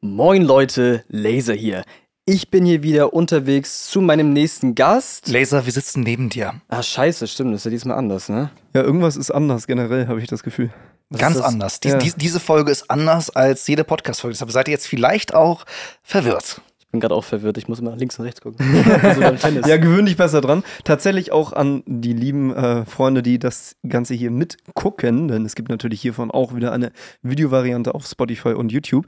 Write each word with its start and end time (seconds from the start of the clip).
Moin 0.00 0.42
Leute, 0.42 1.02
Laser 1.08 1.54
hier. 1.54 1.82
Ich 2.24 2.50
bin 2.50 2.64
hier 2.64 2.84
wieder 2.84 3.14
unterwegs 3.14 3.90
zu 3.90 4.00
meinem 4.00 4.32
nächsten 4.32 4.76
Gast. 4.76 5.26
Laser, 5.26 5.64
wir 5.66 5.72
sitzen 5.72 6.02
neben 6.02 6.28
dir. 6.28 6.54
Ah, 6.68 6.84
scheiße, 6.84 7.26
stimmt, 7.26 7.52
das 7.52 7.62
ist 7.62 7.64
ja 7.64 7.70
diesmal 7.72 7.98
anders, 7.98 8.28
ne? 8.28 8.50
Ja, 8.74 8.82
irgendwas 8.82 9.16
ist 9.16 9.32
anders 9.32 9.66
generell, 9.66 10.06
habe 10.06 10.20
ich 10.20 10.28
das 10.28 10.44
Gefühl. 10.44 10.70
Was 11.08 11.20
Ganz 11.20 11.40
anders. 11.40 11.80
Dies, 11.80 11.92
Ja. 11.92 11.98
dies, 11.98 12.14
diese 12.14 12.38
Folge 12.38 12.70
ist 12.70 12.88
anders 12.90 13.30
als 13.30 13.66
jede 13.66 13.82
Podcast-Folge. 13.82 14.34
Deshalb 14.34 14.52
seid 14.52 14.68
ihr 14.68 14.72
jetzt 14.72 14.86
vielleicht 14.86 15.34
auch 15.34 15.64
verwirrt. 16.04 16.60
Ich 16.78 16.86
bin 16.92 17.00
gerade 17.00 17.14
auch 17.16 17.24
verwirrt, 17.24 17.58
ich 17.58 17.66
muss 17.66 17.80
immer 17.80 17.90
nach 17.90 17.98
links 17.98 18.18
und 18.20 18.24
rechts 18.26 18.40
gucken. 18.40 18.64
so 19.14 19.20
beim 19.20 19.36
Tennis. 19.36 19.66
Ja, 19.66 19.78
gewöhn 19.78 20.06
dich 20.06 20.16
besser 20.16 20.40
dran. 20.40 20.62
Tatsächlich 20.84 21.32
auch 21.32 21.52
an 21.52 21.82
die 21.86 22.12
lieben 22.12 22.54
äh, 22.54 22.84
Freunde, 22.86 23.22
die 23.22 23.40
das 23.40 23.74
Ganze 23.88 24.14
hier 24.14 24.30
mitgucken, 24.30 25.26
denn 25.26 25.44
es 25.44 25.56
gibt 25.56 25.70
natürlich 25.70 26.00
hiervon 26.00 26.30
auch 26.30 26.54
wieder 26.54 26.70
eine 26.72 26.92
Videovariante 27.22 27.94
auf 27.94 28.06
Spotify 28.06 28.50
und 28.50 28.70
YouTube. 28.70 29.06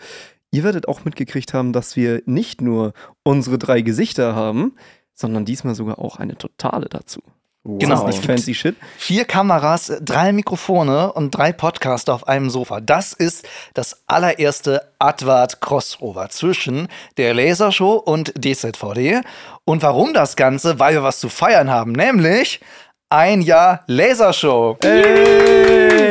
Ihr 0.53 0.65
werdet 0.65 0.89
auch 0.89 1.05
mitgekriegt 1.05 1.55
haben, 1.55 1.73
dass 1.73 1.95
wir 1.97 2.23
nicht 2.27 2.61
nur 2.61 2.93
unsere 3.23 3.59
drei 3.59 3.83
Gesichter 3.83 4.35
haben, 4.35 4.75
sondern 5.15 5.45
diesmal 5.45 5.75
sogar 5.75 5.99
auch 5.99 6.17
eine 6.17 6.37
totale 6.37 6.89
dazu. 6.89 7.21
Genau, 7.63 7.91
Das 7.91 8.01
ist 8.01 8.07
nicht 8.07 8.27
fancy 8.27 8.55
shit. 8.55 8.75
Vier 8.97 9.27
Kameras, 9.27 9.93
drei 10.01 10.33
Mikrofone 10.33 11.13
und 11.13 11.31
drei 11.31 11.53
Podcaster 11.53 12.15
auf 12.15 12.27
einem 12.27 12.49
Sofa. 12.49 12.81
Das 12.81 13.13
ist 13.13 13.47
das 13.75 14.03
allererste 14.07 14.91
Advart-Crossover 14.99 16.31
zwischen 16.31 16.89
der 17.19 17.35
Lasershow 17.35 17.97
und 17.97 18.33
DZVD. 18.35 19.21
Und 19.67 19.83
warum 19.83 20.15
das 20.15 20.37
Ganze? 20.37 20.79
Weil 20.79 20.95
wir 20.95 21.03
was 21.03 21.21
zu 21.21 21.29
feiern 21.29 21.71
haben, 21.71 21.93
nämlich 21.93 22.61
ein 23.11 23.43
Jahr 23.43 23.85
Lasershow. 23.87 24.79
Ey! 24.83 26.11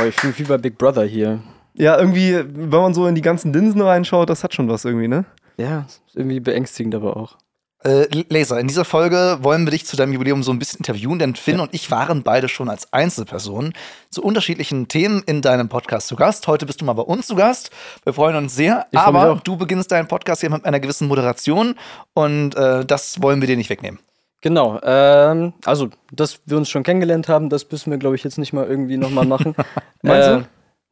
Oh, 0.00 0.04
ich 0.06 0.14
fühle 0.14 0.38
wie 0.38 0.44
bei 0.44 0.56
Big 0.58 0.78
Brother 0.78 1.04
hier. 1.04 1.40
Ja, 1.74 1.98
irgendwie, 1.98 2.34
wenn 2.34 2.68
man 2.68 2.94
so 2.94 3.06
in 3.06 3.14
die 3.14 3.22
ganzen 3.22 3.52
Linsen 3.52 3.80
reinschaut, 3.80 4.28
das 4.28 4.44
hat 4.44 4.54
schon 4.54 4.68
was 4.68 4.84
irgendwie, 4.84 5.08
ne? 5.08 5.24
Ja, 5.56 5.86
ist 5.88 6.16
irgendwie 6.16 6.40
beängstigend 6.40 6.94
aber 6.94 7.16
auch. 7.16 7.36
Äh, 7.82 8.06
Laser, 8.28 8.60
in 8.60 8.68
dieser 8.68 8.84
Folge 8.84 9.38
wollen 9.40 9.64
wir 9.64 9.70
dich 9.70 9.86
zu 9.86 9.96
deinem 9.96 10.12
Jubiläum 10.12 10.42
so 10.42 10.52
ein 10.52 10.58
bisschen 10.58 10.78
interviewen, 10.78 11.18
denn 11.18 11.34
Finn 11.34 11.60
und 11.60 11.72
ich 11.72 11.90
waren 11.90 12.22
beide 12.22 12.48
schon 12.48 12.68
als 12.68 12.92
Einzelpersonen 12.92 13.72
zu 14.10 14.22
unterschiedlichen 14.22 14.88
Themen 14.88 15.22
in 15.24 15.40
deinem 15.40 15.70
Podcast 15.70 16.08
zu 16.08 16.16
Gast. 16.16 16.46
Heute 16.46 16.66
bist 16.66 16.82
du 16.82 16.84
mal 16.84 16.92
bei 16.92 17.02
uns 17.02 17.26
zu 17.26 17.36
Gast. 17.36 17.70
Wir 18.04 18.12
freuen 18.12 18.36
uns 18.36 18.54
sehr, 18.54 18.86
Ich 18.90 18.98
aber 18.98 19.40
du 19.42 19.56
beginnst 19.56 19.92
deinen 19.92 20.08
Podcast 20.08 20.42
hier 20.42 20.50
mit 20.50 20.66
einer 20.66 20.78
gewissen 20.78 21.08
Moderation 21.08 21.74
und 22.12 22.54
äh, 22.54 22.84
das 22.84 23.22
wollen 23.22 23.40
wir 23.40 23.46
dir 23.46 23.56
nicht 23.56 23.70
wegnehmen. 23.70 23.98
Genau, 24.42 24.78
ähm, 24.82 25.54
also, 25.64 25.88
dass 26.12 26.40
wir 26.44 26.58
uns 26.58 26.68
schon 26.68 26.82
kennengelernt 26.82 27.28
haben, 27.28 27.48
das 27.48 27.70
müssen 27.70 27.90
wir, 27.90 27.98
glaube 27.98 28.16
ich, 28.16 28.24
jetzt 28.24 28.36
nicht 28.36 28.52
mal 28.52 28.66
irgendwie 28.66 28.98
nochmal 28.98 29.26
machen. 29.26 29.54
Meinst 30.02 30.28
Äh, 30.28 30.42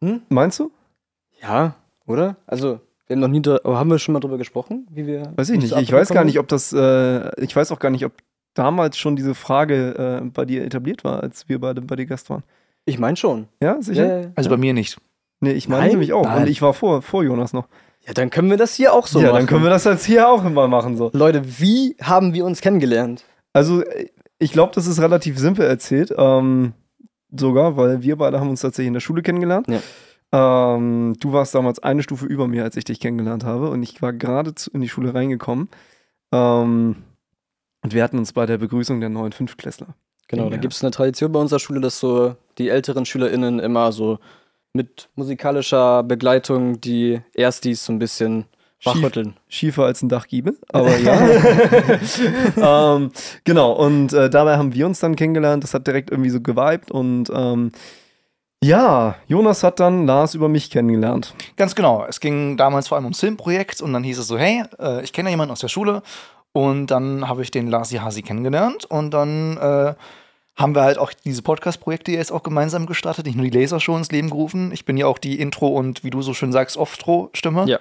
du? 0.00 0.20
Meinst 0.28 0.58
du? 0.58 0.70
Ja, 1.42 1.74
oder? 2.06 2.36
Also, 2.46 2.80
wir 3.06 3.14
haben 3.16 3.20
noch 3.20 3.28
nie, 3.28 3.42
haben 3.42 3.90
wir 3.90 3.98
schon 3.98 4.12
mal 4.12 4.20
drüber 4.20 4.38
gesprochen, 4.38 4.86
wie 4.90 5.06
wir. 5.06 5.32
Weiß 5.36 5.50
ich 5.50 5.58
nicht. 5.58 5.76
Ich 5.76 5.92
weiß 5.92 6.08
gar 6.10 6.24
nicht, 6.24 6.38
ob 6.38 6.48
das, 6.48 6.72
äh, 6.72 7.42
ich 7.42 7.54
weiß 7.54 7.72
auch 7.72 7.78
gar 7.78 7.90
nicht, 7.90 8.04
ob 8.04 8.12
damals 8.54 8.98
schon 8.98 9.16
diese 9.16 9.34
Frage 9.34 10.20
äh, 10.24 10.28
bei 10.28 10.44
dir 10.44 10.64
etabliert 10.64 11.04
war, 11.04 11.22
als 11.22 11.48
wir 11.48 11.60
beide 11.60 11.80
bei 11.80 11.96
dir 11.96 12.06
Gast 12.06 12.28
waren. 12.30 12.42
Ich 12.84 12.98
meine 12.98 13.16
schon. 13.16 13.48
Ja, 13.62 13.80
sicher? 13.80 14.06
Ja, 14.06 14.20
ja, 14.22 14.30
Also 14.34 14.50
bei 14.50 14.56
mir 14.56 14.72
nicht. 14.74 14.98
Nee, 15.40 15.52
ich 15.52 15.68
meine 15.68 15.82
Nein? 15.82 15.90
nämlich 15.92 16.12
auch. 16.12 16.24
Nein. 16.24 16.42
Und 16.42 16.48
ich 16.48 16.60
war 16.62 16.74
vor, 16.74 17.02
vor 17.02 17.22
Jonas 17.22 17.52
noch. 17.52 17.68
ja, 18.06 18.12
dann 18.12 18.30
können 18.30 18.50
wir 18.50 18.56
das 18.56 18.74
hier 18.74 18.92
auch 18.92 19.06
so 19.06 19.20
ja, 19.20 19.26
machen. 19.26 19.36
dann 19.36 19.46
können 19.46 19.62
wir 19.62 19.70
das 19.70 19.84
jetzt 19.84 20.04
hier 20.04 20.28
auch 20.28 20.44
immer 20.44 20.66
machen. 20.66 20.96
So. 20.96 21.10
Leute, 21.12 21.42
wie 21.60 21.96
haben 22.02 22.34
wir 22.34 22.44
uns 22.44 22.60
kennengelernt? 22.60 23.24
Also, 23.52 23.84
ich 24.38 24.52
glaube, 24.52 24.72
das 24.74 24.86
ist 24.86 25.00
relativ 25.00 25.38
simpel 25.38 25.66
erzählt. 25.66 26.12
Ähm, 26.16 26.72
sogar, 27.30 27.76
weil 27.76 28.02
wir 28.02 28.16
beide 28.16 28.40
haben 28.40 28.50
uns 28.50 28.60
tatsächlich 28.60 28.88
in 28.88 28.94
der 28.94 29.00
Schule 29.00 29.22
kennengelernt. 29.22 29.66
Ja. 29.68 29.80
Ähm, 30.30 31.16
du 31.20 31.32
warst 31.32 31.54
damals 31.54 31.78
eine 31.78 32.02
Stufe 32.02 32.26
über 32.26 32.48
mir, 32.48 32.64
als 32.64 32.76
ich 32.76 32.84
dich 32.84 33.00
kennengelernt 33.00 33.44
habe. 33.44 33.70
Und 33.70 33.82
ich 33.82 34.00
war 34.02 34.12
gerade 34.12 34.52
in 34.72 34.80
die 34.80 34.88
Schule 34.88 35.14
reingekommen. 35.14 35.68
Ähm, 36.32 36.96
und 37.82 37.94
wir 37.94 38.02
hatten 38.02 38.18
uns 38.18 38.32
bei 38.32 38.46
der 38.46 38.58
Begrüßung 38.58 39.00
der 39.00 39.08
neuen 39.08 39.32
Fünftklässler. 39.32 39.94
Genau, 40.26 40.50
da 40.50 40.58
gibt 40.58 40.74
es 40.74 40.82
eine 40.82 40.90
Tradition 40.90 41.32
bei 41.32 41.40
unserer 41.40 41.58
Schule, 41.58 41.80
dass 41.80 42.00
so 42.00 42.36
die 42.58 42.68
älteren 42.68 43.06
SchülerInnen 43.06 43.60
immer 43.60 43.92
so 43.92 44.18
mit 44.74 45.08
musikalischer 45.14 46.02
Begleitung 46.02 46.80
die 46.82 47.20
Erstis 47.32 47.86
so 47.86 47.92
ein 47.94 47.98
bisschen 47.98 48.44
wachrütteln. 48.84 49.34
schiefer 49.48 49.84
als 49.84 50.02
ein 50.02 50.08
Dachgiebel, 50.08 50.56
aber 50.72 50.96
ja. 50.98 51.20
ähm, 52.94 53.10
genau, 53.44 53.72
und 53.72 54.12
äh, 54.12 54.30
dabei 54.30 54.56
haben 54.56 54.74
wir 54.74 54.86
uns 54.86 55.00
dann 55.00 55.16
kennengelernt. 55.16 55.64
Das 55.64 55.74
hat 55.74 55.86
direkt 55.86 56.10
irgendwie 56.10 56.30
so 56.30 56.40
geweibt 56.40 56.90
und 56.90 57.30
ähm, 57.34 57.72
ja, 58.62 59.14
Jonas 59.28 59.62
hat 59.62 59.78
dann 59.78 60.06
Lars 60.06 60.34
über 60.34 60.48
mich 60.48 60.70
kennengelernt. 60.70 61.34
Ganz 61.56 61.74
genau. 61.76 62.04
Es 62.08 62.18
ging 62.18 62.56
damals 62.56 62.88
vor 62.88 62.96
allem 62.96 63.04
ums 63.04 63.20
Filmprojekt 63.20 63.80
und 63.80 63.92
dann 63.92 64.02
hieß 64.02 64.18
es 64.18 64.26
so, 64.26 64.36
hey, 64.36 64.64
äh, 64.80 65.02
ich 65.04 65.12
kenne 65.12 65.28
ja 65.28 65.32
jemanden 65.32 65.52
aus 65.52 65.60
der 65.60 65.68
Schule 65.68 66.02
und 66.52 66.88
dann 66.88 67.28
habe 67.28 67.42
ich 67.42 67.52
den 67.52 67.68
Lasi 67.68 67.98
Hasi 67.98 68.22
kennengelernt 68.22 68.84
und 68.84 69.12
dann 69.12 69.56
äh, 69.58 69.94
haben 70.56 70.74
wir 70.74 70.82
halt 70.82 70.98
auch 70.98 71.12
diese 71.12 71.42
Podcast-Projekte 71.42 72.10
jetzt 72.10 72.32
auch 72.32 72.42
gemeinsam 72.42 72.86
gestartet, 72.86 73.26
nicht 73.26 73.36
nur 73.36 73.46
die 73.46 73.56
Lasershow 73.56 73.96
ins 73.96 74.10
Leben 74.10 74.28
gerufen. 74.28 74.72
Ich 74.72 74.84
bin 74.84 74.96
ja 74.96 75.06
auch 75.06 75.18
die 75.18 75.40
Intro- 75.40 75.68
und, 75.68 76.02
wie 76.02 76.10
du 76.10 76.20
so 76.20 76.34
schön 76.34 76.50
sagst, 76.50 76.76
Off-Tro-Stimme. 76.76 77.66
Ja. 77.68 77.78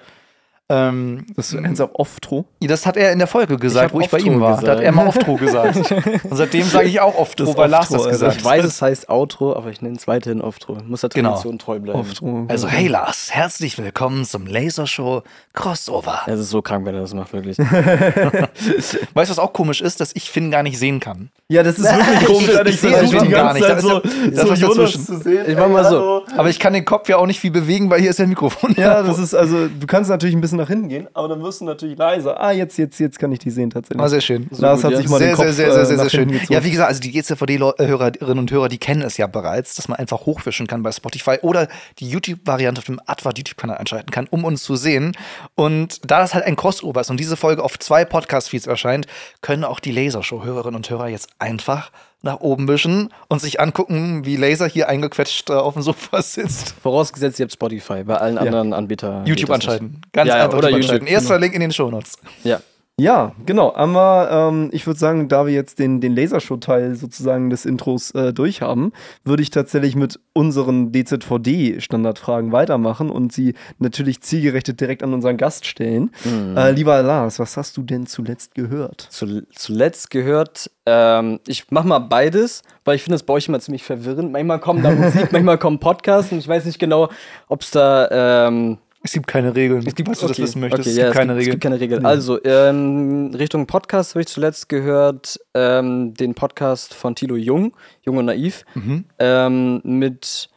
Ähm, 0.70 1.24
Das 1.34 1.48
ist 1.52 1.54
ernsthaft 1.54 1.94
Oftro. 1.94 2.44
das 2.60 2.84
hat 2.84 2.96
er 2.98 3.10
in 3.12 3.18
der 3.18 3.26
Folge 3.26 3.56
gesagt, 3.56 3.94
wo 3.94 4.00
ich 4.00 4.10
bei 4.10 4.18
ihm 4.18 4.38
war. 4.40 4.50
Da 4.50 4.60
gesagt. 4.60 4.76
hat 4.78 4.84
er 4.84 4.92
mal 4.92 5.06
Off-Tro 5.06 5.36
gesagt. 5.36 5.76
und 6.24 6.36
seitdem 6.36 6.64
sage 6.64 6.88
ich 6.88 7.00
auch 7.00 7.16
Off-Tro, 7.16 7.46
Das 7.46 7.56
weil 7.56 7.70
Lars 7.70 7.88
das 7.88 8.00
Alter. 8.02 8.10
gesagt 8.12 8.36
Ich 8.36 8.44
weiß, 8.44 8.64
es 8.64 8.82
heißt 8.82 9.08
Outro, 9.08 9.56
aber 9.56 9.70
ich 9.70 9.80
nenne 9.80 9.96
es 9.96 10.06
weiterhin 10.06 10.42
Outro. 10.42 10.76
Muss 10.86 11.00
der 11.00 11.08
Genau. 11.10 11.30
Tradition 11.30 11.58
treu 11.58 11.78
bleiben. 11.78 11.98
Oftro. 11.98 12.44
Also, 12.48 12.68
hey 12.68 12.86
Lars, 12.88 13.28
herzlich 13.32 13.78
willkommen 13.78 14.24
zum 14.26 14.46
Lasershow 14.46 15.22
Crossover. 15.54 16.20
Es 16.26 16.38
ist 16.38 16.50
so 16.50 16.60
krank, 16.60 16.84
wenn 16.84 16.94
er 16.94 17.00
das 17.00 17.14
macht, 17.14 17.32
wirklich. 17.32 17.56
Weißt 17.58 18.94
du, 18.94 19.08
was 19.14 19.38
auch 19.38 19.52
komisch 19.54 19.80
ist, 19.80 20.00
dass 20.00 20.10
ich 20.14 20.30
Finn 20.30 20.50
gar 20.50 20.62
nicht 20.62 20.78
sehen 20.78 21.00
kann? 21.00 21.30
Ja, 21.48 21.62
das 21.62 21.78
ist 21.78 21.84
wirklich 21.90 22.24
komisch. 22.26 22.50
Ich- 22.66 22.74
ich 22.74 22.80
sehe 22.80 23.08
Finn 23.08 23.30
gar 23.30 23.54
nicht. 23.54 23.64
Zeit 23.64 23.78
Da 23.78 23.80
so, 23.80 24.00
da 24.00 24.08
ist 24.42 24.46
so 24.48 24.54
Jonas 24.54 25.06
zu 25.06 25.16
sehen. 25.18 25.44
Ich 25.48 25.56
mach 25.56 25.68
mal 25.68 25.84
so. 25.88 26.24
Aber 26.36 26.50
ich 26.50 26.58
kann 26.58 26.74
den 26.74 26.84
Kopf 26.84 27.08
ja 27.08 27.16
auch 27.16 27.26
nicht 27.26 27.40
viel 27.40 27.50
bewegen, 27.50 27.88
weil 27.90 28.00
hier 28.00 28.10
ist 28.10 28.18
ja 28.18 28.24
ein 28.24 28.28
Mikrofon. 28.28 28.74
Ja, 28.76 29.02
das 29.02 29.18
ist 29.18 29.34
also, 29.34 29.66
du 29.68 29.86
kannst 29.86 30.10
natürlich 30.10 30.34
ein 30.36 30.40
bisschen 30.42 30.57
nach 30.58 30.68
hinten 30.68 30.88
gehen, 30.88 31.08
aber 31.14 31.28
dann 31.28 31.42
wirst 31.42 31.60
du 31.60 31.64
natürlich 31.64 31.96
leiser. 31.96 32.40
Ah, 32.40 32.52
jetzt, 32.52 32.76
jetzt, 32.76 32.98
jetzt 32.98 33.18
kann 33.18 33.32
ich 33.32 33.38
die 33.38 33.50
sehen 33.50 33.70
tatsächlich. 33.70 34.00
War 34.00 34.08
sehr 34.08 34.20
schön. 34.20 34.48
Lars 34.50 34.82
gut, 34.82 34.84
hat 34.84 34.92
ja. 34.92 34.98
sich 34.98 35.08
mal 35.08 35.18
sehr, 35.18 35.28
den 35.28 35.36
Kopf 35.36 35.44
sehr, 35.46 35.54
sehr, 35.54 35.72
sehr, 35.72 35.82
äh, 35.82 35.86
sehr, 35.86 35.98
sehr 35.98 36.10
schön. 36.10 36.30
gezogen. 36.30 36.52
Ja, 36.52 36.64
wie 36.64 36.70
gesagt, 36.70 36.88
also 36.88 37.00
die 37.00 37.12
GZVD-Hörerinnen 37.12 38.38
und 38.38 38.50
Hörer, 38.50 38.68
die 38.68 38.78
kennen 38.78 39.02
es 39.02 39.16
ja 39.16 39.26
bereits, 39.26 39.74
dass 39.74 39.88
man 39.88 39.98
einfach 39.98 40.26
hochwischen 40.26 40.66
kann 40.66 40.82
bei 40.82 40.92
Spotify 40.92 41.38
oder 41.42 41.68
die 41.98 42.08
YouTube-Variante 42.08 42.80
auf 42.80 42.84
dem 42.84 43.00
Advert 43.06 43.38
YouTube-Kanal 43.38 43.78
einschalten 43.78 44.10
kann, 44.10 44.26
um 44.30 44.44
uns 44.44 44.62
zu 44.62 44.76
sehen. 44.76 45.16
Und 45.54 46.00
da 46.10 46.18
das 46.20 46.34
halt 46.34 46.44
ein 46.44 46.56
Crossover 46.56 47.00
ist 47.00 47.10
und 47.10 47.18
diese 47.18 47.36
Folge 47.36 47.62
auf 47.62 47.78
zwei 47.78 48.04
Podcast-Feeds 48.04 48.66
erscheint, 48.66 49.06
können 49.40 49.64
auch 49.64 49.80
die 49.80 49.92
Lasershow-Hörerinnen 49.92 50.76
und 50.76 50.90
Hörer 50.90 51.08
jetzt 51.08 51.30
einfach 51.38 51.90
nach 52.22 52.40
oben 52.40 52.66
wischen 52.68 53.10
und 53.28 53.40
sich 53.40 53.60
angucken, 53.60 54.24
wie 54.24 54.36
Laser 54.36 54.66
hier 54.66 54.88
eingequetscht 54.88 55.50
äh, 55.50 55.54
auf 55.54 55.74
dem 55.74 55.82
Sofa 55.82 56.20
sitzt. 56.22 56.74
Vorausgesetzt, 56.82 57.38
ihr 57.38 57.44
habt 57.44 57.52
Spotify. 57.52 58.04
Bei 58.04 58.16
allen 58.16 58.38
anderen 58.38 58.72
Anbietern. 58.72 59.26
YouTube 59.26 59.50
anschalten. 59.50 60.00
Ganz 60.12 60.28
Ja, 60.28 60.38
ja, 60.38 60.44
einfach 60.44 60.58
oder 60.58 60.68
YouTube 60.70 60.84
anschalten. 60.84 61.06
Erster 61.08 61.38
Link 61.38 61.54
in 61.54 61.60
den 61.60 61.72
Shownotes. 61.72 62.14
Ja. 62.44 62.60
Ja, 63.00 63.32
genau. 63.46 63.72
Aber 63.74 64.28
ähm, 64.30 64.70
ich 64.72 64.86
würde 64.86 64.98
sagen, 64.98 65.28
da 65.28 65.46
wir 65.46 65.52
jetzt 65.52 65.78
den, 65.78 66.00
den 66.00 66.16
Lasershow-Teil 66.16 66.96
sozusagen 66.96 67.48
des 67.48 67.64
Intros 67.64 68.10
äh, 68.10 68.32
durchhaben, 68.32 68.92
würde 69.24 69.42
ich 69.42 69.50
tatsächlich 69.50 69.94
mit 69.94 70.18
unseren 70.32 70.90
DZVD-Standardfragen 70.92 72.50
weitermachen 72.50 73.10
und 73.10 73.32
sie 73.32 73.54
natürlich 73.78 74.20
zielgerichtet 74.22 74.80
direkt 74.80 75.04
an 75.04 75.14
unseren 75.14 75.36
Gast 75.36 75.64
stellen. 75.64 76.10
Mhm. 76.24 76.56
Äh, 76.56 76.72
lieber 76.72 77.00
Lars, 77.02 77.38
was 77.38 77.56
hast 77.56 77.76
du 77.76 77.82
denn 77.82 78.06
zuletzt 78.06 78.56
gehört? 78.56 79.06
Zu, 79.10 79.46
zuletzt 79.54 80.10
gehört, 80.10 80.68
ähm, 80.84 81.38
ich 81.46 81.66
mach 81.70 81.84
mal 81.84 82.00
beides, 82.00 82.62
weil 82.84 82.96
ich 82.96 83.04
finde 83.04 83.14
das 83.14 83.22
bei 83.22 83.34
euch 83.34 83.46
immer 83.46 83.60
ziemlich 83.60 83.84
verwirrend. 83.84 84.32
Manchmal 84.32 84.58
kommen 84.58 84.82
da 84.82 84.90
Musik, 84.94 85.30
manchmal 85.30 85.58
kommen 85.58 85.78
Podcasts 85.78 86.32
und 86.32 86.38
ich 86.38 86.48
weiß 86.48 86.64
nicht 86.64 86.80
genau, 86.80 87.10
ob 87.46 87.62
es 87.62 87.70
da. 87.70 88.48
Ähm, 88.48 88.78
Es 89.02 89.12
gibt 89.12 89.26
keine 89.26 89.54
Regeln. 89.54 89.86
es 89.86 89.94
gibt, 89.94 90.08
falls 90.08 90.20
du 90.20 90.26
das 90.26 90.36
okay, 90.36 90.42
wissen 90.42 90.60
möchtest. 90.60 90.80
Okay, 90.82 90.90
es 90.90 90.96
ja, 90.96 91.04
gibt 91.06 91.16
keine 91.16 91.32
es 91.32 91.38
Regeln. 91.38 91.50
gibt 91.52 91.62
keine 91.62 91.80
Regeln. 91.80 92.04
Also, 92.06 92.42
ähm, 92.44 93.30
Richtung 93.38 93.66
Podcast 93.66 94.14
habe 94.14 94.22
ich 94.22 94.28
zuletzt 94.28 94.68
gehört, 94.68 95.38
ähm, 95.54 96.14
den 96.14 96.34
Podcast 96.34 96.94
von 96.94 97.14
Tilo 97.14 97.36
Jung, 97.36 97.74
Jung 98.02 98.16
und 98.16 98.24
Naiv, 98.26 98.64
Mhm. 98.74 99.04
ähm, 99.18 99.80
mit 99.84 100.48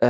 äh, 0.00 0.08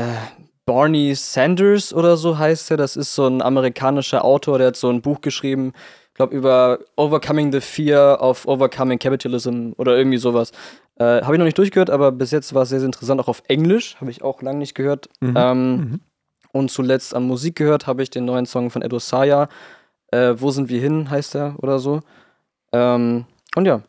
Barney 0.65 1.15
Sanders 1.15 1.93
oder 1.95 2.17
so 2.17 2.39
heißt 2.39 2.71
er. 2.73 2.77
Das 2.77 2.97
ist 2.97 3.15
so 3.15 3.27
ein 3.27 3.41
amerikanischer 3.43 4.25
Autor, 4.25 4.59
der 4.59 4.69
hat 4.69 4.77
so 4.77 4.89
ein 4.91 5.01
Buch 5.03 5.21
geschrieben, 5.21 5.73
ich 6.09 6.15
glaube, 6.15 6.35
über 6.35 6.79
Overcoming 6.97 7.53
the 7.53 7.61
Fear 7.61 8.21
of 8.23 8.47
Overcoming 8.49 8.99
Capitalism 8.99 9.73
oder 9.77 9.97
irgendwie 9.99 10.17
sowas. 10.19 10.51
Äh, 10.99 11.21
habe 11.23 11.35
ich 11.35 11.39
noch 11.39 11.45
nicht 11.45 11.59
durchgehört, 11.59 11.91
aber 11.91 12.11
bis 12.11 12.31
jetzt 12.31 12.55
war 12.55 12.63
es 12.63 12.71
sehr, 12.71 12.81
sehr 12.81 12.87
interessant, 12.87 13.21
auch 13.21 13.29
auf 13.29 13.43
Englisch. 13.49 13.97
Habe 14.01 14.11
ich 14.11 14.23
auch 14.23 14.41
lange 14.41 14.59
nicht 14.61 14.75
gehört. 14.75 15.11
Ähm, 15.21 16.01
Und 16.57 16.71
zuletzt 16.71 17.15
an 17.15 17.25
Musik 17.27 17.57
gehört 17.57 17.87
habe 17.87 18.03
ich 18.03 18.11
den 18.11 18.25
neuen 18.25 18.47
Song 18.47 18.71
von 18.71 18.83
Edo 18.83 18.99
Saya. 18.99 19.49
Äh, 20.11 20.35
Wo 20.37 20.51
sind 20.51 20.69
wir 20.69 20.81
hin, 20.81 21.11
heißt 21.11 21.35
er 21.37 21.55
oder 21.63 21.79
so. 21.79 22.01
Ähm, 22.73 23.27
und 23.55 23.67
ja, 23.67 23.83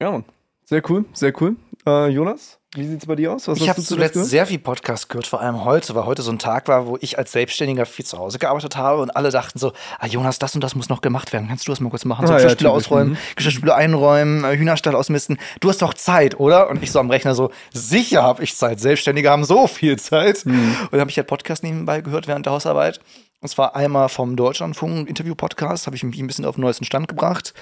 Ja, 0.00 0.22
sehr 0.64 0.82
cool, 0.88 1.04
sehr 1.12 1.32
cool. 1.40 1.56
Äh, 1.86 2.08
Jonas, 2.08 2.59
Wie 2.76 2.86
sieht's 2.86 3.04
bei 3.04 3.16
dir 3.16 3.32
aus? 3.32 3.48
Was 3.48 3.58
Ich 3.58 3.68
habe 3.68 3.82
zuletzt 3.82 4.12
gehört? 4.12 4.28
sehr 4.28 4.46
viel 4.46 4.60
Podcast 4.60 5.08
gehört, 5.08 5.26
vor 5.26 5.40
allem 5.40 5.64
heute, 5.64 5.92
weil 5.96 6.06
heute 6.06 6.22
so 6.22 6.30
ein 6.30 6.38
Tag 6.38 6.68
war, 6.68 6.86
wo 6.86 6.96
ich 7.00 7.18
als 7.18 7.32
Selbstständiger 7.32 7.84
viel 7.84 8.04
zu 8.04 8.16
Hause 8.16 8.38
gearbeitet 8.38 8.76
habe 8.76 9.02
und 9.02 9.10
alle 9.10 9.30
dachten 9.30 9.58
so, 9.58 9.72
ah 9.98 10.06
Jonas, 10.06 10.38
das 10.38 10.54
und 10.54 10.60
das 10.62 10.76
muss 10.76 10.88
noch 10.88 11.00
gemacht 11.00 11.32
werden. 11.32 11.48
Kannst 11.48 11.66
du 11.66 11.72
das 11.72 11.80
mal 11.80 11.90
kurz 11.90 12.04
machen? 12.04 12.28
So 12.28 12.32
Ah, 12.32 12.36
ja, 12.36 12.44
Geschirrspüler 12.44 12.70
typisch, 12.70 12.86
ausräumen, 12.86 13.12
mhm. 13.14 13.18
Geschirrspüler 13.34 13.74
einräumen, 13.74 14.44
äh, 14.44 14.56
Hühnerstall 14.56 14.94
ausmisten. 14.94 15.38
Du 15.58 15.68
hast 15.68 15.82
doch 15.82 15.94
Zeit, 15.94 16.38
oder? 16.38 16.70
Und 16.70 16.80
ich 16.80 16.92
so 16.92 17.00
am 17.00 17.10
Rechner 17.10 17.34
so, 17.34 17.50
sicher 17.72 18.22
habe 18.22 18.44
ich 18.44 18.54
Zeit. 18.54 18.78
Selbstständige 18.78 19.30
haben 19.30 19.42
so 19.42 19.66
viel 19.66 19.98
Zeit. 19.98 20.46
Mhm. 20.46 20.76
Und 20.82 20.92
dann 20.92 21.00
habe 21.00 21.10
ich 21.10 21.16
halt 21.16 21.26
Podcast 21.26 21.64
nebenbei 21.64 22.02
gehört 22.02 22.28
während 22.28 22.46
der 22.46 22.52
Hausarbeit. 22.52 23.00
Und 23.40 23.48
zwar 23.48 23.74
einmal 23.74 24.08
vom 24.08 24.36
Deutschlandfunk 24.36 25.08
Interview-Podcast, 25.08 25.86
habe 25.86 25.96
ich 25.96 26.04
mich 26.04 26.20
ein 26.20 26.26
bisschen 26.28 26.44
auf 26.44 26.54
den 26.54 26.60
neuesten 26.60 26.84
Stand 26.84 27.08
gebracht. 27.08 27.52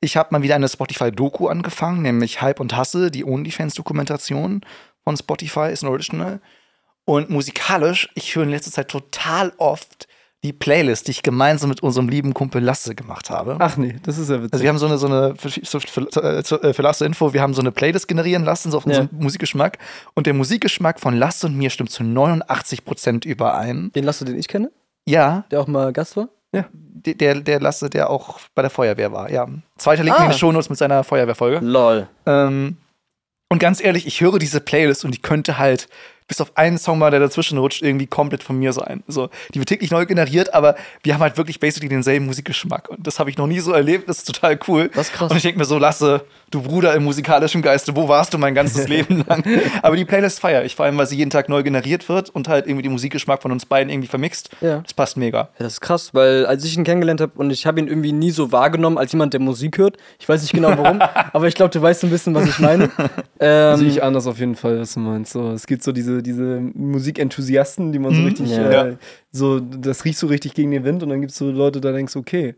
Ich 0.00 0.16
habe 0.16 0.28
mal 0.32 0.42
wieder 0.42 0.54
eine 0.56 0.68
Spotify-Doku 0.68 1.48
angefangen, 1.48 2.02
nämlich 2.02 2.42
Hype 2.42 2.60
und 2.60 2.76
Hasse, 2.76 3.10
die 3.10 3.24
OnlyFans-Dokumentation 3.24 4.60
von 5.04 5.16
Spotify, 5.16 5.70
ist 5.72 5.82
ein 5.82 5.88
Original. 5.88 6.40
Und 7.04 7.30
musikalisch, 7.30 8.08
ich 8.14 8.34
höre 8.34 8.42
in 8.44 8.50
letzter 8.50 8.72
Zeit 8.72 8.88
total 8.88 9.52
oft 9.58 10.08
die 10.44 10.52
Playlist, 10.52 11.06
die 11.06 11.12
ich 11.12 11.22
gemeinsam 11.22 11.70
mit 11.70 11.82
unserem 11.82 12.08
lieben 12.08 12.34
Kumpel 12.34 12.62
Lasse 12.62 12.94
gemacht 12.94 13.30
habe. 13.30 13.56
Ach 13.58 13.76
nee, 13.76 13.96
das 14.02 14.18
ist 14.18 14.28
ja 14.28 14.36
witzig. 14.42 14.52
Also 14.52 14.62
wir 14.64 14.68
haben 14.68 14.78
so 14.78 14.86
eine, 14.86 14.98
so 14.98 15.06
eine 15.06 15.34
für, 15.36 16.62
äh, 16.62 16.74
für 16.74 16.82
Lasse 16.82 17.06
Info, 17.06 17.32
wir 17.32 17.40
haben 17.40 17.54
so 17.54 17.60
eine 17.62 17.72
Playlist 17.72 18.06
generieren 18.06 18.44
lassen, 18.44 18.70
so 18.70 18.76
auf 18.76 18.84
Ja. 18.86 19.00
unseren 19.00 19.08
Musikgeschmack. 19.18 19.78
Und 20.14 20.26
der 20.26 20.34
Musikgeschmack 20.34 21.00
von 21.00 21.16
Lasse 21.16 21.46
und 21.46 21.56
mir 21.56 21.70
stimmt 21.70 21.90
zu 21.90 22.04
89 22.04 22.84
Prozent 22.84 23.24
überein. 23.24 23.90
Den 23.94 24.04
Lasse, 24.04 24.24
den 24.24 24.38
ich 24.38 24.46
kenne, 24.46 24.70
Ja, 25.08 25.44
der 25.50 25.60
auch 25.60 25.66
mal 25.68 25.92
Gast 25.92 26.16
war. 26.16 26.28
Der, 26.64 27.14
der, 27.14 27.34
der 27.40 27.60
Lasse, 27.60 27.88
der 27.90 28.10
auch 28.10 28.40
bei 28.54 28.62
der 28.62 28.70
Feuerwehr 28.70 29.12
war, 29.12 29.30
ja. 29.30 29.46
Zweiter 29.78 30.02
Link 30.04 30.16
in 30.16 30.22
Ah. 30.24 30.28
den 30.28 30.38
Shownotes 30.38 30.68
mit 30.70 30.78
seiner 30.78 31.04
Feuerwehrfolge. 31.04 31.58
Lol. 31.62 32.08
Ähm, 32.26 32.76
und 33.48 33.58
ganz 33.60 33.82
ehrlich, 33.82 34.06
ich 34.06 34.20
höre 34.20 34.38
diese 34.38 34.60
Playlist 34.60 35.04
und 35.04 35.12
die 35.14 35.20
könnte 35.22 35.58
halt 35.58 35.88
bis 36.28 36.40
auf 36.40 36.56
einen 36.56 36.78
Song 36.78 36.98
mal, 36.98 37.10
der 37.10 37.20
dazwischen 37.20 37.58
rutscht, 37.58 37.82
irgendwie 37.82 38.06
komplett 38.06 38.42
von 38.42 38.58
mir 38.58 38.72
sein. 38.72 39.02
So, 39.06 39.28
die 39.54 39.58
wird 39.58 39.68
täglich 39.68 39.90
neu 39.90 40.06
generiert, 40.06 40.54
aber 40.54 40.74
wir 41.02 41.14
haben 41.14 41.20
halt 41.20 41.36
wirklich 41.36 41.60
basically 41.60 41.88
denselben 41.88 42.26
Musikgeschmack. 42.26 42.88
Und 42.88 43.06
das 43.06 43.18
habe 43.18 43.30
ich 43.30 43.38
noch 43.38 43.46
nie 43.46 43.60
so 43.60 43.72
erlebt. 43.72 44.08
Das 44.08 44.18
ist 44.18 44.24
total 44.24 44.58
cool. 44.66 44.90
Das 44.94 45.08
ist 45.08 45.14
krass. 45.14 45.30
Und 45.30 45.36
ich 45.36 45.42
denke 45.42 45.58
mir 45.58 45.64
so, 45.64 45.78
Lasse, 45.78 46.24
du 46.50 46.62
Bruder 46.62 46.94
im 46.94 47.04
musikalischen 47.04 47.62
Geiste, 47.62 47.94
wo 47.94 48.08
warst 48.08 48.34
du 48.34 48.38
mein 48.38 48.54
ganzes 48.54 48.88
Leben 48.88 49.24
lang? 49.26 49.44
Aber 49.82 49.96
die 49.96 50.04
Playlist 50.04 50.40
feiere 50.40 50.64
ich, 50.64 50.74
vor 50.74 50.84
allem, 50.84 50.98
weil 50.98 51.06
sie 51.06 51.16
jeden 51.16 51.30
Tag 51.30 51.48
neu 51.48 51.62
generiert 51.62 52.08
wird 52.08 52.30
und 52.30 52.48
halt 52.48 52.66
irgendwie 52.66 52.82
den 52.82 52.92
Musikgeschmack 52.92 53.42
von 53.42 53.52
uns 53.52 53.66
beiden 53.66 53.90
irgendwie 53.90 54.08
vermixt. 54.08 54.50
Ja. 54.60 54.78
Das 54.80 54.94
passt 54.94 55.16
mega. 55.16 55.38
Ja, 55.38 55.48
das 55.58 55.74
ist 55.74 55.80
krass, 55.80 56.12
weil 56.12 56.46
als 56.46 56.64
ich 56.64 56.76
ihn 56.76 56.84
kennengelernt 56.84 57.20
habe 57.20 57.32
und 57.36 57.50
ich 57.50 57.66
habe 57.66 57.80
ihn 57.80 57.88
irgendwie 57.88 58.12
nie 58.12 58.30
so 58.30 58.52
wahrgenommen 58.52 58.98
als 58.98 59.12
jemand, 59.12 59.32
der 59.32 59.40
Musik 59.40 59.78
hört. 59.78 59.96
Ich 60.18 60.28
weiß 60.28 60.42
nicht 60.42 60.52
genau 60.52 60.76
warum, 60.76 61.00
aber 61.32 61.46
ich 61.46 61.54
glaube, 61.54 61.70
du 61.70 61.80
weißt 61.80 62.04
ein 62.04 62.10
bisschen, 62.10 62.34
was 62.34 62.48
ich 62.48 62.58
meine. 62.58 62.90
Ähm, 63.38 63.76
Sehe 63.76 63.88
ich 63.88 64.02
anders 64.02 64.26
auf 64.26 64.38
jeden 64.38 64.54
Fall, 64.54 64.80
was 64.80 64.94
du 64.94 65.00
meinst. 65.00 65.32
So, 65.32 65.50
es 65.50 65.66
gibt 65.66 65.82
so 65.82 65.92
diese, 65.92 66.15
diese 66.22 66.60
Musikenthusiasten, 66.74 67.92
die 67.92 67.98
man 67.98 68.14
so 68.14 68.20
Mhm. 68.20 68.26
richtig, 68.26 68.56
Ja. 68.56 68.86
äh, 68.88 68.96
so, 69.30 69.60
das 69.60 70.04
riecht 70.04 70.18
so 70.18 70.26
richtig 70.26 70.54
gegen 70.54 70.70
den 70.70 70.84
Wind 70.84 71.02
und 71.02 71.08
dann 71.10 71.20
gibt 71.20 71.32
es 71.32 71.38
so 71.38 71.50
Leute, 71.50 71.80
da 71.80 71.92
denkst 71.92 72.12
du, 72.14 72.18
okay, 72.20 72.54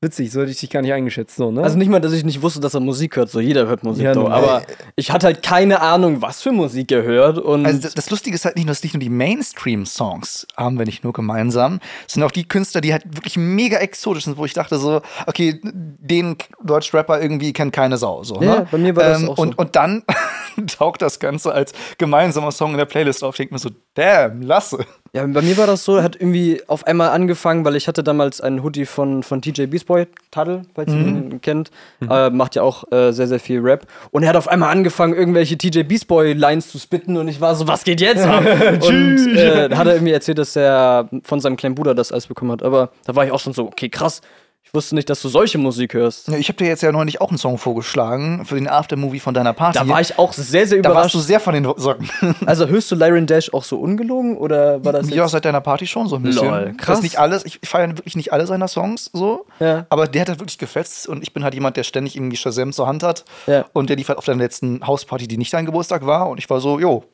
witzig, 0.00 0.30
so 0.30 0.40
hätte 0.40 0.52
ich 0.52 0.58
dich 0.60 0.70
gar 0.70 0.80
nicht 0.80 0.92
eingeschätzt, 0.92 1.36
so, 1.36 1.50
ne? 1.50 1.62
also 1.62 1.76
nicht 1.76 1.88
mal, 1.90 2.00
dass 2.00 2.12
ich 2.12 2.24
nicht 2.24 2.40
wusste, 2.40 2.60
dass 2.60 2.74
er 2.74 2.80
Musik 2.80 3.16
hört. 3.16 3.30
So 3.30 3.40
jeder 3.40 3.66
hört 3.66 3.82
Musik, 3.82 4.04
Ja, 4.04 4.12
doch, 4.12 4.30
aber 4.30 4.62
ich 4.94 5.10
hatte 5.10 5.26
halt 5.26 5.42
keine 5.42 5.80
Ahnung, 5.80 6.22
was 6.22 6.40
für 6.40 6.52
Musik 6.52 6.92
er 6.92 7.02
hört. 7.02 7.38
Und 7.38 7.66
Also 7.66 7.80
das, 7.80 7.94
das 7.94 8.10
Lustige 8.10 8.34
ist 8.36 8.44
halt 8.44 8.54
nicht 8.54 8.66
nur, 8.66 8.70
dass 8.70 8.82
nicht 8.84 8.94
nur 8.94 9.00
die 9.00 9.10
Mainstream-Songs 9.10 10.46
haben 10.56 10.78
wir 10.78 10.86
nicht 10.86 11.02
nur 11.02 11.12
gemeinsam, 11.12 11.80
sondern 12.06 12.28
auch 12.28 12.32
die 12.32 12.46
Künstler, 12.46 12.80
die 12.80 12.92
halt 12.92 13.04
wirklich 13.16 13.36
mega 13.36 13.78
exotisch 13.78 14.24
sind, 14.24 14.36
wo 14.36 14.44
ich 14.44 14.52
dachte 14.52 14.78
so, 14.78 15.02
okay, 15.26 15.60
den 15.64 16.36
Deutsch-Rapper 16.62 17.20
irgendwie 17.20 17.52
kennt 17.52 17.72
keine 17.72 17.96
Sau. 17.98 18.22
So, 18.22 18.40
Ja, 18.40 18.60
ne? 18.60 18.68
bei 18.70 18.78
mir 18.78 18.94
war 18.94 19.04
das 19.04 19.24
auch 19.24 19.36
so. 19.36 19.42
und, 19.42 19.58
und 19.58 19.74
dann 19.74 20.04
taucht 20.78 21.02
das 21.02 21.18
Ganze 21.18 21.52
als 21.52 21.72
gemeinsamer 21.98 22.52
Song 22.52 22.70
in 22.72 22.78
der 22.78 22.84
Playlist 22.86 23.24
auf. 23.24 23.34
Ich 23.34 23.38
denke 23.38 23.54
mir 23.54 23.58
so, 23.58 23.70
damn, 23.94 24.42
lasse. 24.42 24.78
Ja, 25.12 25.26
bei 25.26 25.40
mir 25.40 25.56
war 25.56 25.66
das 25.66 25.84
so, 25.84 25.96
er 25.96 26.02
hat 26.02 26.16
irgendwie 26.16 26.60
auf 26.66 26.86
einmal 26.86 27.10
angefangen, 27.10 27.64
weil 27.64 27.76
ich 27.76 27.88
hatte 27.88 28.02
damals 28.02 28.40
einen 28.40 28.62
Hoodie 28.62 28.84
von, 28.84 29.22
von 29.22 29.40
TJ 29.40 29.66
Beastboy, 29.66 30.06
Taddle, 30.30 30.62
falls 30.74 30.92
ihr 30.92 30.98
ihn 30.98 31.40
kennt, 31.40 31.70
äh, 32.08 32.28
macht 32.30 32.56
ja 32.56 32.62
auch 32.62 32.84
äh, 32.92 33.12
sehr, 33.12 33.26
sehr 33.26 33.40
viel 33.40 33.60
Rap. 33.60 33.86
Und 34.10 34.22
er 34.22 34.28
hat 34.28 34.36
auf 34.36 34.48
einmal 34.48 34.70
angefangen, 34.70 35.14
irgendwelche 35.14 35.56
TJ 35.56 35.84
Beastboy-Lines 35.84 36.68
zu 36.68 36.78
spitten 36.78 37.16
und 37.16 37.28
ich 37.28 37.40
war 37.40 37.54
so, 37.54 37.66
was 37.66 37.84
geht 37.84 38.00
jetzt 38.00 38.24
ab? 38.26 38.44
und 38.86 39.36
äh, 39.36 39.70
hat 39.74 39.86
er 39.86 39.94
irgendwie 39.94 40.12
erzählt, 40.12 40.38
dass 40.38 40.54
er 40.56 41.08
von 41.22 41.40
seinem 41.40 41.56
kleinen 41.56 41.74
Bruder 41.74 41.94
das 41.94 42.12
alles 42.12 42.26
bekommen 42.26 42.52
hat. 42.52 42.62
Aber 42.62 42.90
da 43.06 43.16
war 43.16 43.24
ich 43.24 43.32
auch 43.32 43.40
schon 43.40 43.54
so, 43.54 43.64
okay, 43.64 43.88
krass. 43.88 44.20
Ich 44.68 44.74
wusste 44.74 44.94
nicht, 44.94 45.08
dass 45.08 45.22
du 45.22 45.30
solche 45.30 45.56
Musik 45.56 45.94
hörst. 45.94 46.28
Ich 46.28 46.48
habe 46.48 46.58
dir 46.58 46.66
jetzt 46.66 46.82
ja 46.82 46.92
neulich 46.92 47.22
auch 47.22 47.30
einen 47.30 47.38
Song 47.38 47.56
vorgeschlagen 47.56 48.44
für 48.44 48.54
den 48.54 48.68
Aftermovie 48.68 49.18
von 49.18 49.32
deiner 49.32 49.54
Party. 49.54 49.78
Da 49.78 49.88
war 49.88 49.98
ich 50.02 50.18
auch 50.18 50.34
sehr, 50.34 50.66
sehr 50.66 50.82
da 50.82 50.90
warst 50.90 51.14
überrascht. 51.14 51.14
du 51.14 51.18
sehr 51.20 51.40
von 51.40 51.54
den 51.54 51.64
Socken. 51.64 52.08
Also 52.46 52.66
hörst 52.68 52.90
du 52.90 52.94
Lyron 52.94 53.26
Dash 53.26 53.52
auch 53.54 53.64
so 53.64 53.78
ungelogen 53.80 54.36
oder 54.36 54.84
war 54.84 54.92
das 54.92 55.08
Ja, 55.08 55.26
seit 55.26 55.46
deiner 55.46 55.62
Party 55.62 55.86
schon 55.86 56.06
so 56.06 56.16
ein 56.16 56.22
bisschen. 56.22 56.46
Lol, 56.48 56.74
Das 56.76 56.86
krass. 56.86 56.98
ist 56.98 57.02
nicht 57.04 57.18
alles, 57.18 57.46
ich 57.46 57.60
feiere 57.64 57.88
wirklich 57.96 58.14
nicht 58.16 58.32
alle 58.32 58.46
seiner 58.46 58.68
Songs 58.68 59.08
so. 59.12 59.46
Ja. 59.58 59.86
Aber 59.88 60.06
der 60.06 60.20
hat 60.20 60.28
halt 60.28 60.40
wirklich 60.40 60.58
gefetzt 60.58 61.08
und 61.08 61.22
ich 61.22 61.32
bin 61.32 61.44
halt 61.44 61.54
jemand, 61.54 61.78
der 61.78 61.82
ständig 61.84 62.14
irgendwie 62.14 62.36
Shazam 62.36 62.72
zur 62.74 62.86
Hand 62.86 63.02
hat. 63.02 63.24
Ja. 63.46 63.64
Und 63.72 63.88
der 63.88 63.96
lief 63.96 64.08
halt 64.08 64.18
auf 64.18 64.26
deiner 64.26 64.42
letzten 64.42 64.86
Hausparty, 64.86 65.26
die 65.28 65.38
nicht 65.38 65.52
dein 65.54 65.64
Geburtstag 65.64 66.04
war. 66.04 66.28
Und 66.28 66.36
ich 66.38 66.50
war 66.50 66.60
so, 66.60 66.78
jo, 66.78 67.04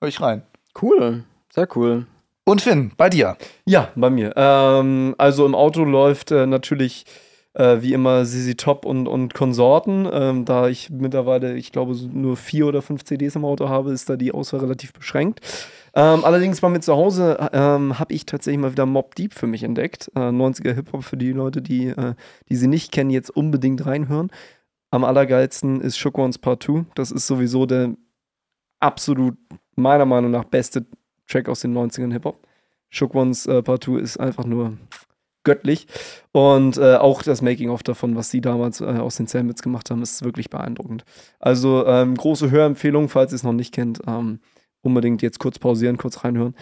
hör 0.00 0.08
ich 0.08 0.20
rein. 0.20 0.42
Cool, 0.82 1.22
sehr 1.54 1.68
cool. 1.76 2.06
Und 2.46 2.60
Finn, 2.60 2.92
bei 2.96 3.08
dir. 3.08 3.36
Ja, 3.64 3.88
bei 3.96 4.10
mir. 4.10 4.34
Ähm, 4.36 5.14
also 5.16 5.46
im 5.46 5.54
Auto 5.54 5.82
läuft 5.84 6.30
äh, 6.30 6.46
natürlich 6.46 7.06
äh, 7.54 7.80
wie 7.80 7.94
immer 7.94 8.26
Sisi 8.26 8.54
Top 8.54 8.84
und, 8.84 9.08
und 9.08 9.32
Konsorten. 9.32 10.06
Ähm, 10.12 10.44
da 10.44 10.68
ich 10.68 10.90
mittlerweile, 10.90 11.56
ich 11.56 11.72
glaube, 11.72 11.96
nur 12.12 12.36
vier 12.36 12.66
oder 12.66 12.82
fünf 12.82 13.04
CDs 13.04 13.36
im 13.36 13.46
Auto 13.46 13.68
habe, 13.68 13.92
ist 13.92 14.10
da 14.10 14.16
die 14.16 14.32
Auswahl 14.32 14.60
relativ 14.60 14.92
beschränkt. 14.92 15.40
Ähm, 15.94 16.24
allerdings 16.24 16.60
bei 16.60 16.68
mir 16.68 16.80
zu 16.80 16.94
Hause 16.94 17.48
ähm, 17.52 17.98
habe 17.98 18.12
ich 18.12 18.26
tatsächlich 18.26 18.60
mal 18.60 18.72
wieder 18.72 18.84
Mob 18.84 19.14
Deep 19.14 19.32
für 19.32 19.46
mich 19.46 19.62
entdeckt. 19.62 20.10
Äh, 20.14 20.20
90er 20.20 20.74
Hip-Hop 20.74 21.04
für 21.04 21.16
die 21.16 21.32
Leute, 21.32 21.62
die, 21.62 21.86
äh, 21.86 22.14
die 22.50 22.56
sie 22.56 22.66
nicht 22.66 22.92
kennen, 22.92 23.10
jetzt 23.10 23.30
unbedingt 23.30 23.86
reinhören. 23.86 24.30
Am 24.90 25.04
allergeilsten 25.04 25.80
ist 25.80 25.96
Shook 25.96 26.18
Ones 26.18 26.38
Part 26.38 26.64
2. 26.64 26.84
Das 26.94 27.10
ist 27.10 27.26
sowieso 27.26 27.64
der 27.64 27.94
absolut, 28.80 29.36
meiner 29.76 30.04
Meinung 30.04 30.30
nach, 30.30 30.44
beste 30.44 30.84
Track 31.26 31.48
aus 31.48 31.60
den 31.60 31.76
90ern 31.76 32.12
Hip-Hop. 32.12 32.46
Shook 32.90 33.14
Ones 33.14 33.46
äh, 33.46 33.62
Part 33.62 33.84
2 33.84 33.98
ist 33.98 34.18
einfach 34.18 34.44
nur 34.44 34.78
göttlich. 35.44 35.86
Und 36.32 36.78
äh, 36.78 36.96
auch 36.96 37.22
das 37.22 37.42
Making-of 37.42 37.82
davon, 37.82 38.16
was 38.16 38.30
sie 38.30 38.40
damals 38.40 38.80
äh, 38.80 38.84
aus 38.84 39.16
den 39.16 39.26
Sandwits 39.26 39.62
gemacht 39.62 39.90
haben, 39.90 40.02
ist 40.02 40.24
wirklich 40.24 40.50
beeindruckend. 40.50 41.04
Also 41.38 41.86
ähm, 41.86 42.16
große 42.16 42.50
Hörempfehlung, 42.50 43.08
falls 43.08 43.32
ihr 43.32 43.36
es 43.36 43.42
noch 43.42 43.52
nicht 43.52 43.74
kennt. 43.74 44.00
Ähm, 44.06 44.40
unbedingt 44.84 45.22
jetzt 45.22 45.38
kurz 45.40 45.58
pausieren, 45.58 45.96
kurz 45.96 46.22
reinhören. 46.24 46.54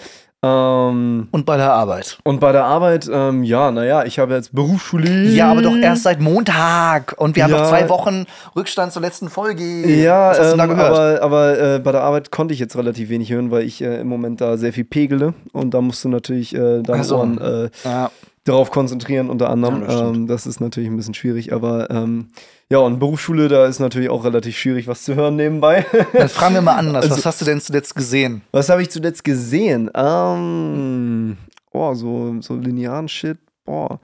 Ähm, 0.44 1.28
Und 1.30 1.46
bei 1.46 1.56
der 1.56 1.72
Arbeit. 1.72 2.18
und 2.24 2.40
bei 2.40 2.50
der 2.50 2.64
Arbeit, 2.64 3.08
ähm, 3.12 3.44
ja, 3.44 3.70
naja, 3.70 4.04
ich 4.04 4.18
habe 4.18 4.34
jetzt 4.34 4.52
Berufsschule. 4.52 5.28
Ja, 5.28 5.52
aber 5.52 5.62
doch 5.62 5.76
erst 5.76 6.02
seit 6.02 6.20
Montag. 6.20 7.14
Und 7.18 7.36
wir 7.36 7.44
haben 7.44 7.52
Ja. 7.52 7.60
noch 7.60 7.68
zwei 7.68 7.88
Wochen 7.88 8.24
Rückstand 8.56 8.92
zur 8.92 9.02
letzten 9.02 9.28
Folge. 9.28 9.62
Ja, 9.62 10.30
Was 10.30 10.40
hast 10.40 10.46
du 10.48 10.52
ähm, 10.54 10.58
da 10.58 10.66
gehört? 10.66 10.90
aber, 10.90 11.22
aber 11.22 11.58
äh, 11.76 11.78
bei 11.78 11.92
der 11.92 12.02
Arbeit 12.02 12.32
konnte 12.32 12.54
ich 12.54 12.58
jetzt 12.60 12.76
relativ 12.76 13.08
wenig 13.08 13.30
hören, 13.30 13.52
weil 13.52 13.62
ich 13.62 13.82
äh, 13.82 14.00
im 14.00 14.08
Moment 14.08 14.40
da 14.40 14.56
sehr 14.56 14.72
viel 14.72 14.84
pegele 14.84 15.34
und 15.52 15.74
da 15.74 15.80
musst 15.80 16.02
du 16.04 16.08
natürlich 16.08 16.54
äh, 16.56 16.82
deine 16.82 17.04
so. 17.04 17.18
Ohren 17.18 17.38
äh, 17.40 17.70
ja. 17.84 18.10
darauf 18.42 18.72
konzentrieren, 18.72 19.30
unter 19.30 19.48
anderem. 19.48 19.82
Ja, 19.82 19.86
das 19.86 20.00
ähm, 20.00 20.26
das 20.26 20.46
ist 20.48 20.58
natürlich 20.60 20.90
ein 20.90 20.96
bisschen 20.96 21.14
schwierig, 21.14 21.52
aber 21.52 21.88
ähm, 21.90 22.30
ja, 22.72 22.78
und 22.78 22.98
Berufsschule, 22.98 23.48
da 23.48 23.66
ist 23.66 23.80
natürlich 23.80 24.08
auch 24.08 24.24
relativ 24.24 24.56
schwierig, 24.56 24.86
was 24.86 25.02
zu 25.02 25.14
hören 25.14 25.36
nebenbei. 25.36 25.84
Dann 26.14 26.28
fragen 26.30 26.54
wir 26.54 26.62
mal 26.62 26.76
anders. 26.76 27.04
Also- 27.04 27.16
Was 27.18 27.26
hast 27.26 27.40
du 27.42 27.44
denn 27.44 27.60
zuletzt 27.60 27.94
gesehen? 27.94 28.40
was 28.50 28.70
habe 28.70 28.80
ich 28.80 28.90
zuletzt 28.90 29.24
gesehen? 29.24 29.90
Ähm, 29.94 31.36
oh, 31.70 31.92
so, 31.92 32.40
so 32.40 32.54
linearen 32.56 33.08
Shit, 33.08 33.38
boah. 33.66 34.00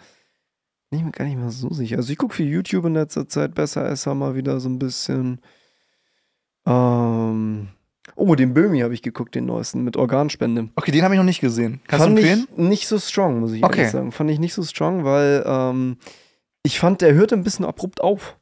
Bin 0.90 1.00
ich 1.00 1.04
mir 1.06 1.12
gar 1.12 1.24
nicht 1.24 1.38
mal 1.38 1.50
so 1.50 1.70
sicher. 1.70 1.96
Also 1.96 2.12
ich 2.12 2.18
gucke 2.18 2.34
für 2.34 2.42
YouTube 2.42 2.84
in 2.84 2.94
letzter 2.94 3.26
Zeit 3.26 3.54
besser, 3.54 3.88
ist 3.88 4.04
mal 4.06 4.34
wieder 4.34 4.60
so 4.60 4.68
ein 4.68 4.78
bisschen. 4.78 5.40
Ähm, 6.66 7.68
oh, 8.16 8.34
den 8.34 8.52
Böhmi 8.54 8.80
habe 8.80 8.92
ich 8.94 9.02
geguckt, 9.02 9.34
den 9.34 9.46
neuesten, 9.46 9.82
mit 9.82 9.96
Organspende. 9.96 10.68
Okay, 10.76 10.90
den 10.90 11.04
habe 11.04 11.14
ich 11.14 11.18
noch 11.18 11.24
nicht 11.24 11.40
gesehen. 11.40 11.80
Kannst 11.86 12.04
fand 12.04 12.18
du 12.18 12.22
empfehlen? 12.22 12.48
ich 12.52 12.58
nicht 12.58 12.88
so 12.88 12.98
strong, 12.98 13.40
muss 13.40 13.52
ich 13.52 13.64
Okay. 13.64 13.78
ehrlich 13.78 13.92
sagen. 13.92 14.12
Fand 14.12 14.30
ich 14.30 14.38
nicht 14.38 14.54
so 14.54 14.62
strong, 14.62 15.04
weil 15.04 15.42
ähm, 15.46 15.96
ich 16.62 16.78
fand, 16.78 17.00
der 17.00 17.14
hörte 17.14 17.34
ein 17.34 17.44
bisschen 17.44 17.64
abrupt 17.64 18.02
auf. 18.02 18.36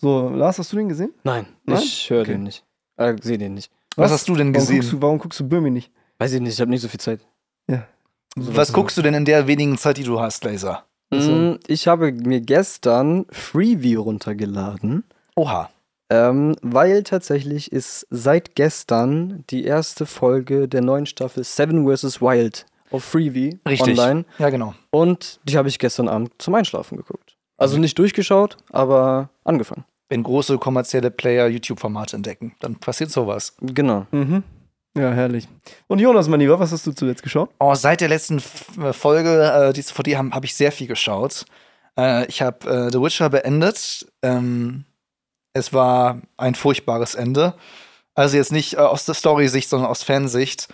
So, 0.00 0.28
Lars, 0.30 0.58
hast 0.58 0.72
du 0.72 0.76
den 0.76 0.88
gesehen? 0.88 1.12
Nein, 1.24 1.46
Nein? 1.64 1.78
ich 1.82 2.08
höre 2.10 2.22
Okay. 2.22 2.32
den 2.32 2.44
nicht. 2.44 2.64
Äh, 2.96 3.16
sehe 3.20 3.38
den 3.38 3.54
nicht. 3.54 3.70
Was 3.96 4.10
hast 4.12 4.28
du 4.28 4.34
denn 4.34 4.48
Warum 4.48 4.52
gesehen? 4.54 4.76
guckst, 4.80 4.92
du, 4.92 5.02
warum 5.02 5.18
guckst 5.18 5.40
du 5.40 5.48
Böhmi 5.48 5.70
nicht? 5.70 5.90
Weiß 6.18 6.32
ich 6.32 6.40
nicht, 6.40 6.54
ich 6.54 6.60
habe 6.60 6.70
nicht 6.70 6.80
so 6.80 6.88
viel 6.88 7.00
Zeit. 7.00 7.20
Was 8.36 8.72
guckst 8.72 8.96
du 8.96 9.02
denn 9.02 9.14
in 9.14 9.24
der 9.24 9.46
wenigen 9.46 9.76
Zeit, 9.76 9.96
die 9.96 10.04
du 10.04 10.20
hast, 10.20 10.44
Laser? 10.44 10.84
Also- 11.10 11.32
Mm, 11.32 11.58
Ich 11.66 11.88
habe 11.88 12.12
mir 12.12 12.40
gestern 12.40 13.26
Freeview 13.30 14.02
runtergeladen, 14.02 15.02
Oha. 15.34 15.68
ähm, 16.08 16.54
weil 16.62 17.02
tatsächlich 17.02 17.72
ist 17.72 18.06
seit 18.10 18.54
gestern 18.54 19.44
die 19.50 19.64
erste 19.64 20.06
Folge 20.06 20.68
der 20.68 20.80
neuen 20.82 21.06
Staffel 21.06 21.42
Seven 21.42 21.84
vs. 21.84 22.20
Wild 22.22 22.66
auf 22.92 23.02
Freeview 23.02 23.56
Richtig. 23.68 23.98
online. 23.98 24.24
Ja, 24.38 24.50
genau. 24.50 24.74
Und 24.90 25.40
die 25.44 25.56
habe 25.58 25.68
ich 25.68 25.80
gestern 25.80 26.08
Abend 26.08 26.30
zum 26.38 26.54
Einschlafen 26.54 26.96
geguckt. 26.96 27.36
Also 27.58 27.76
nicht 27.78 27.98
durchgeschaut, 27.98 28.56
aber 28.70 29.28
angefangen. 29.44 29.84
Wenn 30.10 30.22
große 30.22 30.58
kommerzielle 30.58 31.10
Player 31.10 31.48
YouTube-Formate 31.48 32.16
entdecken. 32.16 32.54
Dann 32.60 32.76
passiert 32.76 33.10
sowas. 33.10 33.54
Genau. 33.60 34.06
Mhm. 34.10 34.42
Ja, 34.96 35.12
herrlich. 35.12 35.48
Und 35.86 36.00
Jonas, 36.00 36.28
mein 36.28 36.40
Lieber, 36.40 36.58
was 36.58 36.72
hast 36.72 36.86
du 36.86 36.92
zuletzt 36.92 37.22
geschaut? 37.22 37.50
Oh, 37.60 37.74
seit 37.74 38.00
der 38.00 38.08
letzten 38.08 38.38
äh, 38.82 38.92
Folge, 38.92 39.68
äh, 39.68 39.72
die 39.72 39.82
vor 39.82 40.02
dir 40.02 40.18
habe 40.18 40.30
hab 40.32 40.44
ich 40.44 40.54
sehr 40.54 40.72
viel 40.72 40.88
geschaut. 40.88 41.46
Äh, 41.96 42.26
ich 42.26 42.42
habe 42.42 42.68
äh, 42.68 42.92
The 42.92 43.00
Witcher 43.00 43.30
beendet. 43.30 44.06
Ähm, 44.22 44.84
es 45.52 45.72
war 45.72 46.20
ein 46.36 46.56
furchtbares 46.56 47.14
Ende. 47.14 47.54
Also 48.16 48.36
jetzt 48.36 48.50
nicht 48.50 48.74
äh, 48.74 48.78
aus 48.78 49.04
der 49.04 49.14
Story-Sicht, 49.14 49.68
sondern 49.68 49.88
aus 49.88 50.02
Fansicht. 50.02 50.68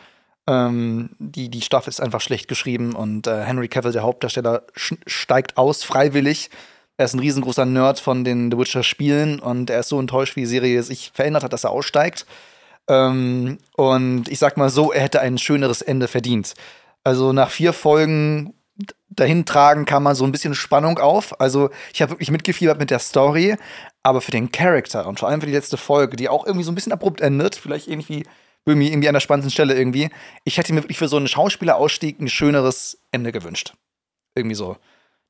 Ähm, 0.48 1.10
die, 1.18 1.50
die 1.50 1.60
Staffel 1.60 1.90
ist 1.90 2.00
einfach 2.00 2.22
schlecht 2.22 2.48
geschrieben 2.48 2.94
und 2.94 3.26
äh, 3.26 3.42
Henry 3.42 3.68
Cavill, 3.68 3.92
der 3.92 4.02
Hauptdarsteller, 4.02 4.62
steigt 4.74 5.58
aus, 5.58 5.84
freiwillig. 5.84 6.50
Er 6.96 7.04
ist 7.04 7.14
ein 7.14 7.20
riesengroßer 7.20 7.66
Nerd 7.66 8.00
von 8.00 8.24
den 8.24 8.50
The 8.50 8.58
Witcher-Spielen 8.58 9.38
und 9.38 9.68
er 9.70 9.80
ist 9.80 9.88
so 9.88 10.00
enttäuscht, 10.00 10.36
wie 10.36 10.40
die 10.40 10.46
Serie 10.46 10.82
sich 10.82 11.10
verändert 11.12 11.44
hat, 11.44 11.52
dass 11.52 11.64
er 11.64 11.70
aussteigt. 11.70 12.26
Ähm, 12.88 13.58
und 13.76 14.28
ich 14.28 14.38
sag 14.38 14.56
mal 14.56 14.70
so, 14.70 14.92
er 14.92 15.02
hätte 15.02 15.20
ein 15.20 15.38
schöneres 15.38 15.82
Ende 15.82 16.08
verdient. 16.08 16.54
Also 17.04 17.32
nach 17.32 17.50
vier 17.50 17.72
Folgen 17.72 18.54
dahin 19.08 19.44
tragen 19.44 19.84
kam 19.86 20.02
man 20.02 20.14
so 20.14 20.24
ein 20.24 20.32
bisschen 20.32 20.54
Spannung 20.54 20.98
auf. 20.98 21.40
Also 21.40 21.70
ich 21.92 22.02
habe 22.02 22.12
wirklich 22.12 22.30
mitgefiebert 22.30 22.78
mit 22.78 22.90
der 22.90 22.98
Story, 22.98 23.56
aber 24.02 24.20
für 24.20 24.30
den 24.30 24.52
Charakter 24.52 25.06
und 25.06 25.18
vor 25.18 25.28
allem 25.28 25.40
für 25.40 25.46
die 25.46 25.52
letzte 25.52 25.76
Folge, 25.76 26.16
die 26.16 26.28
auch 26.28 26.46
irgendwie 26.46 26.64
so 26.64 26.72
ein 26.72 26.74
bisschen 26.74 26.92
abrupt 26.92 27.20
endet, 27.20 27.56
vielleicht 27.56 27.88
irgendwie 27.88 28.24
irgendwie, 28.66 28.88
irgendwie 28.88 29.08
an 29.08 29.14
der 29.14 29.20
spannendsten 29.20 29.52
Stelle 29.52 29.74
irgendwie. 29.74 30.10
Ich 30.44 30.58
hätte 30.58 30.72
mir 30.72 30.82
wirklich 30.82 30.98
für 30.98 31.08
so 31.08 31.16
einen 31.16 31.28
Schauspielerausstieg 31.28 32.20
ein 32.20 32.28
schöneres 32.28 32.98
Ende 33.12 33.32
gewünscht. 33.32 33.74
Irgendwie 34.34 34.56
so. 34.56 34.76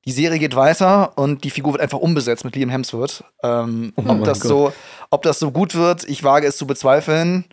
Die 0.06 0.12
Serie 0.12 0.38
geht 0.38 0.54
weiter 0.54 1.18
und 1.18 1.42
die 1.44 1.50
Figur 1.50 1.72
wird 1.72 1.82
einfach 1.82 1.98
umbesetzt 1.98 2.44
mit 2.44 2.54
Liam 2.54 2.70
Hemsworth. 2.70 3.24
Ähm, 3.42 3.92
Oh 3.96 4.02
ob, 4.06 4.24
das 4.24 4.40
Gott. 4.40 4.48
so, 4.48 4.72
ob 5.10 5.22
das 5.22 5.38
so 5.40 5.50
gut 5.50 5.74
wird, 5.74 6.04
ich 6.08 6.22
wage 6.22 6.46
es 6.46 6.56
zu 6.56 6.66
bezweifeln. 6.66 7.44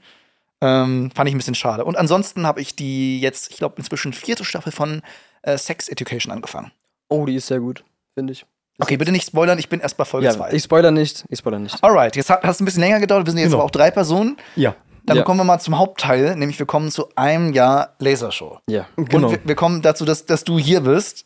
Ähm, 0.61 1.11
fand 1.13 1.27
ich 1.27 1.35
ein 1.35 1.39
bisschen 1.39 1.55
schade. 1.55 1.83
Und 1.83 1.97
ansonsten 1.97 2.45
habe 2.47 2.61
ich 2.61 2.75
die 2.75 3.19
jetzt, 3.19 3.51
ich 3.51 3.57
glaube, 3.57 3.75
inzwischen 3.77 4.13
vierte 4.13 4.45
Staffel 4.45 4.71
von 4.71 5.01
äh, 5.41 5.57
Sex 5.57 5.89
Education 5.89 6.31
angefangen. 6.31 6.71
Oh, 7.09 7.25
die 7.25 7.35
ist 7.35 7.47
sehr 7.47 7.59
gut, 7.59 7.83
finde 8.13 8.31
ich. 8.33 8.45
Okay, 8.79 8.97
bitte 8.97 9.11
nicht 9.11 9.27
spoilern, 9.27 9.59
ich 9.59 9.69
bin 9.69 9.81
erst 9.81 9.97
bei 9.97 10.05
Folge 10.05 10.27
Ja, 10.27 10.33
2. 10.33 10.53
ich 10.53 10.63
spoiler 10.63 10.89
nicht. 10.91 11.25
Ich 11.29 11.39
spoiler 11.39 11.59
nicht. 11.59 11.83
Alright, 11.83 12.15
jetzt 12.15 12.29
hat 12.29 12.43
es 12.45 12.59
ein 12.61 12.65
bisschen 12.65 12.81
länger 12.81 12.99
gedauert, 12.99 13.25
wir 13.25 13.31
sind 13.31 13.39
jetzt 13.39 13.49
Genau. 13.49 13.57
aber 13.57 13.65
auch 13.65 13.71
drei 13.71 13.91
Personen. 13.91 14.37
Ja. 14.55 14.75
Dann 15.05 15.17
Ja. 15.17 15.23
kommen 15.23 15.39
wir 15.39 15.43
mal 15.43 15.59
zum 15.59 15.77
Hauptteil, 15.77 16.35
nämlich 16.37 16.57
wir 16.59 16.65
kommen 16.65 16.89
zu 16.91 17.09
einem 17.15 17.51
Jahr 17.53 17.95
Lasershow. 17.99 18.59
Ja. 18.67 18.87
Genau. 18.95 19.27
Und 19.27 19.31
wir, 19.33 19.39
wir 19.43 19.55
kommen 19.55 19.81
dazu, 19.81 20.05
dass, 20.05 20.25
dass 20.25 20.43
du 20.45 20.57
hier 20.57 20.81
bist, 20.81 21.25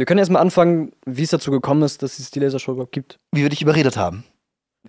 Wir 0.00 0.06
können 0.06 0.16
erstmal 0.16 0.40
anfangen, 0.40 0.92
wie 1.04 1.24
es 1.24 1.28
dazu 1.28 1.50
gekommen 1.50 1.82
ist, 1.82 2.02
dass 2.02 2.18
es 2.18 2.30
die 2.30 2.40
Lasershow 2.40 2.72
überhaupt 2.72 2.92
gibt. 2.92 3.18
wie 3.32 3.42
wir 3.42 3.50
dich 3.50 3.60
überredet 3.60 3.98
haben. 3.98 4.24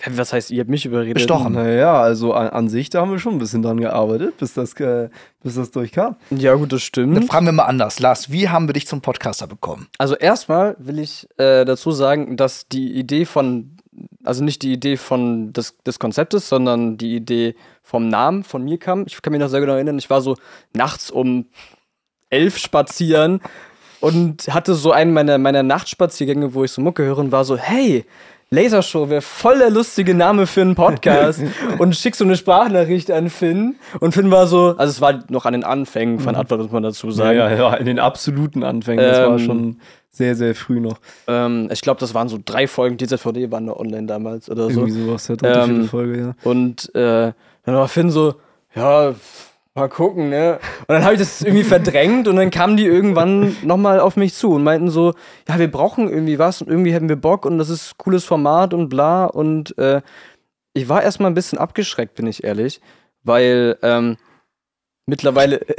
Was 0.05 0.31
heißt, 0.31 0.51
ihr 0.51 0.61
habt 0.61 0.69
mich 0.69 0.85
überredet? 0.85 1.15
Bestochen. 1.15 1.51
Naja, 1.51 2.01
also 2.01 2.31
an, 2.31 2.47
an 2.47 2.69
sich, 2.69 2.89
da 2.89 3.01
haben 3.01 3.11
wir 3.11 3.19
schon 3.19 3.33
ein 3.33 3.39
bisschen 3.39 3.61
dran 3.61 3.81
gearbeitet, 3.81 4.37
bis 4.37 4.53
das, 4.53 4.71
äh, 4.75 5.09
bis 5.43 5.55
das 5.55 5.71
durchkam. 5.71 6.15
Ja, 6.29 6.53
gut, 6.53 6.71
das 6.71 6.89
Dann 6.93 7.13
stimmt. 7.13 7.25
fragen 7.25 7.45
wir 7.45 7.51
mal 7.51 7.65
anders. 7.65 7.99
Lars, 7.99 8.31
wie 8.31 8.47
haben 8.47 8.69
wir 8.69 8.73
dich 8.73 8.87
zum 8.87 9.01
Podcaster 9.01 9.47
bekommen? 9.47 9.89
Also 9.97 10.15
erstmal 10.15 10.77
will 10.79 10.97
ich 10.97 11.27
äh, 11.35 11.65
dazu 11.65 11.91
sagen, 11.91 12.37
dass 12.37 12.69
die 12.69 12.93
Idee 12.93 13.25
von, 13.25 13.75
also 14.23 14.45
nicht 14.45 14.61
die 14.61 14.71
Idee 14.71 14.95
von 14.95 15.51
des, 15.51 15.75
des 15.85 15.99
Konzeptes, 15.99 16.47
sondern 16.47 16.95
die 16.95 17.17
Idee 17.17 17.55
vom 17.83 18.07
Namen 18.07 18.45
von 18.45 18.63
mir 18.63 18.77
kam. 18.77 19.03
Ich 19.07 19.21
kann 19.21 19.31
mich 19.31 19.41
noch 19.41 19.49
sehr 19.49 19.59
genau 19.59 19.73
erinnern, 19.73 19.97
ich 19.97 20.09
war 20.09 20.21
so 20.21 20.37
nachts 20.73 21.11
um 21.11 21.47
elf 22.29 22.57
spazieren 22.57 23.41
und 24.01 24.47
hatte 24.49 24.73
so 24.73 24.91
einen 24.91 25.13
meiner, 25.13 25.37
meiner 25.37 25.63
Nachtspaziergänge, 25.63 26.53
wo 26.53 26.63
ich 26.63 26.71
so 26.71 26.81
Mucke 26.81 27.03
höre 27.03 27.17
und 27.19 27.31
war 27.31 27.45
so, 27.45 27.55
hey, 27.57 28.03
Lasershow 28.53 29.09
wäre 29.09 29.21
voll 29.21 29.59
der 29.59 29.69
lustige 29.69 30.13
Name 30.13 30.45
für 30.45 30.59
einen 30.61 30.75
Podcast 30.75 31.41
und 31.79 31.95
schick 31.95 32.15
so 32.17 32.25
eine 32.25 32.35
Sprachnachricht 32.35 33.09
an 33.09 33.29
Finn 33.29 33.75
und 34.01 34.13
Finn 34.13 34.29
war 34.29 34.45
so, 34.45 34.75
also 34.77 34.89
es 34.91 34.99
war 34.99 35.23
noch 35.29 35.45
an 35.45 35.53
den 35.53 35.63
Anfängen 35.63 36.19
von 36.19 36.35
Advert, 36.35 36.59
muss 36.59 36.71
man 36.71 36.83
dazu 36.83 37.11
sagen. 37.11 37.37
Ja, 37.37 37.49
ja, 37.49 37.55
ja, 37.55 37.73
in 37.75 37.85
den 37.85 37.99
absoluten 37.99 38.63
Anfängen. 38.65 39.05
Das 39.05 39.19
war 39.19 39.37
Ähm, 39.37 39.39
schon 39.39 39.79
sehr, 40.09 40.35
sehr 40.35 40.53
früh 40.53 40.81
noch. 40.81 40.99
Ähm, 41.27 41.69
ich 41.71 41.79
glaube, 41.79 42.01
das 42.01 42.13
waren 42.13 42.27
so 42.27 42.37
drei 42.43 42.67
Folgen 42.67 42.97
DZVD 42.97 43.49
waren 43.51 43.67
da 43.67 43.73
online 43.73 44.07
damals 44.07 44.49
oder 44.49 44.63
so. 44.69 44.81
Irgendwie 44.81 45.01
sowas, 45.05 45.27
vierte 45.27 45.47
Ähm, 45.47 45.87
Folge, 45.87 46.19
ja. 46.19 46.33
Und 46.43 46.93
äh, 46.93 47.31
dann 47.63 47.75
war 47.75 47.87
Finn 47.87 48.09
so, 48.09 48.35
ja, 48.75 49.13
mal 49.73 49.89
gucken, 49.89 50.29
ne? 50.29 50.59
Und 50.81 50.89
dann 50.89 51.03
habe 51.03 51.13
ich 51.13 51.19
das 51.19 51.41
irgendwie 51.41 51.63
verdrängt 51.63 52.27
und 52.27 52.35
dann 52.35 52.51
kamen 52.51 52.77
die 52.77 52.85
irgendwann 52.85 53.55
nochmal 53.63 53.99
auf 53.99 54.17
mich 54.17 54.33
zu 54.33 54.53
und 54.53 54.63
meinten 54.63 54.89
so, 54.89 55.13
ja, 55.47 55.59
wir 55.59 55.71
brauchen 55.71 56.09
irgendwie 56.09 56.39
was 56.39 56.61
und 56.61 56.69
irgendwie 56.69 56.93
hätten 56.93 57.09
wir 57.09 57.15
Bock 57.15 57.45
und 57.45 57.57
das 57.57 57.69
ist 57.69 57.97
cooles 57.97 58.25
Format 58.25 58.73
und 58.73 58.89
bla. 58.89 59.25
Und 59.25 59.77
äh, 59.77 60.01
ich 60.73 60.89
war 60.89 61.03
erstmal 61.03 61.31
ein 61.31 61.35
bisschen 61.35 61.57
abgeschreckt, 61.57 62.15
bin 62.15 62.27
ich 62.27 62.43
ehrlich, 62.43 62.81
weil 63.23 63.77
ähm, 63.81 64.17
mittlerweile 65.11 65.59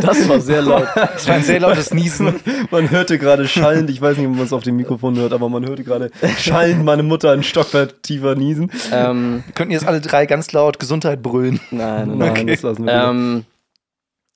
das 0.00 0.28
war 0.28 0.40
sehr 0.40 0.62
laut. 0.62 0.86
Das 0.94 1.26
war 1.26 1.34
ein 1.34 1.42
sehr 1.42 1.58
lautes 1.60 1.92
Niesen. 1.92 2.38
Man 2.70 2.88
hörte 2.90 3.18
gerade 3.18 3.48
schallend, 3.48 3.90
ich 3.90 4.00
weiß 4.00 4.16
nicht, 4.16 4.28
ob 4.28 4.36
man 4.36 4.44
es 4.46 4.52
auf 4.52 4.62
dem 4.62 4.76
Mikrofon 4.76 5.16
hört, 5.18 5.32
aber 5.32 5.48
man 5.48 5.66
hörte 5.66 5.82
gerade 5.82 6.10
schallend 6.38 6.84
meine 6.84 7.02
Mutter 7.02 7.32
ein 7.32 7.42
Stockwerk 7.42 8.02
tiefer 8.02 8.34
niesen. 8.36 8.70
ähm, 8.92 9.42
könnten 9.54 9.72
jetzt 9.72 9.86
alle 9.86 10.00
drei 10.00 10.26
ganz 10.26 10.52
laut 10.52 10.78
Gesundheit 10.78 11.20
brüllen. 11.22 11.60
nein, 11.70 12.08
nein, 12.08 12.18
Nein, 12.18 12.32
nein. 12.34 12.46
das 12.46 12.62
lassen 12.62 12.86
wir. 12.86 12.92
Ähm, 12.92 13.44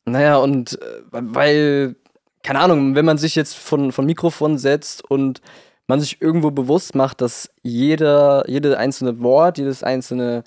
naja, 0.05 0.37
und 0.37 0.81
äh, 0.83 0.87
weil, 1.13 1.95
keine 2.43 2.59
Ahnung, 2.61 2.95
wenn 2.97 3.05
man 3.05 3.19
sich 3.19 3.37
jetzt 3.37 3.57
von, 3.57 3.93
von 3.93 4.05
Mikrofon 4.05 4.59
setzt 4.59 5.09
und 5.09 5.41
man 5.87 6.01
sich 6.01 6.21
irgendwo 6.21 6.51
bewusst 6.51 6.95
macht, 6.97 7.21
dass 7.21 7.51
jeder, 7.63 8.45
jede 8.49 8.79
einzelne 8.79 9.21
Wort, 9.21 9.59
jedes 9.59 9.83
einzelne 9.85 10.43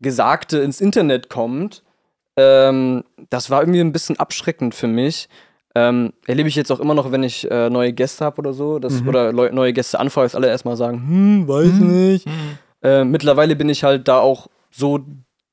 Gesagte 0.00 0.58
ins 0.58 0.80
Internet 0.80 1.28
kommt, 1.30 1.82
ähm, 2.36 3.04
das 3.30 3.50
war 3.50 3.62
irgendwie 3.62 3.80
ein 3.80 3.92
bisschen 3.92 4.18
abschreckend 4.18 4.74
für 4.74 4.86
mich. 4.86 5.28
Ähm, 5.74 6.12
erlebe 6.26 6.48
ich 6.48 6.56
jetzt 6.56 6.72
auch 6.72 6.80
immer 6.80 6.94
noch, 6.94 7.12
wenn 7.12 7.22
ich 7.22 7.48
äh, 7.48 7.70
neue 7.70 7.92
Gäste 7.92 8.24
habe 8.24 8.38
oder 8.38 8.52
so, 8.52 8.80
dass, 8.80 9.02
oder 9.06 9.32
Leu 9.32 9.50
neue 9.52 9.72
Gäste 9.72 10.00
anfrage, 10.00 10.24
dass 10.26 10.34
alle 10.34 10.48
erstmal 10.48 10.76
sagen, 10.76 10.98
hm, 10.98 11.48
weiß 11.48 11.72
nicht. 11.74 12.26
Äh, 12.82 13.04
mittlerweile 13.04 13.54
bin 13.54 13.68
ich 13.68 13.84
halt 13.84 14.08
da 14.08 14.18
auch 14.18 14.48
so 14.70 15.00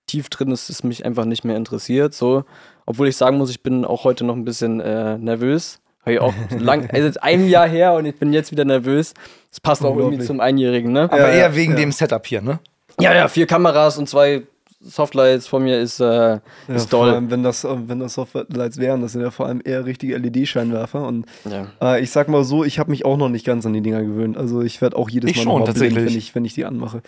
tief 0.08 0.30
drin, 0.30 0.50
dass 0.50 0.70
es 0.70 0.84
mich 0.84 1.06
einfach 1.06 1.26
nicht 1.26 1.44
mehr 1.44 1.56
interessiert. 1.56 2.14
So. 2.14 2.46
Obwohl 2.86 3.10
ich 3.10 3.18
sagen 3.18 3.38
muss, 3.38 3.50
ich 3.52 3.62
bin 3.62 3.86
auch 3.86 4.06
heute 4.06 4.24
noch 4.24 4.36
ein 4.36 4.46
bisschen 4.46 4.80
äh, 4.80 5.18
nervös. 5.18 5.82
Habe 6.02 6.14
ich 6.14 6.20
auch 6.20 6.34
lang, 6.58 6.90
also 6.90 7.06
jetzt 7.06 7.22
ein 7.22 7.48
Jahr 7.48 7.68
her 7.68 7.94
und 7.94 8.06
ich 8.06 8.16
bin 8.16 8.34
jetzt 8.34 8.52
wieder 8.52 8.66
nervös. 8.66 9.14
Das 9.52 9.60
passt 9.60 9.84
auch 9.84 9.98
irgendwie 9.98 10.24
zum 10.24 10.40
Einjährigen, 10.40 10.94
ne? 10.94 11.04
Aber 11.04 11.20
Ja, 11.20 11.28
eher 11.30 11.56
wegen 11.56 11.74
ja. 11.74 11.80
dem 11.80 11.92
Setup 11.92 12.26
hier, 12.26 12.42
ne? 12.42 12.60
Ja, 13.00 13.14
ja, 13.14 13.28
vier 13.28 13.46
Kameras 13.46 13.98
und 13.98 14.10
zwei 14.10 14.44
Softlights 14.80 15.48
vor 15.48 15.60
mir 15.60 15.80
ist, 15.80 16.00
äh, 16.00 16.06
Ja, 16.06 16.40
ist 16.68 16.90
vor 16.90 17.00
doll. 17.06 17.10
allem, 17.14 17.32
wenn 17.32 17.42
das, 17.44 17.66
wenn 17.70 18.00
das 18.00 18.14
Softlights 18.14 18.78
wären, 18.78 19.02
das 19.02 19.14
sind 19.14 19.22
ja 19.22 19.32
vor 19.32 19.48
allem 19.48 19.62
eher 19.64 19.86
richtige 19.86 20.16
LED-Scheinwerfer. 20.18 21.06
Und 21.08 21.26
Ja. 21.50 21.68
äh, 21.82 22.02
ich 22.02 22.12
sag 22.12 22.28
mal 22.30 22.44
so, 22.44 22.64
ich 22.64 22.78
habe 22.78 22.92
mich 22.92 23.04
auch 23.04 23.18
noch 23.18 23.30
nicht 23.30 23.46
ganz 23.46 23.66
an 23.66 23.74
die 23.74 23.82
Dinger 23.82 24.04
gewöhnt. 24.04 24.38
Also 24.38 24.62
ich 24.62 24.80
werde 24.82 24.96
auch 24.98 25.10
jedes 25.10 25.32
Ich 25.32 25.38
Mal 25.38 25.44
schon, 25.44 25.60
noch 25.60 25.68
mal 25.68 25.74
blind, 25.74 25.96
wenn 25.96 26.16
ich, 26.16 26.36
wenn 26.36 26.46
ich 26.46 26.54
die 26.54 26.66
anmache. 26.66 27.02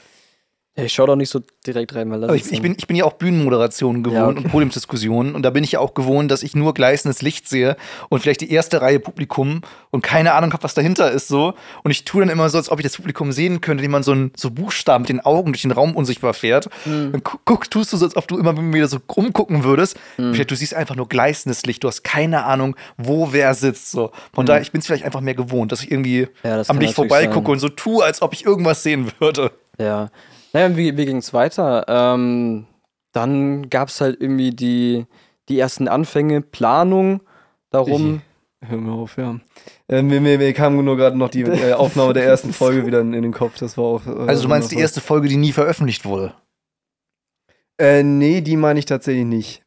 Ich 0.84 0.94
schaue 0.94 1.08
doch 1.08 1.16
nicht 1.16 1.30
so 1.30 1.42
direkt 1.66 1.96
rein, 1.96 2.10
weil 2.12 2.22
das 2.22 2.32
ist 2.34 2.48
ich, 2.48 2.54
ich, 2.54 2.62
bin, 2.62 2.76
ich 2.78 2.88
bin 2.88 2.96
ja 2.96 3.06
auch 3.06 3.14
Bühnenmoderationen 3.14 4.04
gewohnt 4.04 4.18
Ja, 4.20 4.28
okay. 4.28 4.44
und 4.44 4.52
Podiumsdiskussionen. 4.52 5.36
Und 5.36 5.44
da 5.44 5.50
bin 5.50 5.64
ich 5.64 5.74
ja 5.74 5.80
auch 5.80 5.94
gewohnt, 5.94 6.32
dass 6.32 6.44
ich 6.44 6.56
nur 6.56 6.74
gleißendes 6.74 7.22
Licht 7.22 7.48
sehe 7.48 7.76
und 8.10 8.20
vielleicht 8.22 8.42
die 8.42 8.52
erste 8.52 8.82
Reihe 8.82 9.00
Publikum 9.00 9.62
und 9.92 10.02
keine 10.02 10.34
Ahnung 10.34 10.54
habe, 10.54 10.64
was 10.64 10.74
dahinter 10.74 11.12
ist 11.12 11.28
so. 11.28 11.54
Und 11.84 11.92
ich 11.92 12.06
tue 12.06 12.22
dann 12.22 12.30
immer 12.30 12.50
so, 12.50 12.58
als 12.58 12.70
ob 12.72 12.80
ich 12.80 12.84
das 12.84 12.98
Publikum 12.98 13.32
sehen 13.32 13.62
könnte, 13.62 13.82
indem 13.82 13.92
man 13.92 14.04
so, 14.04 14.14
ein, 14.14 14.32
so 14.36 14.52
Buchstaben 14.52 15.04
mit 15.04 15.10
den 15.10 15.20
Augen 15.22 15.52
durch 15.54 15.62
den 15.64 15.72
Raum 15.72 15.96
unsichtbar 15.96 16.34
fährt. 16.34 16.70
Hm. 16.84 17.12
Dann 17.12 17.24
gu- 17.24 17.38
guck, 17.46 17.70
tust 17.70 17.92
du 17.94 17.98
so, 17.98 18.06
als 18.06 18.16
ob 18.16 18.28
du 18.28 18.38
immer 18.38 18.56
wieder 18.74 18.88
so 18.88 18.98
rumgucken 19.16 19.64
würdest. 19.64 19.98
Vielleicht, 20.16 20.52
du 20.52 20.56
siehst 20.56 20.74
einfach 20.74 20.96
nur 20.96 21.08
gleißendes 21.08 21.66
Licht. 21.66 21.84
Du 21.84 21.88
hast 21.88 22.04
keine 22.04 22.44
Ahnung, 22.46 22.76
wo 22.98 23.30
wer 23.32 23.54
sitzt. 23.54 23.92
So. 23.92 24.12
Von 24.34 24.46
daher, 24.46 24.62
ich 24.62 24.72
bin 24.72 24.80
es 24.80 24.86
vielleicht 24.88 25.06
einfach 25.06 25.22
mehr 25.22 25.36
gewohnt, 25.36 25.72
dass 25.72 25.82
ich 25.82 25.92
irgendwie 25.92 26.20
Hm. 26.20 26.28
Ja, 26.44 26.64
am 26.68 26.80
Licht 26.80 26.94
vorbeigucke 26.96 27.50
und 27.52 27.60
so 27.60 27.70
tue, 27.70 28.04
als 28.04 28.22
ob 28.22 28.34
ich 28.34 28.46
irgendwas 28.46 28.84
sehen 28.84 29.12
würde. 29.20 29.52
Ja. 29.80 30.10
Naja, 30.54 30.76
wie, 30.76 30.98
wie 30.98 31.06
ging 31.06 31.18
es 31.18 31.34
weiter? 31.34 31.86
Ähm, 31.88 32.66
dann 33.12 33.70
gab 33.70 33.90
es 33.90 34.02
halt 34.02 34.20
irgendwie 34.22 34.52
die, 34.52 35.06
die 35.48 35.60
ersten 35.60 35.88
Anfänge, 35.88 36.42
Planung 36.42 37.22
darum. 37.70 38.22
Hör 38.62 38.78
mir 38.78 38.92
auf, 38.92 39.18
ja. 39.18 39.40
Äh, 39.88 40.02
mir, 40.02 40.20
mir, 40.20 40.38
mir 40.38 40.54
kam 40.54 40.84
nur 40.84 40.98
gerade 40.98 41.18
noch 41.18 41.30
die 41.30 41.42
äh, 41.44 41.74
Aufnahme 41.74 42.14
der 42.14 42.26
ersten 42.26 42.52
Folge 42.52 42.86
wieder 42.86 43.00
in, 43.02 43.14
in 43.14 43.24
den 43.24 43.32
Kopf. 43.32 43.58
Das 43.58 43.78
war 43.78 43.86
auch. 43.86 44.06
Äh, 44.06 44.28
Also, 44.28 44.44
du 44.44 44.50
meinst 44.50 44.72
die 44.72 44.78
erste 44.78 45.02
Folge, 45.02 45.30
die 45.30 45.38
nie 45.38 45.54
veröffentlicht 45.54 46.06
wurde? 46.06 46.34
Äh, 47.80 48.04
nee, 48.04 48.42
die 48.42 48.58
meine 48.58 48.80
ich 48.80 48.86
tatsächlich 48.86 49.26
nicht. 49.26 49.64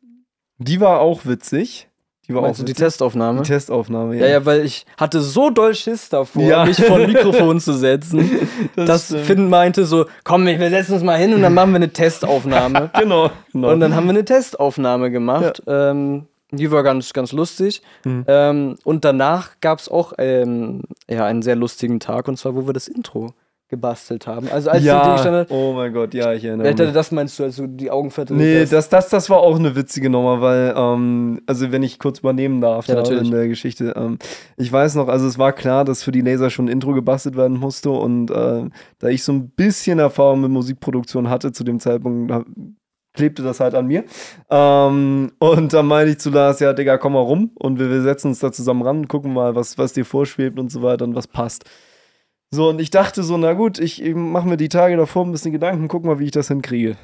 Die 0.59 0.81
war 0.81 1.01
auch 1.01 1.25
witzig. 1.25 1.89
Die 2.33 2.37
war 2.37 2.43
Meinst 2.43 2.61
auch 2.61 2.65
du 2.65 2.73
die. 2.73 2.75
Testaufnahme? 2.75 3.43
Die 3.43 3.49
Testaufnahme, 3.49 4.17
ja, 4.17 4.27
ja, 4.27 4.47
weil 4.47 4.65
ich 4.65 4.87
hatte 4.97 5.21
so 5.21 5.51
doll 5.51 5.75
Schiss 5.75 6.09
davor, 6.09 6.43
Ja. 6.43 6.65
mich 6.65 6.83
vor 6.83 6.97
ein 6.99 7.13
Mikrofon 7.13 7.61
zu 7.61 7.75
setzen, 7.75 8.31
dass 8.77 9.07
stimmt. 9.07 9.21
Finn 9.27 9.49
meinte 9.51 9.85
so, 9.85 10.07
komm, 10.25 10.47
wir 10.47 10.71
setzen 10.71 10.95
uns 10.95 11.03
mal 11.03 11.19
hin 11.19 11.35
und 11.35 11.43
dann 11.43 11.53
machen 11.53 11.71
wir 11.73 11.77
eine 11.77 11.93
Testaufnahme. 11.93 12.91
Genau, 12.99 13.31
genau. 13.53 13.71
Und 13.73 13.81
dann 13.81 13.95
haben 13.95 14.05
wir 14.07 14.11
eine 14.11 14.25
Testaufnahme 14.25 15.11
gemacht. 15.11 15.63
Ähm, 15.67 16.27
die 16.51 16.71
war 16.71 16.83
ganz, 16.83 17.13
ganz 17.13 17.33
lustig. 17.33 17.83
Mhm. 18.05 18.25
Ähm, 18.29 18.77
und 18.85 19.05
danach 19.05 19.51
gab 19.61 19.79
es 19.79 19.89
auch 19.89 20.13
ähm, 20.19 20.83
ja, 21.09 21.25
einen 21.27 21.43
sehr 21.43 21.57
lustigen 21.57 22.01
Tag, 22.01 22.29
und 22.29 22.39
zwar, 22.39 22.55
wo 22.55 22.67
wir 22.67 22.73
das 22.73 22.89
Intro 22.89 23.35
gebastelt 23.73 24.27
haben. 24.27 24.49
Also 24.53 24.69
als 24.69 24.85
ja. 24.85 25.01
die 25.01 25.07
Gegenstände. 25.07 25.47
Oh 25.49 25.73
mein 25.73 25.95
Gott, 25.95 26.13
ja, 26.13 26.35
ich 26.35 26.45
erinnere 26.45 26.75
mich. 26.75 26.93
Das 26.93 27.11
meinst 27.11 27.39
du, 27.39 27.45
als 27.45 27.57
du 27.57 27.67
die 27.67 27.91
Augen 27.91 28.11
verdreht 28.11 28.37
Nee, 28.37 28.61
hast? 28.61 28.73
das, 28.75 28.91
das, 28.91 29.09
das 29.09 29.31
war 29.31 29.39
auch 29.39 29.59
eine 29.59 29.75
witzige 29.75 30.11
Nummer, 30.11 30.43
weil, 30.43 30.75
ähm, 30.77 31.41
also 31.47 31.73
wenn 31.73 31.83
ich 31.83 31.99
kurz 31.99 32.19
übernehmen 32.19 32.61
darf 32.61 32.87
Ja, 32.87 32.97
da 32.97 33.01
natürlich. 33.01 33.25
in 33.25 33.31
der 33.31 33.49
Geschichte. 33.49 33.95
Ähm, 33.97 34.19
ich 34.59 34.71
weiß 34.71 34.97
noch, 34.97 35.09
also 35.09 35.27
es 35.27 35.39
war 35.39 35.55
klar, 35.55 35.87
dass 35.87 36.03
für 36.03 36.13
die 36.13 36.21
Laser 36.21 36.51
schon 36.51 36.67
ein 36.67 36.69
Intro 36.69 36.93
gebastelt 36.93 37.35
werden 37.35 37.59
musste 37.59 37.89
und 37.91 38.31
äh, 38.31 38.69
da 38.99 39.09
ich 39.09 39.25
so 39.25 39.33
ein 39.33 39.49
bisschen 39.49 39.99
Erfahrung 39.99 40.43
mit 40.43 40.51
Musikproduktion 40.51 41.31
hatte 41.31 41.53
zu 41.53 41.65
dem 41.65 41.81
Zeitpunkt, 41.81 42.31
da 42.31 42.45
klebte 43.15 43.43
das 43.43 43.59
halt 43.61 43.75
an 43.75 43.87
mir. 43.87 44.05
Ähm, 44.51 45.33
und 45.39 45.73
dann 45.73 45.87
meinte 45.87 46.13
ich 46.13 46.19
zu 46.19 46.29
Lars, 46.29 46.61
ja, 46.61 46.75
Digga, 46.75 46.99
komm 46.99 47.15
mal 47.15 47.21
rum 47.21 47.53
und 47.55 47.79
wir, 47.79 47.89
wir 47.89 48.03
setzen 48.03 48.29
uns 48.29 48.41
da 48.41 48.53
zusammen 48.53 48.83
ran, 48.83 49.09
gucken 49.09 49.33
mal, 49.33 49.55
was, 49.55 49.79
was 49.79 49.95
dir 49.95 50.05
vorschwebt 50.05 50.59
und 50.59 50.71
so 50.71 50.83
weiter 50.83 51.05
und 51.07 51.15
was 51.15 51.27
passt. 51.27 51.65
So, 52.55 52.69
und 52.69 52.83
ich 52.83 52.91
dachte 52.91 53.23
so, 53.23 53.39
na 53.39 53.55
gut, 53.55 53.79
ich, 53.79 54.03
ich 54.03 54.15
mache 54.15 54.47
mir 54.47 54.59
die 54.59 54.69
Tage 54.69 54.99
davor 54.99 55.25
ein 55.25 55.33
bisschen 55.33 55.53
Gedanken, 55.53 55.89
guck 55.89 56.05
mal, 56.05 56.19
wie 56.19 56.27
ich 56.27 56.33
das 56.33 56.49
hinkriege. 56.49 56.99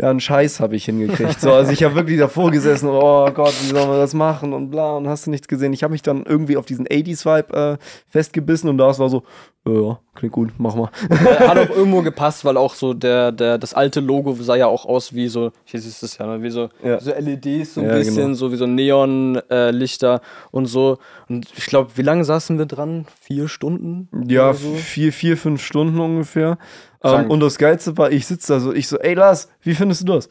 Ja, 0.00 0.10
einen 0.10 0.18
Scheiß 0.18 0.58
habe 0.58 0.74
ich 0.74 0.84
hingekriegt. 0.84 1.40
So, 1.40 1.52
also 1.52 1.70
ich 1.70 1.84
habe 1.84 1.94
wirklich 1.94 2.18
davor 2.18 2.50
gesessen, 2.50 2.88
oh 2.88 3.30
Gott, 3.32 3.54
wie 3.62 3.68
sollen 3.68 3.88
wir 3.88 3.98
das 3.98 4.14
machen 4.14 4.52
und 4.52 4.70
bla 4.70 4.96
und 4.96 5.06
hast 5.06 5.26
du 5.26 5.30
nichts 5.30 5.46
gesehen. 5.46 5.72
Ich 5.72 5.84
habe 5.84 5.92
mich 5.92 6.02
dann 6.02 6.24
irgendwie 6.24 6.56
auf 6.56 6.66
diesen 6.66 6.88
80s-Vibe 6.88 7.56
äh, 7.56 7.84
festgebissen 8.08 8.68
und 8.68 8.78
das 8.78 8.98
war 8.98 9.08
so, 9.08 9.22
ja, 9.66 9.98
klingt 10.14 10.32
gut, 10.32 10.50
mach 10.58 10.74
mal. 10.74 10.90
Äh, 11.10 11.14
Hat 11.48 11.58
auch 11.58 11.68
irgendwo 11.76 12.00
gepasst, 12.02 12.44
weil 12.44 12.56
auch 12.56 12.74
so 12.74 12.94
der, 12.94 13.32
der, 13.32 13.58
das 13.58 13.74
alte 13.74 14.00
Logo 14.00 14.32
sah 14.34 14.56
ja 14.56 14.66
auch 14.66 14.86
aus 14.86 15.12
wie 15.14 15.28
so, 15.28 15.52
hier 15.64 15.80
siehst 15.80 16.00
du 16.02 16.06
es 16.06 16.16
ja, 16.18 16.26
ne, 16.26 16.42
wie 16.42 16.48
so, 16.50 16.70
Ja. 16.82 16.98
so 17.00 17.10
LEDs, 17.12 17.74
so 17.74 17.80
ein 17.82 17.88
Ja, 17.88 17.94
bisschen, 17.96 18.16
genau. 18.16 18.34
so 18.34 18.50
wie 18.52 18.56
so 18.56 18.66
Neonlichter 18.66 20.20
und 20.50 20.66
so. 20.66 20.98
Und 21.28 21.46
ich 21.56 21.66
glaube, 21.66 21.90
wie 21.96 22.02
lange 22.02 22.24
saßen 22.24 22.58
wir 22.58 22.66
dran? 22.66 23.06
Vier 23.20 23.48
Stunden? 23.48 24.08
Ja, 24.28 24.52
so? 24.54 24.74
vier, 24.74 25.12
vier, 25.12 25.36
fünf 25.36 25.62
Stunden 25.62 26.00
ungefähr. 26.00 26.58
Ähm, 27.02 27.30
und 27.30 27.40
das 27.40 27.58
Geilste 27.58 27.96
war, 27.98 28.10
ich 28.10 28.26
sitze 28.26 28.54
da 28.54 28.60
so, 28.60 28.72
ich 28.72 28.88
so, 28.88 28.98
ey 28.98 29.14
Lars, 29.14 29.48
wie 29.62 29.74
findest 29.74 30.02
du 30.08 30.14
das? 30.14 30.28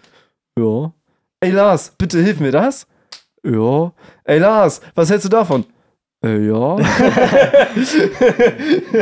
Ja. 0.58 0.92
Ey 1.42 1.52
Lars, 1.52 1.94
bitte 1.98 2.20
hilf 2.22 2.40
mir 2.40 2.52
das? 2.52 2.88
Ja. 3.44 3.92
Ey 4.24 4.40
Lars, 4.40 4.82
was 4.96 5.10
hältst 5.10 5.26
du 5.26 5.30
davon? 5.30 5.64
Äh, 6.28 6.48
ja. 6.48 6.76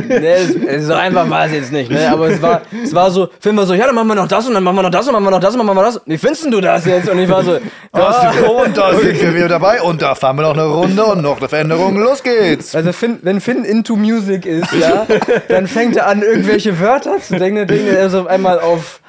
nee, 0.07 0.33
es, 0.33 0.55
es 0.55 0.85
so 0.85 0.93
einfach 0.93 1.29
war 1.29 1.45
es 1.45 1.53
jetzt 1.53 1.71
nicht, 1.71 1.89
ne? 1.89 2.09
Aber 2.11 2.27
es 2.29 2.41
war, 2.41 2.61
es 2.83 2.93
war 2.93 3.09
so, 3.09 3.29
Film 3.39 3.57
war 3.57 3.65
so, 3.65 3.73
ja, 3.73 3.85
dann 3.87 3.95
machen 3.95 4.07
wir 4.07 4.15
noch 4.15 4.27
das 4.27 4.47
und 4.47 4.53
dann 4.53 4.63
machen 4.63 4.75
wir 4.75 4.83
noch 4.83 4.91
das 4.91 5.07
und 5.07 5.13
dann 5.13 5.23
machen 5.23 5.33
wir 5.33 5.37
noch 5.37 5.45
das 5.45 5.53
und 5.53 5.59
dann 5.59 5.65
machen 5.67 5.77
wir 5.77 5.83
das. 5.83 6.01
Wie 6.05 6.17
findest 6.17 6.45
du 6.53 6.61
das 6.61 6.85
jetzt? 6.85 7.09
Und 7.09 7.19
ich 7.19 7.29
war 7.29 7.43
so, 7.43 7.57
Das, 7.91 8.17
und 8.41 8.77
da 8.77 8.93
sind 8.99 9.21
wir 9.21 9.35
wieder 9.35 9.47
dabei 9.47 9.81
und 9.81 10.01
da 10.01 10.13
fahren 10.15 10.35
wir 10.35 10.43
noch 10.43 10.53
eine 10.53 10.65
Runde 10.65 11.03
und 11.05 11.21
noch 11.21 11.39
eine 11.39 11.49
Veränderung. 11.49 11.97
Los 11.97 12.21
geht's! 12.21 12.75
Also 12.75 12.91
Finn, 12.93 13.19
wenn 13.23 13.41
Finn 13.41 13.63
into 13.63 13.95
Music 13.95 14.45
ist, 14.45 14.71
ja, 14.73 15.07
dann 15.47 15.67
fängt 15.67 15.95
er 15.97 16.07
an, 16.07 16.21
irgendwelche 16.21 16.79
Wörter 16.79 17.19
zu 17.19 17.37
denken. 17.37 17.57
Dann 17.59 17.67
denkt 17.67 17.87
er 17.87 18.09
so 18.09 18.21
auf 18.21 18.27
einmal 18.27 18.59
auf 18.59 18.99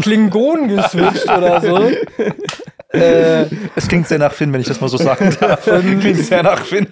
Klingon 0.00 0.68
geswitcht 0.68 1.28
oder 1.28 1.60
so. 1.60 1.90
Äh, 2.92 3.44
Es 3.76 3.86
klingt 3.88 4.08
sehr 4.08 4.18
nach 4.18 4.32
Finn, 4.32 4.52
wenn 4.52 4.60
ich 4.60 4.66
das 4.68 4.80
mal 4.80 4.88
so 4.88 4.96
sagen 4.96 5.34
darf. 5.40 5.64
klingt 6.00 6.18
sehr 6.24 6.42
nach 6.42 6.64
Finn. 6.64 6.86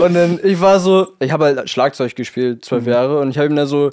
und 0.00 0.14
dann, 0.14 0.40
ich 0.42 0.60
war 0.60 0.80
so, 0.80 1.08
ich 1.20 1.30
habe 1.30 1.44
halt 1.44 1.70
Schlagzeug 1.70 2.16
gespielt, 2.16 2.64
zwölf 2.64 2.84
Mhm. 2.84 2.90
Jahre, 2.90 3.20
und 3.20 3.30
ich 3.30 3.38
habe 3.38 3.48
ihm 3.48 3.56
da 3.56 3.66
so, 3.66 3.90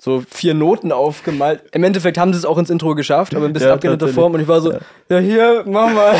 so 0.00 0.22
vier 0.28 0.54
Noten 0.54 0.92
aufgemalt. 0.92 1.62
Im 1.72 1.84
Endeffekt 1.84 2.18
haben 2.18 2.32
sie 2.32 2.38
es 2.38 2.44
auch 2.44 2.58
ins 2.58 2.70
Intro 2.70 2.94
geschafft, 2.94 3.34
aber 3.34 3.46
ein 3.46 3.52
bisschen 3.52 3.68
Ja, 3.68 3.74
abgeänderte 3.74 4.06
tatsächlich. 4.06 4.22
Form. 4.22 4.34
Und 4.34 4.40
ich 4.40 4.48
war 4.48 4.60
so, 4.60 4.72
ja, 5.08 5.18
hier, 5.18 5.62
mach 5.66 5.92
mal. 5.92 6.14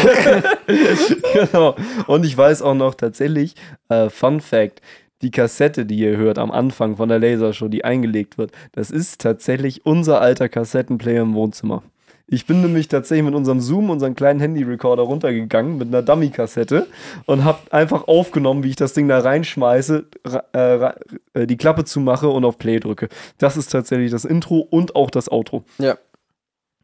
genau. 1.51 1.77
Und 2.07 2.25
ich 2.25 2.37
weiß 2.37 2.63
auch 2.63 2.75
noch 2.75 2.95
tatsächlich, 2.95 3.55
äh, 3.89 4.09
Fun 4.11 4.41
Fact, 4.41 4.81
die 5.23 5.31
Kassette, 5.31 5.87
die 5.87 5.97
ihr 5.97 6.17
hört 6.17 6.39
am 6.39 6.51
Anfang 6.51 6.97
von 6.97 7.09
der 7.09 7.19
Lasershow, 7.19 7.69
die 7.69 7.85
eingelegt 7.85 8.37
wird, 8.39 8.53
das 8.73 8.91
ist 8.91 9.21
tatsächlich 9.21 9.87
unser 9.87 10.21
alter 10.21 10.49
Kassettenplayer 10.49 11.23
im 11.23 11.35
Wohnzimmer. 11.35 11.83
Ich 12.27 12.47
bin 12.47 12.63
nämlich 12.63 12.89
tatsächlich 12.89 13.25
mit 13.25 13.35
unserem 13.35 13.61
Zoom, 13.61 13.91
unserem 13.91 14.15
kleinen 14.15 14.41
Handy-Recorder 14.41 15.03
runtergegangen 15.03 15.77
mit 15.77 15.89
einer 15.89 16.01
Dummy-Kassette 16.03 16.87
und 17.27 17.45
habe 17.45 17.59
einfach 17.71 18.09
aufgenommen, 18.09 18.63
wie 18.65 18.71
ich 18.71 18.77
das 18.77 18.95
Ding 18.95 19.09
da 19.09 19.19
reinschmeiße, 19.19 20.07
äh, 20.55 20.91
äh, 21.35 21.47
die 21.47 21.57
Klappe 21.59 21.85
zumache 21.85 22.29
und 22.29 22.45
auf 22.47 22.57
Play 22.57 22.81
drücke. 22.81 23.09
Das 23.39 23.57
ist 23.59 23.71
tatsächlich 23.71 24.11
das 24.11 24.25
Intro 24.25 24.59
und 24.61 24.97
auch 24.97 25.11
das 25.11 25.31
Outro. 25.31 25.65
ja, 25.79 25.99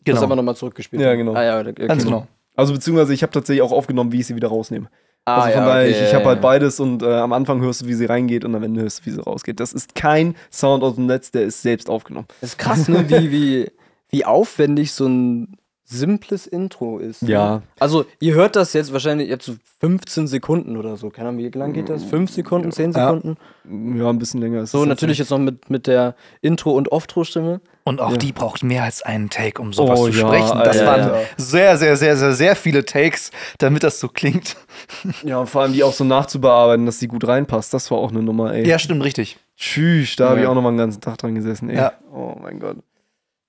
Genau. 0.04 0.14
das 0.16 0.22
haben 0.22 0.30
wir 0.30 0.36
nochmal 0.36 0.56
zurückgespielt. 0.56 1.02
Ja, 1.02 1.14
genau. 1.14 1.34
Ah, 1.34 1.42
ja, 1.44 1.60
okay. 1.60 1.86
Ganz 1.86 2.04
genau. 2.04 2.26
Also 2.56 2.72
beziehungsweise 2.72 3.12
ich 3.14 3.22
habe 3.22 3.32
tatsächlich 3.32 3.62
auch 3.62 3.72
aufgenommen, 3.72 4.12
wie 4.12 4.20
ich 4.20 4.26
sie 4.26 4.34
wieder 4.36 4.48
rausnehme. 4.48 4.88
Ah, 5.26 5.36
Also 5.42 5.50
von 5.52 5.60
ja, 5.60 5.66
daher, 5.66 5.88
okay, 5.88 5.90
ich, 5.90 6.02
ich 6.08 6.14
habe 6.14 6.24
halt 6.24 6.40
beides 6.40 6.80
und 6.80 7.02
äh, 7.02 7.06
am 7.14 7.32
Anfang 7.34 7.60
hörst 7.60 7.82
du, 7.82 7.86
wie 7.86 7.94
sie 7.94 8.06
reingeht 8.06 8.44
und 8.44 8.54
am 8.54 8.62
Ende 8.62 8.80
hörst 8.82 9.00
du, 9.00 9.06
wie 9.06 9.10
sie 9.14 9.20
rausgeht. 9.22 9.60
Das 9.60 9.72
ist 9.74 9.94
kein 9.94 10.34
Sound 10.50 10.82
aus 10.82 10.94
dem 10.94 11.06
Netz, 11.06 11.30
der 11.30 11.42
ist 11.42 11.60
selbst 11.62 11.88
aufgenommen. 11.90 12.26
Das 12.40 12.50
ist 12.50 12.58
krass, 12.58 12.88
ne? 12.88 13.04
wie, 13.08 13.30
wie, 13.30 13.70
wie 14.10 14.24
aufwendig 14.24 14.92
so 14.92 15.06
ein 15.06 15.56
simples 15.84 16.46
Intro 16.46 16.98
ist. 16.98 17.22
ne? 17.22 17.30
Ja. 17.30 17.62
Also, 17.80 18.04
ihr 18.20 18.34
hört 18.34 18.54
das 18.54 18.74
jetzt 18.74 18.92
wahrscheinlich 18.92 19.28
jetzt 19.28 19.44
so 19.44 19.56
15 19.80 20.28
Sekunden 20.28 20.76
oder 20.76 20.96
so. 20.96 21.10
Keine 21.10 21.30
Ahnung, 21.30 21.40
wie 21.40 21.48
lang 21.48 21.72
geht 21.72 21.88
das? 21.88 22.04
5 22.04 22.30
Sekunden, 22.30 22.70
10 22.70 22.92
Ja. 22.92 23.12
Sekunden? 23.12 23.98
Ja, 23.98 24.08
ein 24.08 24.18
bisschen 24.20 24.40
länger 24.40 24.60
ist 24.62 24.70
So, 24.70 24.84
natürlich 24.84 25.18
jetzt 25.18 25.30
noch 25.30 25.40
mit, 25.40 25.68
mit 25.68 25.88
der 25.88 26.14
Intro- 26.42 26.76
und 26.76 26.92
Off-Tro-Stimme. 26.92 27.60
Und 27.82 28.00
auch 28.00 28.12
Ja. 28.12 28.16
die 28.18 28.30
braucht 28.30 28.62
mehr 28.62 28.84
als 28.84 29.02
einen 29.02 29.30
Take, 29.30 29.60
um 29.60 29.72
sowas 29.72 29.98
Oh 29.98 30.08
zu 30.08 30.20
ja, 30.20 30.28
sprechen. 30.28 30.58
Das 30.62 30.78
Alter. 30.78 30.86
waren 30.86 31.00
Ja. 31.14 31.20
sehr, 31.38 31.76
sehr, 31.76 31.96
sehr, 31.96 32.16
sehr, 32.16 32.32
sehr 32.34 32.54
viele 32.54 32.84
Takes, 32.84 33.32
damit 33.58 33.82
das 33.82 33.98
so 33.98 34.06
klingt. 34.06 34.56
Ja, 35.24 35.38
und 35.38 35.48
vor 35.48 35.62
allem 35.62 35.72
die 35.72 35.82
auch 35.82 35.92
so 35.92 36.04
nachzubearbeiten, 36.04 36.86
dass 36.86 36.98
die 37.00 37.08
gut 37.08 37.26
reinpasst. 37.26 37.74
Das 37.74 37.90
war 37.90 37.98
auch 37.98 38.10
eine 38.12 38.22
Nummer, 38.22 38.52
ey. 38.54 38.64
Ja, 38.68 38.78
stimmt, 38.78 39.02
richtig. 39.02 39.38
Tschüss, 39.56 40.14
da 40.14 40.28
habe 40.28 40.38
ich 40.38 40.44
Ja. 40.44 40.50
auch 40.50 40.54
noch 40.54 40.62
mal 40.62 40.68
einen 40.68 40.78
ganzen 40.78 41.00
Tag 41.00 41.18
dran 41.18 41.34
gesessen, 41.34 41.68
ey. 41.68 41.76
Ja. 41.78 41.92
Oh 42.14 42.36
mein 42.40 42.60
Gott. 42.60 42.76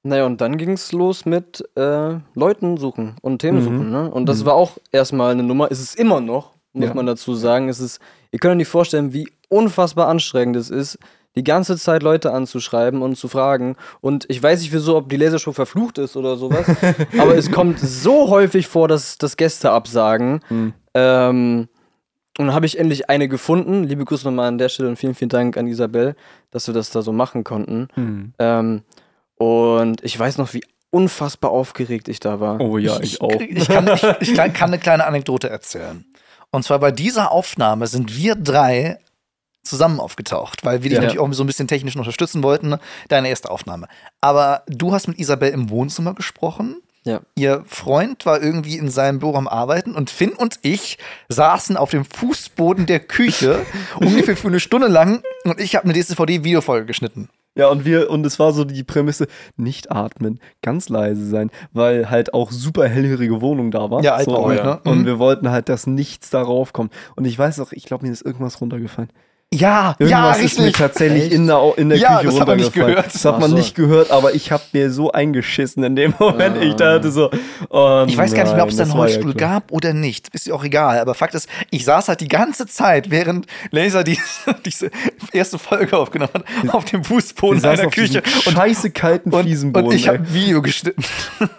Naja, 0.04 0.26
und 0.26 0.42
dann 0.42 0.58
ging 0.58 0.72
es 0.72 0.92
los 0.92 1.26
mit 1.26 1.64
äh, 1.76 2.16
Leuten 2.34 2.78
suchen 2.78 3.16
und 3.22 3.40
Themen 3.40 3.60
Mhm. 3.60 3.64
suchen. 3.64 3.92
Ne? 3.92 4.10
Und 4.10 4.26
das 4.28 4.46
war 4.46 4.56
auch 4.56 4.78
erstmal 4.92 5.32
eine 5.32 5.44
Nummer. 5.44 5.70
Ist 5.70 5.80
es 5.82 5.94
immer 5.96 6.20
noch, 6.22 6.54
muss 6.74 6.88
Ja. 6.90 6.94
man 6.96 7.06
dazu 7.06 7.36
sagen. 7.36 7.70
Es 7.70 7.80
ist, 7.80 8.00
ihr 8.32 8.40
könnt 8.40 8.52
euch 8.54 8.58
nicht 8.58 8.68
vorstellen, 8.68 9.14
wie 9.14 9.30
unfassbar 9.50 10.08
anstrengend 10.08 10.56
es 10.56 10.70
ist, 10.72 10.98
die 11.36 11.44
ganze 11.44 11.78
Zeit 11.78 12.04
Leute 12.04 12.34
anzuschreiben 12.34 13.02
und 13.02 13.16
zu 13.16 13.28
fragen. 13.28 13.76
Und 14.02 14.26
ich 14.30 14.42
weiß 14.42 14.60
nicht 14.62 14.74
wieso, 14.74 14.98
ob 14.98 15.08
die 15.08 15.18
Lasershow 15.18 15.54
verflucht 15.54 15.98
ist 16.00 16.18
oder 16.18 16.36
sowas, 16.36 16.66
aber 17.20 17.36
es 17.38 17.52
kommt 17.52 17.80
so 17.80 18.30
häufig 18.30 18.68
vor, 18.68 18.88
dass, 18.88 19.18
dass 19.18 19.38
Gäste 19.38 19.72
absagen. 19.72 20.42
Mhm. 20.50 20.74
Ähm, 20.96 21.68
und 22.40 22.48
dann 22.48 22.56
habe 22.56 22.66
ich 22.66 22.80
endlich 22.80 23.10
eine 23.10 23.28
gefunden. 23.28 23.84
Liebe 23.84 24.04
Grüße 24.04 24.26
nochmal 24.26 24.48
an 24.48 24.58
der 24.58 24.70
Stelle 24.70 24.90
und 24.90 24.96
vielen, 24.98 25.14
vielen 25.16 25.30
Dank 25.30 25.58
an 25.58 25.68
Isabel, 25.68 26.16
dass 26.50 26.66
wir 26.68 26.74
das 26.74 26.90
da 26.90 27.02
so 27.02 27.12
machen 27.12 27.44
konnten. 27.44 27.88
Hm. 27.94 28.34
Ähm, 28.40 28.82
und 29.42 30.04
ich 30.04 30.18
weiß 30.20 30.38
noch, 30.38 30.54
wie 30.54 30.64
unfassbar 30.92 31.50
aufgeregt 31.50 32.08
ich 32.10 32.20
da 32.20 32.40
war. 32.40 32.60
Oh 32.62 32.78
ja, 32.78 33.00
ich, 33.00 33.22
auch. 33.22 33.32
Ich 33.40 33.68
kann, 33.68 33.88
ich, 33.88 34.04
ich 34.20 34.34
kann, 34.36 34.54
kann 34.54 34.70
eine 34.70 34.78
kleine 34.78 35.06
Anekdote 35.06 35.50
erzählen. 35.50 36.06
Und 36.52 36.64
zwar 36.64 36.78
bei 36.80 36.92
dieser 36.92 37.32
Aufnahme 37.32 37.88
sind 37.88 38.16
wir 38.16 38.36
drei 38.36 39.00
zusammen 39.64 40.00
aufgetaucht, 40.00 40.64
weil 40.64 40.84
wir 40.84 40.90
dich 40.90 40.98
Ja. 40.98 41.02
natürlich 41.02 41.20
auch 41.20 41.34
so 41.34 41.44
ein 41.44 41.48
bisschen 41.48 41.68
technisch 41.68 41.96
unterstützen 41.96 42.44
wollten. 42.44 42.76
Deine 43.10 43.30
erste 43.30 43.50
Aufnahme. 43.50 43.88
Aber 44.20 44.64
du 44.68 44.94
hast 44.94 45.08
mit 45.08 45.18
Isabel 45.18 45.50
im 45.50 45.70
Wohnzimmer 45.72 46.14
gesprochen. 46.14 46.82
Ja. 47.04 47.22
Ihr 47.36 47.64
Freund 47.66 48.28
war 48.28 48.44
irgendwie 48.44 48.78
in 48.78 48.92
seinem 48.92 49.18
Büro 49.18 49.36
am 49.36 49.48
Arbeiten 49.48 49.96
und 49.96 50.12
Finn 50.12 50.34
und 50.34 50.60
ich 50.62 51.00
saßen 51.30 51.78
auf 51.78 51.90
dem 51.90 52.06
Fußboden 52.06 52.86
der 52.86 53.00
Küche 53.00 53.66
ungefähr 54.00 54.38
für 54.38 54.50
eine 54.50 54.60
Stunde 54.60 54.88
lang 54.88 55.24
und 55.46 55.60
ich 55.60 55.76
habe 55.76 55.86
eine 55.90 56.00
DSVD-Videofolge 56.00 56.86
geschnitten. 56.86 57.30
Ja, 57.56 57.68
und 57.68 57.84
wir, 57.84 58.10
und 58.10 58.26
es 58.26 58.40
war 58.40 58.54
so 58.54 58.64
die 58.64 58.84
Prämisse, 58.84 59.28
nicht 59.58 59.92
atmen, 59.92 60.40
ganz 60.62 60.88
leise 60.88 61.26
sein, 61.28 61.52
weil 61.74 62.10
halt 62.10 62.34
auch 62.34 62.50
super 62.52 62.88
hellhörige 62.88 63.42
Wohnung 63.42 63.72
da 63.72 63.90
war. 63.90 64.02
Ja, 64.04 64.12
so, 64.24 64.32
Altbau 64.32 64.48
halt, 64.48 64.64
ne? 64.64 64.80
Und 64.90 65.00
Mhm. 65.02 65.06
wir 65.06 65.20
wollten 65.20 65.50
halt, 65.52 65.68
dass 65.68 65.86
nichts 65.86 66.30
darauf 66.30 66.72
kommt. 66.72 66.94
Und 67.18 67.26
ich 67.26 67.38
weiß 67.38 67.60
auch, 67.60 67.74
ich 67.74 67.84
glaube, 67.84 68.06
mir 68.06 68.12
ist 68.14 68.26
irgendwas 68.26 68.62
runtergefallen. 68.62 69.10
Ja, 69.54 69.98
ja, 70.00 70.06
Irgendwas 70.08 70.40
ist 70.40 70.60
mir 70.60 70.72
tatsächlich 70.72 71.24
Echt? 71.24 71.34
in 71.34 71.46
der, 71.46 71.74
in 71.76 71.90
der 71.90 71.98
Ja, 71.98 72.20
Küche 72.20 72.28
das 72.32 72.40
hat 72.40 72.48
man 72.48 72.56
nicht 72.58 72.68
runtergefallen. 72.68 72.96
gehört. 72.96 73.14
Das 73.14 73.26
hat 73.26 73.40
man 73.42 73.50
so. 73.50 73.58
nicht 73.58 73.76
gehört, 73.76 74.10
aber 74.10 74.34
ich 74.34 74.50
habe 74.50 74.64
mir 74.72 74.92
so 74.92 75.12
eingeschissen 75.12 75.84
in 75.84 75.98
dem 75.98 76.14
Moment. 76.20 76.64
Ich 76.64 76.76
dachte 76.76 77.12
so, 77.12 77.30
oh 77.70 78.06
Ich 78.08 78.16
weiß 78.16 78.34
gar 78.34 78.44
nicht 78.46 78.54
mehr, 78.54 78.64
ob 78.64 78.70
es 78.70 78.78
da 78.78 78.84
einen 78.84 78.94
war 78.94 79.10
ja 79.10 79.20
gab 79.34 79.74
oder 79.74 79.92
nicht. 79.94 80.30
Ist 80.34 80.48
ja 80.48 80.54
auch 80.54 80.64
egal. 80.64 81.00
Aber 81.00 81.16
Fakt 81.16 81.36
ist, 81.36 81.50
ich 81.70 81.84
saß 81.84 82.08
halt 82.08 82.22
die 82.22 82.30
ganze 82.30 82.66
Zeit, 82.66 83.12
während 83.12 83.46
Laser 83.72 84.06
die, 84.06 84.18
diese 84.66 84.90
erste 85.34 85.60
Folge 85.60 85.98
aufgenommen 85.98 86.32
hat, 86.34 86.74
auf 86.74 86.86
dem 86.86 87.04
Fußboden 87.04 87.60
saßen 87.60 87.80
einer 87.80 87.88
auf 87.90 87.94
diesem 87.94 88.22
Küche. 88.24 88.40
Und, 88.46 88.56
scheiße 88.56 88.92
kalten 88.92 89.34
und, 89.34 89.42
Fliesenboden. 89.44 89.90
und 89.90 89.96
ich 89.96 90.08
habe 90.08 90.20
ein 90.20 90.34
Video 90.34 90.62
geschnitten. 90.62 91.04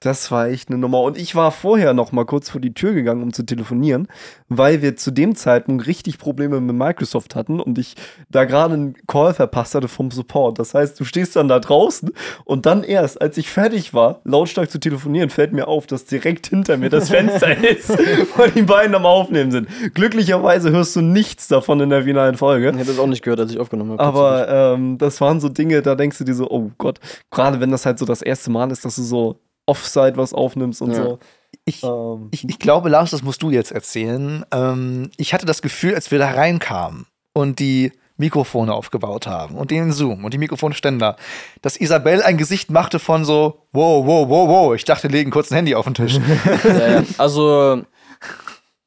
Das 0.00 0.30
war 0.30 0.48
echt 0.48 0.70
eine 0.70 0.78
Nummer. 0.78 1.02
Und 1.02 1.18
ich 1.18 1.34
war 1.34 1.50
vorher 1.50 1.92
noch 1.92 2.10
mal 2.10 2.24
kurz 2.24 2.48
vor 2.48 2.58
die 2.58 2.72
Tür 2.72 2.94
gegangen, 2.94 3.22
um 3.22 3.34
zu 3.34 3.42
telefonieren, 3.42 4.08
weil 4.48 4.80
wir 4.80 4.96
zu 4.96 5.10
dem 5.10 5.36
Zeitpunkt 5.36 5.86
richtig 5.86 6.16
Probleme 6.16 6.58
mit 6.58 6.74
Microsoft 6.74 7.34
hatten 7.34 7.60
und 7.60 7.78
ich 7.78 7.96
da 8.30 8.46
gerade 8.46 8.72
einen 8.74 8.94
Call 9.06 9.34
verpasst 9.34 9.74
hatte 9.74 9.88
vom 9.88 10.10
Support. 10.10 10.58
Das 10.58 10.72
heißt, 10.72 10.98
du 10.98 11.04
stehst 11.04 11.36
dann 11.36 11.48
da 11.48 11.60
draußen 11.60 12.12
und 12.46 12.64
dann 12.64 12.82
erst, 12.82 13.20
als 13.20 13.36
ich 13.36 13.50
fertig 13.50 13.92
war, 13.92 14.22
lautstark 14.24 14.70
zu 14.70 14.80
telefonieren, 14.80 15.28
fällt 15.28 15.52
mir 15.52 15.68
auf, 15.68 15.86
dass 15.86 16.06
direkt 16.06 16.46
hinter 16.46 16.78
mir 16.78 16.88
das 16.88 17.10
Fenster 17.10 17.62
ist 17.70 17.90
und 17.90 18.54
die 18.54 18.62
beiden 18.62 18.94
am 18.94 19.04
Aufnehmen 19.04 19.50
sind. 19.50 19.68
Glücklicherweise 19.92 20.70
hörst 20.70 20.96
du 20.96 21.02
nichts 21.02 21.46
davon 21.46 21.78
in 21.78 21.90
der 21.90 22.04
finalen 22.04 22.38
Folge. 22.38 22.70
Ich 22.70 22.76
hätte 22.76 22.86
das 22.86 22.98
auch 22.98 23.06
nicht 23.06 23.22
gehört, 23.22 23.40
als 23.40 23.52
ich 23.52 23.58
aufgenommen 23.58 23.92
habe. 23.92 24.02
Aber 24.02 24.48
ähm, 24.48 24.96
das 24.96 25.20
waren 25.20 25.40
so 25.40 25.50
Dinge, 25.50 25.82
da 25.82 25.94
denkst 25.94 26.16
du 26.16 26.24
dir 26.24 26.34
so, 26.34 26.50
oh 26.50 26.70
Gott, 26.78 27.00
gerade 27.30 27.60
wenn 27.60 27.70
das 27.70 27.84
halt 27.84 27.98
so 27.98 28.06
das 28.06 28.22
erste 28.22 28.50
Mal 28.50 28.70
ist, 28.70 28.86
dass 28.86 28.96
du 28.96 29.02
so 29.02 29.36
Offside 29.70 30.16
was 30.16 30.32
aufnimmst 30.34 30.82
und 30.82 30.90
Ja. 30.90 30.96
so. 31.04 31.18
Ich, 31.64 31.82
Ähm, 31.84 32.28
ich, 32.32 32.48
ich 32.48 32.58
glaube, 32.58 32.88
Lars, 32.88 33.10
das 33.10 33.22
musst 33.22 33.42
du 33.42 33.50
jetzt 33.50 33.70
erzählen. 33.72 34.44
Ähm, 34.52 35.10
ich 35.16 35.32
hatte 35.34 35.46
das 35.46 35.62
Gefühl, 35.62 35.94
als 35.94 36.10
wir 36.10 36.18
da 36.18 36.30
reinkamen 36.30 37.06
und 37.32 37.58
die 37.58 37.92
Mikrofone 38.16 38.72
aufgebaut 38.74 39.26
haben 39.26 39.54
und 39.56 39.70
den 39.70 39.92
Zoom 39.92 40.24
und 40.24 40.34
die 40.34 40.38
Mikrofonständer, 40.38 41.16
dass 41.62 41.76
Isabel 41.76 42.22
ein 42.22 42.36
Gesicht 42.36 42.70
machte 42.70 42.98
von 42.98 43.24
so, 43.24 43.62
wow, 43.72 44.04
wow, 44.06 44.28
wow, 44.28 44.48
wow. 44.48 44.74
Ich 44.74 44.84
dachte, 44.84 45.08
legen 45.08 45.30
kurz 45.30 45.50
ein 45.50 45.54
Handy 45.56 45.74
auf 45.74 45.84
den 45.86 45.94
Tisch. 45.94 46.18
ja, 46.64 46.88
ja. 46.88 47.02
Also, 47.18 47.82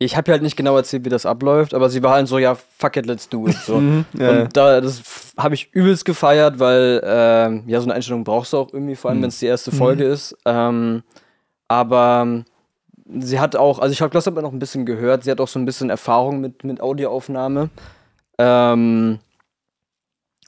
ich 0.03 0.17
habe 0.17 0.31
halt 0.31 0.41
nicht 0.41 0.55
genau 0.55 0.75
erzählt, 0.75 1.05
wie 1.05 1.09
das 1.09 1.25
abläuft, 1.25 1.73
aber 1.73 1.89
sie 1.89 2.03
war 2.03 2.13
halt 2.13 2.27
so, 2.27 2.37
ja, 2.37 2.55
fuck 2.55 2.97
it, 2.97 3.05
let's 3.05 3.29
do 3.29 3.47
it. 3.47 3.57
So. 3.57 3.73
Mhm, 3.83 4.05
ja. 4.17 4.29
Und 4.29 4.57
da, 4.57 4.81
das 4.81 5.01
habe 5.37 5.55
ich 5.55 5.73
übelst 5.73 6.05
gefeiert, 6.05 6.59
weil, 6.59 7.01
ähm, 7.03 7.63
ja, 7.67 7.79
so 7.79 7.85
eine 7.85 7.95
Einstellung 7.95 8.23
brauchst 8.23 8.53
du 8.53 8.57
auch 8.57 8.71
irgendwie, 8.71 8.95
vor 8.95 9.11
allem, 9.11 9.21
wenn 9.21 9.29
es 9.29 9.39
die 9.39 9.47
erste 9.47 9.71
Folge 9.71 10.05
ist. 10.05 10.37
Ähm, 10.45 11.03
aber 11.67 12.21
ähm, 12.23 12.45
sie 13.19 13.39
hat 13.39 13.55
auch, 13.55 13.79
also 13.79 13.91
ich 13.91 14.01
habe 14.01 14.13
das 14.13 14.27
aber 14.27 14.41
noch 14.41 14.53
ein 14.53 14.59
bisschen 14.59 14.85
gehört, 14.85 15.23
sie 15.23 15.31
hat 15.31 15.41
auch 15.41 15.47
so 15.47 15.59
ein 15.59 15.65
bisschen 15.65 15.89
Erfahrung 15.89 16.39
mit, 16.39 16.63
mit 16.63 16.81
Audioaufnahme. 16.81 17.69
Ähm, 18.37 19.19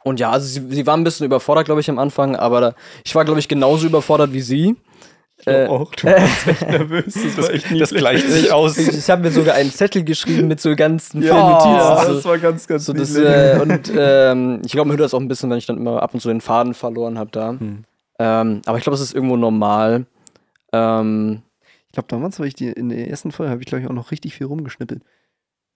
und 0.03 0.19
ja, 0.19 0.29
also 0.29 0.45
sie, 0.47 0.73
sie 0.73 0.85
war 0.85 0.95
ein 0.95 1.03
bisschen 1.03 1.25
überfordert, 1.25 1.65
glaube 1.65 1.81
ich, 1.81 1.89
am 1.89 1.99
Anfang, 1.99 2.35
aber 2.35 2.61
da, 2.61 2.75
ich 3.03 3.15
war, 3.15 3.25
glaube 3.25 3.39
ich, 3.39 3.47
genauso 3.47 3.87
überfordert 3.87 4.33
wie 4.33 4.41
sie. 4.41 4.75
Äh, 5.45 5.67
auch, 5.67 5.93
du 5.93 6.07
warst 6.07 6.47
echt 6.47 6.61
nervös. 6.67 7.13
Das, 7.13 7.37
war 7.37 7.53
echt 7.53 7.81
Das 7.81 7.89
gleicht 7.91 8.27
sich 8.29 8.51
aus. 8.53 8.77
Ich, 8.77 8.87
ich 8.87 9.09
habe 9.09 9.21
mir 9.21 9.31
sogar 9.31 9.55
einen 9.55 9.69
Zettel 9.71 10.03
geschrieben 10.03 10.47
mit 10.47 10.61
so 10.61 10.75
ganzen 10.75 11.21
Ja, 11.21 11.49
Notizen. 11.51 12.13
das 12.15 12.25
war 12.25 12.37
ganz, 12.37 12.67
ganz 12.67 12.85
So 12.85 12.93
das, 12.93 13.15
äh, 13.15 13.59
und 13.61 13.91
ähm, 13.95 14.61
ich 14.65 14.71
glaube, 14.71 14.87
man 14.87 14.97
hört 14.97 15.05
das 15.05 15.13
auch 15.13 15.19
ein 15.19 15.27
bisschen, 15.27 15.49
wenn 15.49 15.57
ich 15.57 15.65
dann 15.65 15.77
immer 15.77 16.01
ab 16.01 16.13
und 16.13 16.21
zu 16.21 16.29
den 16.29 16.41
Faden 16.41 16.73
verloren 16.73 17.19
habe 17.19 17.31
da. 17.31 17.49
Hm. 17.51 17.83
Ähm, 18.17 18.61
aber 18.65 18.77
ich 18.77 18.83
glaube, 18.83 18.95
es 18.95 19.01
ist 19.01 19.13
irgendwo 19.13 19.35
normal. 19.35 20.05
Ähm, 20.71 21.41
Ich 21.87 21.93
glaube, 21.93 22.07
damals 22.07 22.39
war 22.39 22.45
ich 22.45 22.53
die, 22.55 22.69
in 22.69 22.89
der 22.89 23.09
ersten 23.09 23.31
Folge, 23.31 23.51
habe 23.51 23.61
ich 23.61 23.67
glaube 23.67 23.81
ich 23.83 23.89
auch 23.89 23.93
noch 23.93 24.11
richtig 24.11 24.35
viel 24.35 24.47
rumgeschnippelt. 24.47 25.01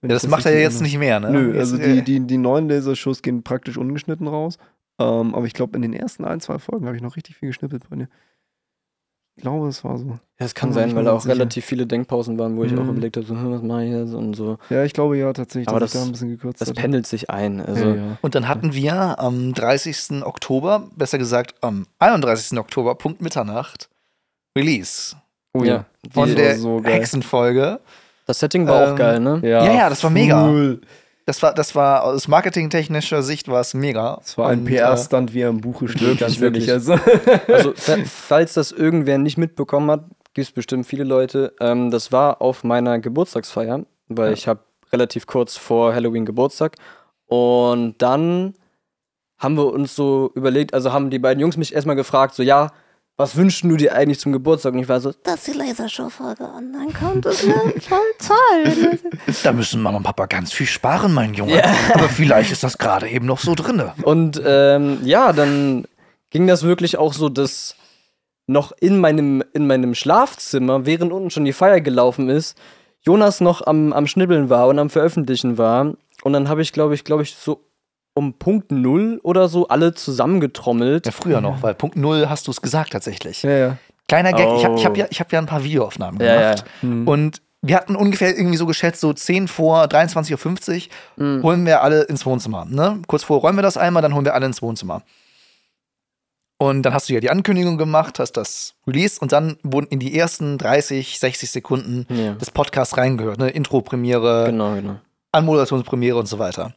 Ja, 0.01 0.07
ich 0.07 0.13
das 0.13 0.27
macht 0.27 0.45
er 0.45 0.51
richtig 0.53 0.63
jetzt 0.63 0.81
nicht 0.81 0.97
mehr, 0.97 1.19
ne? 1.19 1.31
Nö, 1.31 1.59
also 1.59 1.77
äh, 1.77 1.95
die, 1.95 2.01
die, 2.01 2.19
die 2.25 2.37
neuen 2.37 2.69
Lasershows 2.69 3.21
gehen 3.21 3.43
praktisch 3.43 3.77
ungeschnitten 3.77 4.27
raus. 4.27 4.57
Ähm, 4.99 5.35
aber 5.35 5.45
ich 5.45 5.53
glaube, 5.53 5.75
in 5.75 5.81
den 5.81 5.93
ersten 5.93 6.23
ein, 6.25 6.39
zwei 6.39 6.59
Folgen 6.59 6.85
habe 6.85 6.95
ich 6.95 7.01
noch 7.03 7.17
richtig 7.17 7.35
viel 7.35 7.49
geschnippelt 7.49 7.83
bei 7.89 7.97
dir. 7.97 8.07
Ich 9.39 9.43
glaube, 9.43 9.69
es 9.69 9.85
war 9.85 9.97
so. 9.97 10.05
ja, 10.07 10.17
das 10.39 10.53
kann 10.53 10.67
mir 10.69 10.75
sein, 10.75 10.93
weil 10.95 11.05
da 11.05 11.13
auch 11.13 11.21
sicher. 11.21 11.33
relativ 11.33 11.63
viele 11.63 11.87
Denkpausen 11.87 12.37
waren, 12.37 12.57
wo 12.57 12.65
ich 12.65 12.73
auch 12.77 12.83
Mhm. 12.83 12.89
überlegt 12.89 13.15
habe, 13.15 13.25
so, 13.25 13.35
hm, 13.35 13.51
was 13.53 13.61
mache 13.61 13.85
ich 13.85 13.91
jetzt 13.91 14.13
und 14.13 14.33
so. 14.33 14.57
Ja, 14.69 14.83
ich 14.83 14.91
glaube 14.91 15.17
ja 15.17 15.31
tatsächlich, 15.31 15.69
Aber 15.69 15.79
dass 15.79 15.91
ich 15.91 15.93
das- 15.93 16.01
da 16.03 16.09
ein 16.09 16.11
bisschen 16.11 16.27
gekürzt 16.29 16.59
Das 16.59 16.67
hatte. 16.67 16.81
pendelt 16.81 17.07
sich 17.07 17.29
ein. 17.29 17.61
Also, 17.65 17.85
ja, 17.85 17.95
ja. 17.95 18.17
Und 18.21 18.35
dann 18.35 18.49
hatten 18.49 18.73
wir 18.73 19.17
am 19.17 19.53
30. 19.53 20.23
Oktober, 20.25 20.89
besser 20.97 21.17
gesagt 21.17 21.55
am 21.61 21.87
31. 21.99 22.59
Oktober, 22.59 22.95
Punkt 22.95 23.21
Mitternacht, 23.21 23.87
Release 24.57 25.15
Oh 25.53 25.63
ja. 25.63 25.85
von 26.11 26.35
der 26.35 26.57
so. 26.57 26.83
Hexenfolge. 26.83 27.79
Das 28.27 28.39
Setting 28.39 28.67
war 28.67 28.87
Ähm, 28.87 28.91
auch 28.93 28.95
geil, 28.97 29.19
ne? 29.21 29.39
Ja, 29.41 29.63
ja, 29.73 29.89
das 29.89 30.03
war 30.03 30.09
mega. 30.11 30.45
Cool. 30.49 30.81
Das 31.29 31.43
war, 31.43 31.53
das 31.53 31.75
war 31.75 32.03
aus 32.03 32.27
marketingtechnischer 32.27 33.21
Sicht 33.21 33.47
war 33.47 33.61
es 33.61 33.75
mega. 33.75 34.15
Das 34.17 34.35
war 34.37 34.49
ein 34.49 34.59
Und, 34.59 34.65
PR-Stand, 34.65 35.33
wie 35.35 35.41
er 35.41 35.49
im 35.49 35.61
Buche 35.61 35.87
steht. 35.87 36.17
Ganz 36.19 36.39
wirklich. 36.39 36.71
Also. 36.71 36.95
Also, 37.47 37.73
fa- 37.75 37.97
falls 38.05 38.55
das 38.55 38.71
irgendwer 38.71 39.17
nicht 39.19 39.37
mitbekommen 39.37 39.91
hat, 39.91 40.05
gibt 40.33 40.47
es 40.47 40.51
bestimmt 40.51 40.87
viele 40.87 41.03
Leute. 41.03 41.53
Ähm, 41.59 41.91
das 41.91 42.11
war 42.11 42.41
auf 42.41 42.63
meiner 42.63 42.97
Geburtstagsfeier, 42.99 43.85
weil 44.07 44.27
Ja. 44.27 44.33
ich 44.33 44.47
habe 44.47 44.61
relativ 44.91 45.27
kurz 45.27 45.55
vor 45.55 45.93
Halloween 45.93 46.25
Geburtstag. 46.25 46.75
Und 47.27 47.95
dann 48.01 48.55
haben 49.37 49.55
wir 49.55 49.67
uns 49.71 49.95
so 49.95 50.31
überlegt, 50.33 50.73
also 50.73 50.91
haben 50.91 51.11
die 51.11 51.19
beiden 51.19 51.39
Jungs 51.41 51.57
mich 51.57 51.75
erstmal 51.75 51.95
gefragt, 51.95 52.33
so, 52.33 52.41
ja, 52.43 52.71
was 53.19 53.35
wünschen 53.35 53.69
du 53.69 53.75
dir 53.75 53.93
eigentlich 53.93 54.17
zum 54.17 54.31
Geburtstag? 54.31 54.71
Und 54.71 54.79
ich 54.79 54.87
war 54.87 55.01
so, 55.01 55.11
dass 55.23 55.43
die 55.43 55.51
Lasershow-Folge 55.51 56.41
online 56.41 56.93
kommt. 56.97 57.25
Das 57.25 57.45
wäre 57.45 57.73
voll 57.81 57.99
toll. 58.17 58.99
da 59.43 59.51
müssen 59.51 59.81
Mama 59.81 59.97
und 59.97 60.03
Papa 60.03 60.25
ganz 60.25 60.53
viel 60.53 60.67
sparen, 60.67 61.13
mein 61.13 61.33
Junge. 61.33 61.61
Aber 61.93 62.07
vielleicht 62.07 62.53
ist 62.53 62.63
das 62.63 62.77
gerade 62.77 63.09
eben 63.09 63.25
noch 63.25 63.39
so 63.39 63.55
drinne. 63.55 63.93
Und 64.03 64.41
ähm, 64.45 64.99
ja, 65.03 65.33
dann 65.33 65.83
ging 66.29 66.47
das 66.47 66.63
wirklich 66.63 66.97
auch 66.97 67.11
so, 67.11 67.27
dass 67.27 67.75
noch 68.47 68.71
in 68.79 69.01
meinem, 69.01 69.43
in 69.51 69.67
meinem 69.67 69.95
Schlafzimmer, 69.95 70.85
während 70.85 71.11
unten 71.11 71.29
schon 71.29 71.43
die 71.43 71.51
Feier 71.51 71.81
gelaufen 71.81 72.29
ist, 72.29 72.57
Jonas 73.01 73.41
noch 73.41 73.67
am, 73.67 73.91
am 73.91 74.07
Schnibbeln 74.07 74.49
war 74.49 74.69
und 74.69 74.79
am 74.79 74.89
Veröffentlichen 74.89 75.57
war. 75.57 75.93
Und 76.23 76.31
dann 76.31 76.47
habe 76.47 76.61
ich, 76.61 76.71
glaube 76.71 76.95
ich, 76.95 77.03
glaube 77.03 77.23
ich, 77.23 77.35
so 77.35 77.68
um 78.19 78.33
Punkt 78.33 78.71
Null 78.71 79.19
oder 79.23 79.47
so 79.49 79.67
alle 79.69 79.93
zusammengetrommelt. 79.95 81.05
Ja, 81.05 81.11
früher 81.11 81.41
noch, 81.41 81.63
weil 81.63 81.73
Punkt 81.73 81.95
Null 81.95 82.27
hast 82.29 82.47
du 82.47 82.51
es 82.51 82.61
gesagt 82.61 82.91
tatsächlich. 82.91 83.43
ja, 83.43 83.49
ja. 83.51 83.77
Kleiner 84.07 84.33
Gag, 84.33 84.47
ich 84.57 84.65
habe 84.65 84.75
ich 84.77 84.85
hab 84.85 84.93
Oh. 84.93 84.95
ja, 84.99 85.05
ich 85.09 85.19
hab 85.19 85.31
ja 85.31 85.39
ein 85.39 85.45
paar 85.45 85.63
Videoaufnahmen 85.63 86.17
gemacht. 86.19 86.59
ja. 86.59 86.81
Hm. 86.81 87.07
Und 87.07 87.41
wir 87.61 87.75
hatten 87.75 87.95
ungefähr 87.95 88.35
irgendwie 88.37 88.57
so 88.57 88.65
geschätzt, 88.65 89.01
so 89.01 89.11
10 89.13 89.47
vor 89.47 89.83
23.50 89.87 90.89
Uhr 91.17 91.25
Mhm. 91.25 91.43
holen 91.43 91.65
wir 91.65 91.83
alle 91.83 92.03
ins 92.03 92.25
Wohnzimmer. 92.25 92.65
Ne? 92.65 93.01
Kurz 93.07 93.23
vor 93.25 93.39
räumen 93.41 93.57
wir 93.57 93.61
das 93.63 93.77
einmal, 93.77 94.01
dann 94.01 94.13
holen 94.15 94.25
wir 94.25 94.33
alle 94.33 94.45
ins 94.45 94.61
Wohnzimmer. 94.61 95.03
Und 96.57 96.83
dann 96.83 96.93
hast 96.93 97.07
du 97.09 97.13
ja 97.13 97.19
die 97.21 97.29
Ankündigung 97.29 97.77
gemacht, 97.77 98.19
hast 98.19 98.33
das 98.33 98.73
released 98.87 99.21
und 99.21 99.31
dann 99.31 99.57
wurden 99.63 99.87
in 99.91 99.99
die 99.99 100.17
ersten 100.17 100.57
30, 100.57 101.19
60 101.19 101.51
Sekunden 101.51 102.05
Ja. 102.09 102.33
des 102.33 102.51
Podcasts 102.51 102.97
reingehört. 102.97 103.39
Ne? 103.39 103.49
Intro-Premiere, 103.49 104.45
Genau, 104.47 104.73
genau. 104.75 104.95
Anmoderationspremiere 105.31 106.17
und 106.17 106.25
so 106.27 106.39
weiter. 106.39 106.73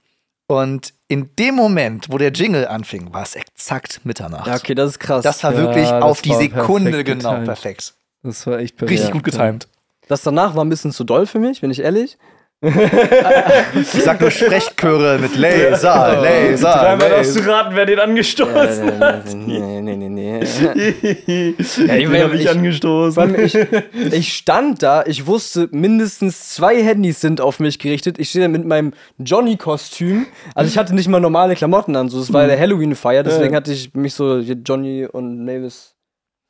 Und 0.53 0.93
in 1.09 1.31
dem 1.39 1.55
Moment, 1.55 2.09
wo 2.11 2.19
der 2.19 2.31
Jingle 2.31 2.67
anfing, 2.69 3.13
war 3.13 3.23
es 3.23 3.35
exakt 3.37 4.01
Mitternacht. 4.05 4.47
Ja, 4.47 4.57
okay, 4.57 4.75
das 4.75 4.91
ist 4.91 4.99
krass. 4.99 5.23
Das 5.23 5.43
war 5.45 5.53
Ja, 5.53 5.59
wirklich 5.59 5.89
das 5.89 6.03
auf 6.03 6.21
die 6.23 6.35
Sekunde 6.35 6.91
perfekt 6.91 7.07
genau 7.07 7.31
getimed. 7.31 7.45
perfekt. 7.47 7.95
Das 8.23 8.47
war 8.47 8.59
echt 8.59 8.77
perfekt. 8.77 8.99
Richtig 9.01 9.13
gut 9.13 9.25
getimt. 9.25 9.69
das 10.09 10.23
danach 10.23 10.55
war 10.55 10.65
ein 10.65 10.69
bisschen 10.69 10.93
zu 10.93 11.05
doll 11.05 11.27
für 11.27 11.39
mich, 11.39 11.61
bin 11.63 11.71
ich 11.71 11.81
ehrlich. 11.81 12.19
Ich 13.75 13.89
sag 14.05 14.21
nur 14.21 14.31
Sprechchöre 14.31 15.19
mit 15.19 15.35
Laser, 15.37 16.21
Laser, 16.23 16.73
Dreimal 16.73 17.11
darfst 17.11 17.37
du 17.37 17.41
raten, 17.41 17.75
wer 17.75 17.87
den 17.87 17.99
angestoßen 17.99 19.01
hat. 19.01 19.35
nee, 19.35 19.81
nee, 19.81 19.97
nee, 19.97 20.09
nee. 20.09 20.39
ja, 20.41 20.75
ich- 20.77 21.25
ich- 21.27 22.45
Vor 22.45 22.51
angestoßen. 22.53 23.35
ich, 23.45 23.55
ich 24.13 24.33
stand 24.35 24.83
da, 24.83 25.03
ich 25.07 25.27
wusste, 25.27 25.69
mindestens 25.73 26.51
zwei 26.55 26.83
Handys 26.83 27.21
sind 27.21 27.41
auf 27.41 27.59
mich 27.59 27.79
gerichtet. 27.81 28.19
Ich 28.21 28.31
stehe 28.31 28.45
da 28.45 28.49
mit 28.49 28.65
meinem 28.65 28.93
Johnny-Kostüm. 29.19 30.27
Also 30.55 30.69
ich 30.71 30.79
hatte 30.79 30.95
nicht 30.95 31.09
mal 31.09 31.21
normale 31.21 31.57
Klamotten 31.57 31.97
an. 31.97 32.09
So, 32.11 32.21
es 32.21 32.33
war 32.33 32.43
ja 32.43 32.49
der 32.49 32.61
Halloween-Feier, 32.61 33.25
deswegen 33.25 33.51
Ja. 33.55 33.57
hatte 33.57 33.73
ich 33.73 33.93
mich 33.95 34.15
so 34.15 34.39
Johnny 34.39 35.05
und 35.11 35.45
Mavis 35.45 35.97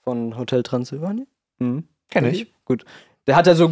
von 0.04 0.36
Hotel 0.36 0.62
Transylvania. 0.62 1.24
Hm. 1.58 1.84
Kenn 2.10 2.26
ich. 2.26 2.52
Gut. 2.66 2.84
Der 3.26 3.36
hat 3.36 3.46
ja 3.46 3.54
so 3.54 3.70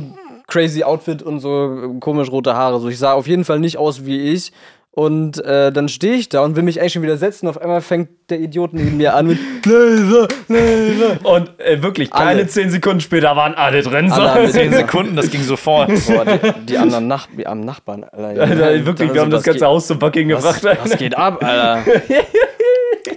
crazy 0.51 0.83
Outfit 0.85 1.23
und 1.23 1.41
so 1.41 1.97
komisch 2.01 2.31
rote 2.31 2.55
Haare. 2.55 2.79
So, 2.81 2.89
ich 2.89 2.99
sah 2.99 3.13
auf 3.15 3.27
jeden 3.27 3.45
Fall 3.45 3.59
nicht 3.61 3.79
aus 3.79 4.05
wie 4.05 4.33
ich. 4.33 4.53
Und 4.93 5.39
äh, 5.45 5.71
dann 5.71 5.89
stehe 5.89 6.15
ich 6.15 6.29
da 6.31 6.41
und 6.43 6.57
will 6.57 6.65
mich 6.65 6.81
eigentlich 6.81 6.95
schon 6.95 7.03
wieder 7.03 7.17
setzen. 7.17 7.47
Auf 7.47 7.59
einmal 7.63 7.81
fängt 7.81 8.09
der 8.29 8.41
Idiot 8.41 8.73
neben 8.73 8.97
mir 8.97 9.15
an 9.15 9.29
mit 9.29 9.39
Laser, 9.65 10.27
Laser. 10.49 11.19
Und 11.25 11.61
äh, 11.61 11.81
wirklich, 11.81 12.11
keine 12.11 12.31
Alle. 12.31 12.47
zehn 12.49 12.71
Sekunden 12.71 13.01
später 13.01 13.37
waren 13.37 13.55
alle 13.55 13.83
drin. 13.83 14.11
Alle 14.11 14.49
So. 14.49 14.53
Zehn 14.53 14.73
Sekunden, 14.75 15.15
das 15.15 15.31
ging 15.31 15.45
sofort. 15.45 15.89
Boah, 16.09 16.25
die, 16.25 16.67
die 16.67 16.77
anderen 16.77 17.07
Nach 17.07 17.29
die 17.29 17.47
am 17.47 17.61
Nachbarn, 17.61 18.03
Alter. 18.03 18.43
Alter, 18.43 18.85
wirklich, 18.85 19.15
wir 19.15 19.21
haben 19.21 19.31
das 19.31 19.45
ganze 19.45 19.65
Haus 19.65 19.87
zum 19.87 20.01
Bucking 20.01 20.27
gebracht. 20.27 20.65
was, 20.65 20.79
was 20.91 20.99
geht 20.99 21.17
ab, 21.17 21.43
Alter? 21.45 21.85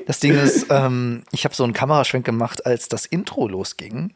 Das 0.06 0.20
Ding 0.20 0.36
ist, 0.38 0.68
ähm, 0.70 1.24
ich 1.32 1.44
habe 1.44 1.56
so 1.56 1.64
einen 1.64 1.74
Kameraschwenk 1.74 2.24
gemacht, 2.24 2.68
als 2.68 2.88
das 2.88 3.08
Intro 3.08 3.48
losging. 3.48 4.14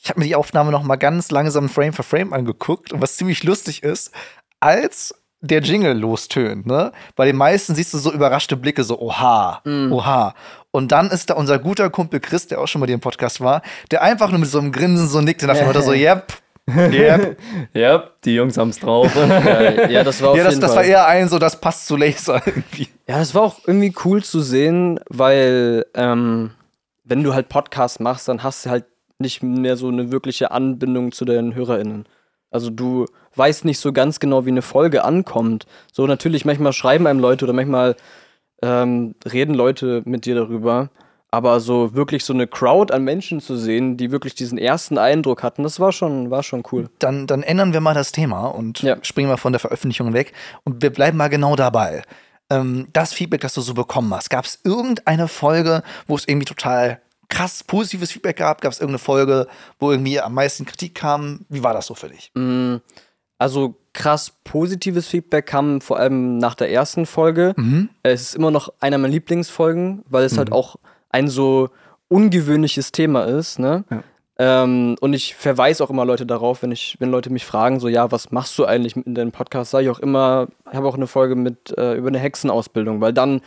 Ich 0.00 0.08
habe 0.08 0.20
mir 0.20 0.26
die 0.26 0.36
Aufnahme 0.36 0.70
noch 0.70 0.82
mal 0.82 0.96
ganz 0.96 1.30
langsam 1.30 1.68
Frame 1.68 1.92
für 1.92 2.02
Frame 2.02 2.32
angeguckt 2.32 2.92
und 2.92 3.00
was 3.02 3.16
ziemlich 3.16 3.42
lustig 3.42 3.82
ist, 3.82 4.12
als 4.60 5.14
der 5.40 5.60
Jingle 5.60 5.96
lostönt, 5.96 6.66
ne? 6.66 6.92
Bei 7.14 7.24
den 7.24 7.36
meisten 7.36 7.74
siehst 7.74 7.94
du 7.94 7.98
so 7.98 8.12
überraschte 8.12 8.56
Blicke, 8.56 8.82
so 8.82 8.98
oha, 9.00 9.60
oha. 9.64 10.34
Und 10.70 10.92
dann 10.92 11.10
ist 11.10 11.30
da 11.30 11.34
unser 11.34 11.58
guter 11.58 11.90
Kumpel 11.90 12.20
Chris, 12.20 12.46
der 12.46 12.60
auch 12.60 12.66
schon 12.66 12.80
mal 12.80 12.86
hier 12.86 12.94
im 12.94 13.00
Podcast 13.00 13.40
war, 13.40 13.62
der 13.90 14.02
einfach 14.02 14.30
nur 14.30 14.40
mit 14.40 14.48
so 14.48 14.58
einem 14.58 14.72
Grinsen 14.72 15.08
so 15.08 15.20
nickte 15.20 15.46
nach 15.46 15.56
dem 15.56 15.66
Motto 15.66 15.80
so, 15.80 15.92
yep, 15.92 16.32
yep. 16.68 17.38
ja, 17.72 18.10
die 18.24 18.34
Jungs 18.34 18.58
haben's 18.58 18.78
drauf. 18.78 19.14
ja, 19.14 19.88
ja, 19.88 20.04
das 20.04 20.20
war 20.20 20.30
auf 20.30 20.36
ja, 20.36 20.44
das, 20.44 20.54
jeden 20.54 20.60
das 20.60 20.74
Fall. 20.74 20.84
war 20.84 20.84
eher 20.84 21.06
ein 21.06 21.28
so, 21.28 21.38
das 21.38 21.60
passt 21.60 21.86
zu 21.86 21.96
Laser 21.96 22.42
irgendwie. 22.46 22.88
Ja, 23.06 23.18
das 23.18 23.34
war 23.34 23.42
auch 23.42 23.60
irgendwie 23.66 23.94
cool 24.04 24.22
zu 24.22 24.40
sehen, 24.40 25.00
weil 25.08 25.86
ähm, 25.94 26.50
wenn 27.04 27.22
du 27.22 27.32
halt 27.32 27.48
Podcasts 27.48 28.00
machst, 28.00 28.28
dann 28.28 28.42
hast 28.42 28.66
du 28.66 28.70
halt 28.70 28.84
nicht 29.18 29.42
mehr 29.42 29.76
so 29.76 29.88
eine 29.88 30.10
wirkliche 30.12 30.50
Anbindung 30.50 31.12
zu 31.12 31.24
den 31.24 31.54
HörerInnen. 31.54 32.06
Also 32.50 32.70
du 32.70 33.06
weißt 33.34 33.64
nicht 33.64 33.78
so 33.78 33.92
ganz 33.92 34.20
genau, 34.20 34.46
wie 34.46 34.50
eine 34.50 34.62
Folge 34.62 35.04
ankommt. 35.04 35.66
So 35.92 36.06
natürlich, 36.06 36.44
manchmal 36.44 36.72
schreiben 36.72 37.06
einem 37.06 37.20
Leute 37.20 37.44
oder 37.44 37.52
manchmal 37.52 37.96
ähm, 38.62 39.14
reden 39.30 39.54
Leute 39.54 40.02
mit 40.04 40.24
dir 40.24 40.34
darüber. 40.34 40.90
Aber 41.30 41.60
so 41.60 41.94
wirklich 41.94 42.24
so 42.24 42.32
eine 42.32 42.46
Crowd 42.46 42.90
an 42.94 43.04
Menschen 43.04 43.40
zu 43.40 43.54
sehen, 43.56 43.98
die 43.98 44.10
wirklich 44.10 44.34
diesen 44.34 44.56
ersten 44.56 44.96
Eindruck 44.96 45.42
hatten, 45.42 45.62
das 45.62 45.78
war 45.78 45.92
schon, 45.92 46.30
war 46.30 46.42
schon 46.42 46.62
cool. 46.72 46.88
Dann, 47.00 47.26
dann 47.26 47.42
ändern 47.42 47.74
wir 47.74 47.80
mal 47.80 47.92
das 47.92 48.12
Thema 48.12 48.46
und 48.46 48.80
Ja. 48.80 48.96
springen 49.02 49.28
mal 49.28 49.36
von 49.36 49.52
der 49.52 49.60
Veröffentlichung 49.60 50.14
weg 50.14 50.32
und 50.64 50.80
wir 50.80 50.88
bleiben 50.90 51.18
mal 51.18 51.28
genau 51.28 51.54
dabei. 51.54 52.02
Ähm, 52.48 52.88
das 52.94 53.12
Feedback, 53.12 53.42
das 53.42 53.52
du 53.52 53.60
so 53.60 53.74
bekommen 53.74 54.14
hast, 54.14 54.30
gab 54.30 54.46
es 54.46 54.60
irgendeine 54.64 55.28
Folge, 55.28 55.82
wo 56.06 56.16
es 56.16 56.26
irgendwie 56.26 56.46
total 56.46 56.98
krass 57.28 57.62
positives 57.64 58.10
Feedback 58.12 58.36
gab? 58.36 58.60
Gab 58.60 58.72
es 58.72 58.80
irgendeine 58.80 58.98
Folge, 58.98 59.46
wo 59.78 59.90
irgendwie 59.90 60.20
am 60.20 60.34
meisten 60.34 60.64
Kritik 60.64 60.94
kam? 60.94 61.44
Wie 61.48 61.62
war 61.62 61.74
das 61.74 61.86
so 61.86 61.94
für 61.94 62.08
dich? 62.08 62.30
Mm, 62.34 62.76
Also 63.38 63.74
krass 63.92 64.32
positives 64.44 65.06
Feedback 65.08 65.46
kam 65.46 65.80
vor 65.80 65.98
allem 65.98 66.38
nach 66.38 66.54
der 66.54 66.70
ersten 66.70 67.06
Folge. 67.06 67.54
Es 68.02 68.22
ist 68.22 68.34
immer 68.36 68.50
noch 68.50 68.72
einer 68.80 68.98
meiner 68.98 69.12
Lieblingsfolgen, 69.12 70.04
weil 70.08 70.24
es 70.24 70.38
halt 70.38 70.52
auch 70.52 70.76
ein 71.10 71.28
so 71.28 71.70
ungewöhnliches 72.08 72.92
Thema 72.92 73.24
ist, 73.24 73.58
ne? 73.58 73.84
Ja. 73.90 74.02
Ähm, 74.40 74.96
und 75.00 75.14
ich 75.14 75.34
verweise 75.34 75.82
auch 75.82 75.90
immer 75.90 76.04
Leute 76.04 76.24
darauf, 76.24 76.62
wenn 76.62 76.70
ich, 76.70 76.96
wenn 77.00 77.10
Leute 77.10 77.28
mich 77.28 77.44
fragen, 77.44 77.80
so 77.80 77.88
ja, 77.88 78.12
was 78.12 78.30
machst 78.30 78.56
du 78.56 78.64
eigentlich 78.64 78.94
in 78.94 79.16
deinem 79.16 79.32
Podcast, 79.32 79.72
sage 79.72 79.84
ich 79.84 79.90
auch 79.90 79.98
immer, 79.98 80.46
ich 80.70 80.76
habe 80.76 80.86
auch 80.86 80.94
eine 80.94 81.08
Folge 81.08 81.34
mit 81.34 81.76
äh, 81.76 81.94
über 81.94 82.06
eine 82.06 82.20
Hexenausbildung, 82.20 83.00
weil 83.00 83.12
dann 83.12 83.40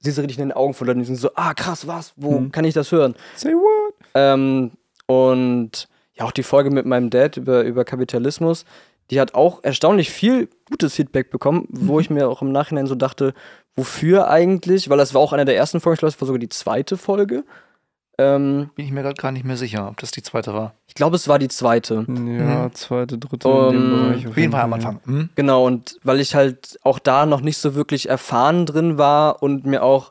siehst 0.00 0.18
du 0.18 0.22
richtig 0.22 0.38
in 0.38 0.48
den 0.48 0.56
Augen 0.56 0.74
von 0.74 0.86
Leuten, 0.86 1.00
die 1.00 1.06
sind 1.06 1.16
so, 1.16 1.30
ah 1.34 1.54
krass, 1.54 1.86
was, 1.86 2.12
wo 2.16 2.48
kann 2.50 2.64
ich 2.64 2.74
das 2.74 2.92
hören? 2.92 3.14
Say 3.36 3.52
what? 3.52 3.94
Ähm, 4.14 4.72
und 5.06 5.88
ja, 6.14 6.24
auch 6.24 6.32
die 6.32 6.42
Folge 6.42 6.70
mit 6.70 6.86
meinem 6.86 7.10
Dad 7.10 7.36
über, 7.36 7.62
über 7.62 7.84
Kapitalismus, 7.84 8.64
die 9.10 9.20
hat 9.20 9.34
auch 9.34 9.62
erstaunlich 9.62 10.10
viel 10.10 10.48
gutes 10.68 10.94
Feedback 10.94 11.30
bekommen, 11.30 11.66
wo 11.70 11.98
ich 12.00 12.10
mir 12.10 12.28
auch 12.28 12.42
im 12.42 12.52
Nachhinein 12.52 12.86
so 12.86 12.94
dachte, 12.94 13.32
wofür 13.74 14.28
eigentlich? 14.28 14.90
Weil 14.90 14.98
das 14.98 15.14
war 15.14 15.20
auch 15.20 15.32
eine 15.32 15.44
der 15.44 15.56
ersten 15.56 15.80
Folgen, 15.80 15.94
ich 15.94 16.00
glaube, 16.00 16.12
das 16.12 16.20
war 16.20 16.26
sogar 16.26 16.38
die 16.38 16.48
zweite 16.48 16.96
Folge. 16.96 17.44
Ähm, 18.20 18.70
Bin 18.74 18.84
ich 18.84 18.90
mir 18.90 19.02
gerade 19.02 19.14
gar 19.20 19.30
nicht 19.30 19.44
mehr 19.44 19.56
sicher, 19.56 19.88
ob 19.88 19.98
das 19.98 20.10
die 20.10 20.22
zweite 20.22 20.52
war. 20.52 20.74
ich 20.88 20.94
glaube, 20.94 21.14
es 21.14 21.28
war 21.28 21.38
die 21.38 21.48
zweite. 21.48 22.04
Ja, 22.08 22.68
zweite, 22.72 23.16
dritte 23.16 23.48
Um, 23.48 23.66
in 23.74 23.80
dem 23.80 23.90
Bereich. 23.90 24.26
Auf 24.26 24.36
jeden 24.36 24.52
Fall 24.52 24.62
am 24.62 24.72
Anfang. 24.72 25.00
Hm? 25.04 25.28
Genau, 25.36 25.64
und 25.64 25.98
weil 26.02 26.18
ich 26.18 26.34
halt 26.34 26.78
auch 26.82 26.98
da 26.98 27.26
noch 27.26 27.40
nicht 27.40 27.58
so 27.58 27.76
wirklich 27.76 28.08
erfahren 28.08 28.66
drin 28.66 28.98
war 28.98 29.42
und 29.42 29.66
mir 29.66 29.84
auch 29.84 30.10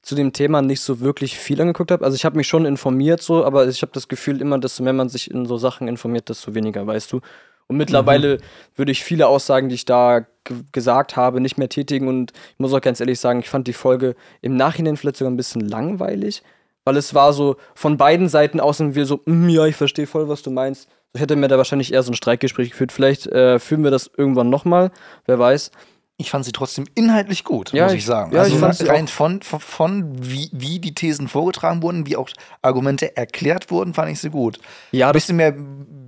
zu 0.00 0.14
dem 0.14 0.32
Thema 0.32 0.62
nicht 0.62 0.80
so 0.80 1.00
wirklich 1.00 1.38
viel 1.38 1.60
angeguckt 1.60 1.90
habe. 1.90 2.04
Also 2.04 2.14
ich 2.14 2.24
habe 2.24 2.36
mich 2.36 2.48
schon 2.48 2.64
informiert 2.64 3.22
so, 3.22 3.44
aber 3.44 3.68
ich 3.68 3.82
habe 3.82 3.92
das 3.92 4.08
Gefühl 4.08 4.40
immer, 4.40 4.58
desto 4.58 4.82
mehr 4.82 4.92
man 4.94 5.08
sich 5.08 5.30
in 5.30 5.46
so 5.46 5.58
Sachen 5.58 5.86
informiert, 5.88 6.28
desto 6.28 6.54
weniger 6.54 6.86
weißt 6.86 7.12
du. 7.12 7.20
Und 7.68 7.76
mittlerweile 7.76 8.38
würde 8.74 8.92
ich 8.92 9.04
viele 9.04 9.28
Aussagen, 9.28 9.68
die 9.68 9.76
ich 9.76 9.84
da 9.84 10.26
gesagt 10.72 11.16
habe, 11.16 11.40
nicht 11.40 11.56
mehr 11.56 11.68
tätigen. 11.68 12.08
Und 12.08 12.32
ich 12.32 12.58
muss 12.58 12.72
auch 12.72 12.80
ganz 12.80 12.98
ehrlich 13.00 13.20
sagen, 13.20 13.40
ich 13.40 13.48
fand 13.48 13.68
die 13.68 13.72
Folge 13.72 14.16
im 14.40 14.56
Nachhinein 14.56 14.96
vielleicht 14.96 15.18
sogar 15.18 15.30
ein 15.30 15.36
bisschen 15.36 15.60
langweilig, 15.60 16.42
weil 16.84 16.96
es 16.96 17.14
war 17.14 17.32
so 17.32 17.56
von 17.74 17.96
beiden 17.96 18.28
Seiten 18.28 18.60
aus 18.60 18.80
und 18.80 18.94
wir 18.94 19.06
so, 19.06 19.20
"Mm, 19.26 19.48
ja, 19.48 19.66
ich 19.66 19.76
verstehe 19.76 20.06
voll, 20.06 20.28
was 20.28 20.42
du 20.42 20.50
meinst. 20.50 20.88
Ich 21.14 21.20
hätte 21.20 21.36
mir 21.36 21.48
da 21.48 21.58
wahrscheinlich 21.58 21.92
eher 21.92 22.02
so 22.02 22.10
ein 22.12 22.14
Streikgespräch 22.14 22.70
geführt. 22.70 22.90
Vielleicht 22.92 23.26
äh, 23.26 23.58
führen 23.58 23.84
wir 23.84 23.90
das 23.90 24.10
irgendwann 24.16 24.48
nochmal, 24.50 24.90
wer 25.26 25.38
weiß. 25.38 25.70
Ich 26.18 26.30
fand 26.30 26.44
sie 26.44 26.52
trotzdem 26.52 26.84
inhaltlich 26.94 27.42
gut, 27.42 27.72
Ja, 27.72 27.84
muss 27.84 27.92
ich- 27.92 27.98
ich 28.00 28.06
sagen. 28.06 28.32
ja, 28.32 28.42
also 28.42 28.54
ich 28.54 28.60
fand 28.60 28.76
sie 28.76 28.86
rein 28.86 29.08
von, 29.08 29.42
von, 29.42 29.60
von 29.60 30.12
wie, 30.24 30.48
wie 30.52 30.78
die 30.78 30.94
Thesen 30.94 31.26
vorgetragen 31.28 31.82
wurden, 31.82 32.06
wie 32.06 32.16
auch 32.16 32.28
Argumente 32.60 33.16
erklärt 33.16 33.70
wurden, 33.70 33.92
fand 33.94 34.10
ich 34.12 34.20
sie 34.20 34.30
gut. 34.30 34.58
Ja, 34.92 35.08
Ein 35.08 35.12
bisschen 35.14 35.36
mehr 35.36 35.52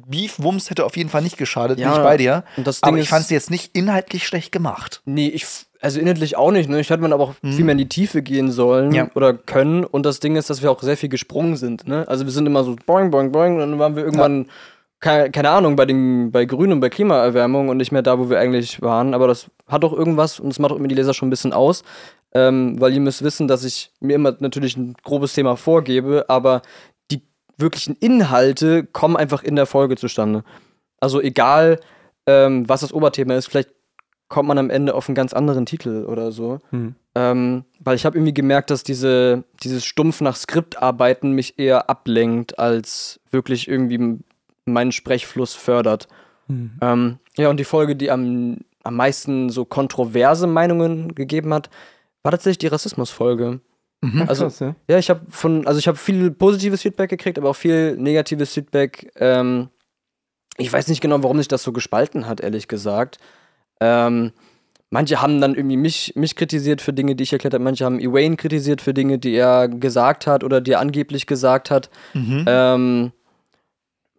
Beef-Wumms 0.07 0.71
hätte 0.71 0.85
auf 0.85 0.97
jeden 0.97 1.11
Fall 1.11 1.23
nicht 1.23 1.37
geschadet, 1.37 1.79
Ja, 1.79 1.91
bin 1.91 1.99
ich 1.99 2.05
bei 2.05 2.17
dir. 2.17 2.45
und 2.57 2.67
das 2.67 2.81
Ding 2.81 2.89
aber 2.89 2.99
ich 2.99 3.09
fand 3.09 3.27
sie 3.27 3.35
jetzt 3.35 3.51
nicht 3.51 3.75
inhaltlich 3.77 4.27
schlecht 4.27 4.53
gemacht. 4.53 5.03
nee, 5.05 5.29
ich, 5.29 5.47
also 5.85 6.01
inhaltlich 6.01 6.37
auch 6.37 6.51
nicht. 6.51 6.69
Ne? 6.69 6.81
Ich 6.81 6.91
hätte 6.91 7.03
man 7.03 7.13
aber 7.13 7.23
auch 7.25 7.35
viel 7.43 7.65
mehr 7.65 7.73
in 7.73 7.79
die 7.79 7.89
Tiefe 7.89 8.23
gehen 8.23 8.51
sollen 8.51 8.93
Ja. 8.93 9.09
oder 9.15 9.35
können. 9.35 9.85
Und 9.85 10.05
das 10.07 10.19
Ding 10.19 10.35
ist, 10.37 10.49
dass 10.51 10.63
wir 10.63 10.71
auch 10.71 10.83
sehr 10.83 10.97
viel 10.97 11.09
gesprungen 11.11 11.57
sind. 11.57 11.87
Ne? 11.87 12.09
Also 12.09 12.25
wir 12.25 12.33
sind 12.33 12.47
immer 12.47 12.65
so 12.65 12.75
boing, 12.87 13.11
boing, 13.11 13.31
boing. 13.31 13.55
Und 13.55 13.61
dann 13.61 13.79
waren 13.79 13.95
wir 13.95 14.03
irgendwann, 14.05 14.47
keine, 15.01 15.31
keine 15.31 15.51
Ahnung, 15.51 15.77
bei, 15.77 15.85
den, 15.85 16.33
bei 16.33 16.47
Grün 16.47 16.73
und 16.73 16.81
bei 16.81 16.89
Klimaerwärmung 16.89 17.69
und 17.69 17.77
nicht 17.77 17.93
mehr 17.93 18.03
da, 18.03 18.19
wo 18.19 18.31
wir 18.31 18.39
eigentlich 18.39 18.81
waren. 18.81 19.13
Aber 19.15 19.29
das 19.29 19.51
hat 19.69 19.85
auch 19.85 19.93
irgendwas 19.93 20.41
und 20.41 20.49
das 20.49 20.59
macht 20.59 20.73
auch 20.73 20.77
immer 20.77 20.89
die 20.89 20.95
Leser 20.95 21.13
schon 21.15 21.29
ein 21.29 21.31
bisschen 21.31 21.53
aus. 21.53 21.85
Ähm, 22.35 22.81
weil 22.81 22.93
ihr 22.95 23.01
müsst 23.01 23.23
wissen, 23.23 23.47
dass 23.47 23.63
ich 23.63 23.93
mir 24.01 24.15
immer 24.17 24.35
natürlich 24.41 24.77
ein 24.77 24.95
grobes 25.05 25.35
Thema 25.35 25.55
vorgebe, 25.57 26.25
aber 26.29 26.63
die 27.13 27.23
wirklichen 27.59 27.95
Inhalte 28.01 28.85
kommen 28.85 29.17
einfach 29.17 29.43
in 29.45 29.55
der 29.55 29.67
Folge 29.67 29.97
zustande. 29.97 30.43
Also 30.99 31.21
egal, 31.21 31.79
ähm, 32.27 32.69
was 32.69 32.81
das 32.81 32.93
Oberthema 32.93 33.35
ist, 33.35 33.47
vielleicht 33.47 33.69
kommt 34.35 34.49
man 34.49 34.59
am 34.59 34.69
Ende 34.69 34.95
auf 34.95 35.09
einen 35.09 35.15
ganz 35.15 35.33
anderen 35.33 35.65
Titel 35.65 36.07
oder 36.09 36.33
so. 36.33 36.59
Hm. 36.71 36.97
Ähm, 37.15 37.65
weil 37.79 37.95
ich 37.95 38.05
habe 38.05 38.19
irgendwie 38.19 38.35
gemerkt, 38.35 38.69
dass 38.69 38.83
diese, 38.83 39.45
dieses 39.63 39.85
stumpf 39.85 40.21
nach 40.21 40.35
Skript 40.35 40.83
arbeiten 40.83 41.31
mich 41.31 41.57
eher 41.57 41.89
ablenkt, 41.89 42.59
als 42.59 43.21
wirklich 43.31 43.69
irgendwie 43.69 44.19
meinen 44.65 44.91
Sprechfluss 44.91 45.55
fördert. 45.55 46.09
Hm. 46.49 46.73
Ähm, 46.81 47.19
ja, 47.37 47.49
und 47.49 47.61
die 47.61 47.65
Folge, 47.65 47.95
die 47.95 48.11
am, 48.11 48.59
am 48.83 48.97
meisten 48.97 49.51
so 49.51 49.65
kontroverse 49.65 50.49
Meinungen 50.49 51.15
gegeben 51.15 51.55
hat, 51.55 51.71
war 52.25 52.33
tatsächlich 52.33 52.59
die 52.59 52.67
Rassismusfolge. 52.67 53.61
Mhm. 54.01 54.25
Also, 54.27 54.47
Krass, 54.47 54.59
ja. 54.59 54.75
ja, 54.89 54.99
ich 54.99 55.11
habe 55.11 55.21
von, 55.29 55.65
also 55.69 55.79
ich 55.79 55.87
habe 55.87 55.97
viel 55.97 56.33
positives 56.33 56.83
Feedback 56.83 57.09
gekriegt, 57.09 57.39
aber 57.39 57.51
auch 57.51 57.57
viel 57.57 57.97
negatives 57.97 58.53
Feedback. 58.53 59.13
Ähm, 59.15 59.69
ich 60.57 60.73
weiß 60.73 60.89
nicht 60.89 61.01
genau, 61.01 61.23
warum 61.23 61.39
sich 61.39 61.47
das 61.47 61.63
so 61.63 61.71
gespalten 61.71 62.27
hat, 62.27 62.41
ehrlich 62.41 62.67
gesagt. 62.67 63.21
Ähm, 63.85 64.33
manche 64.89 65.21
haben 65.21 65.43
dann 65.43 65.55
irgendwie 65.55 65.77
mich, 65.77 66.15
mich 66.17 66.37
kritisiert 66.37 66.81
für 66.81 66.95
Dinge, 66.95 67.15
die 67.15 67.25
ich 67.25 67.33
erklärt 67.33 67.53
habe. 67.53 67.63
Manche 67.63 67.85
haben 67.85 68.01
Ewayn 68.01 68.39
kritisiert 68.39 68.81
für 68.81 68.95
Dinge, 68.95 69.19
die 69.19 69.35
er 69.35 69.69
gesagt 69.69 70.27
hat 70.27 70.43
oder 70.43 70.63
die 70.63 70.73
er 70.73 70.81
angeblich 70.81 71.27
gesagt 71.27 71.71
hat. 71.71 71.91
Mhm. 72.15 72.45
Ähm, 72.47 73.13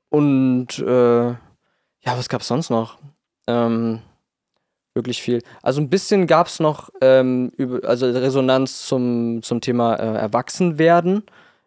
und 0.09 0.77
äh, 0.79 1.27
ja, 1.29 1.37
was 2.05 2.29
gab's 2.29 2.47
sonst 2.47 2.69
noch? 2.69 2.99
Ähm, 3.47 4.01
wirklich 4.93 5.21
viel. 5.21 5.41
Also 5.63 5.81
ein 5.81 5.89
bisschen 5.89 6.27
gab's 6.27 6.59
noch 6.59 6.89
ähm, 7.01 7.51
über, 7.57 7.87
also 7.87 8.05
Resonanz 8.05 8.85
zum, 8.87 9.41
zum 9.41 9.61
Thema 9.61 9.95
äh, 9.95 10.17
Erwachsenwerden. 10.17 11.23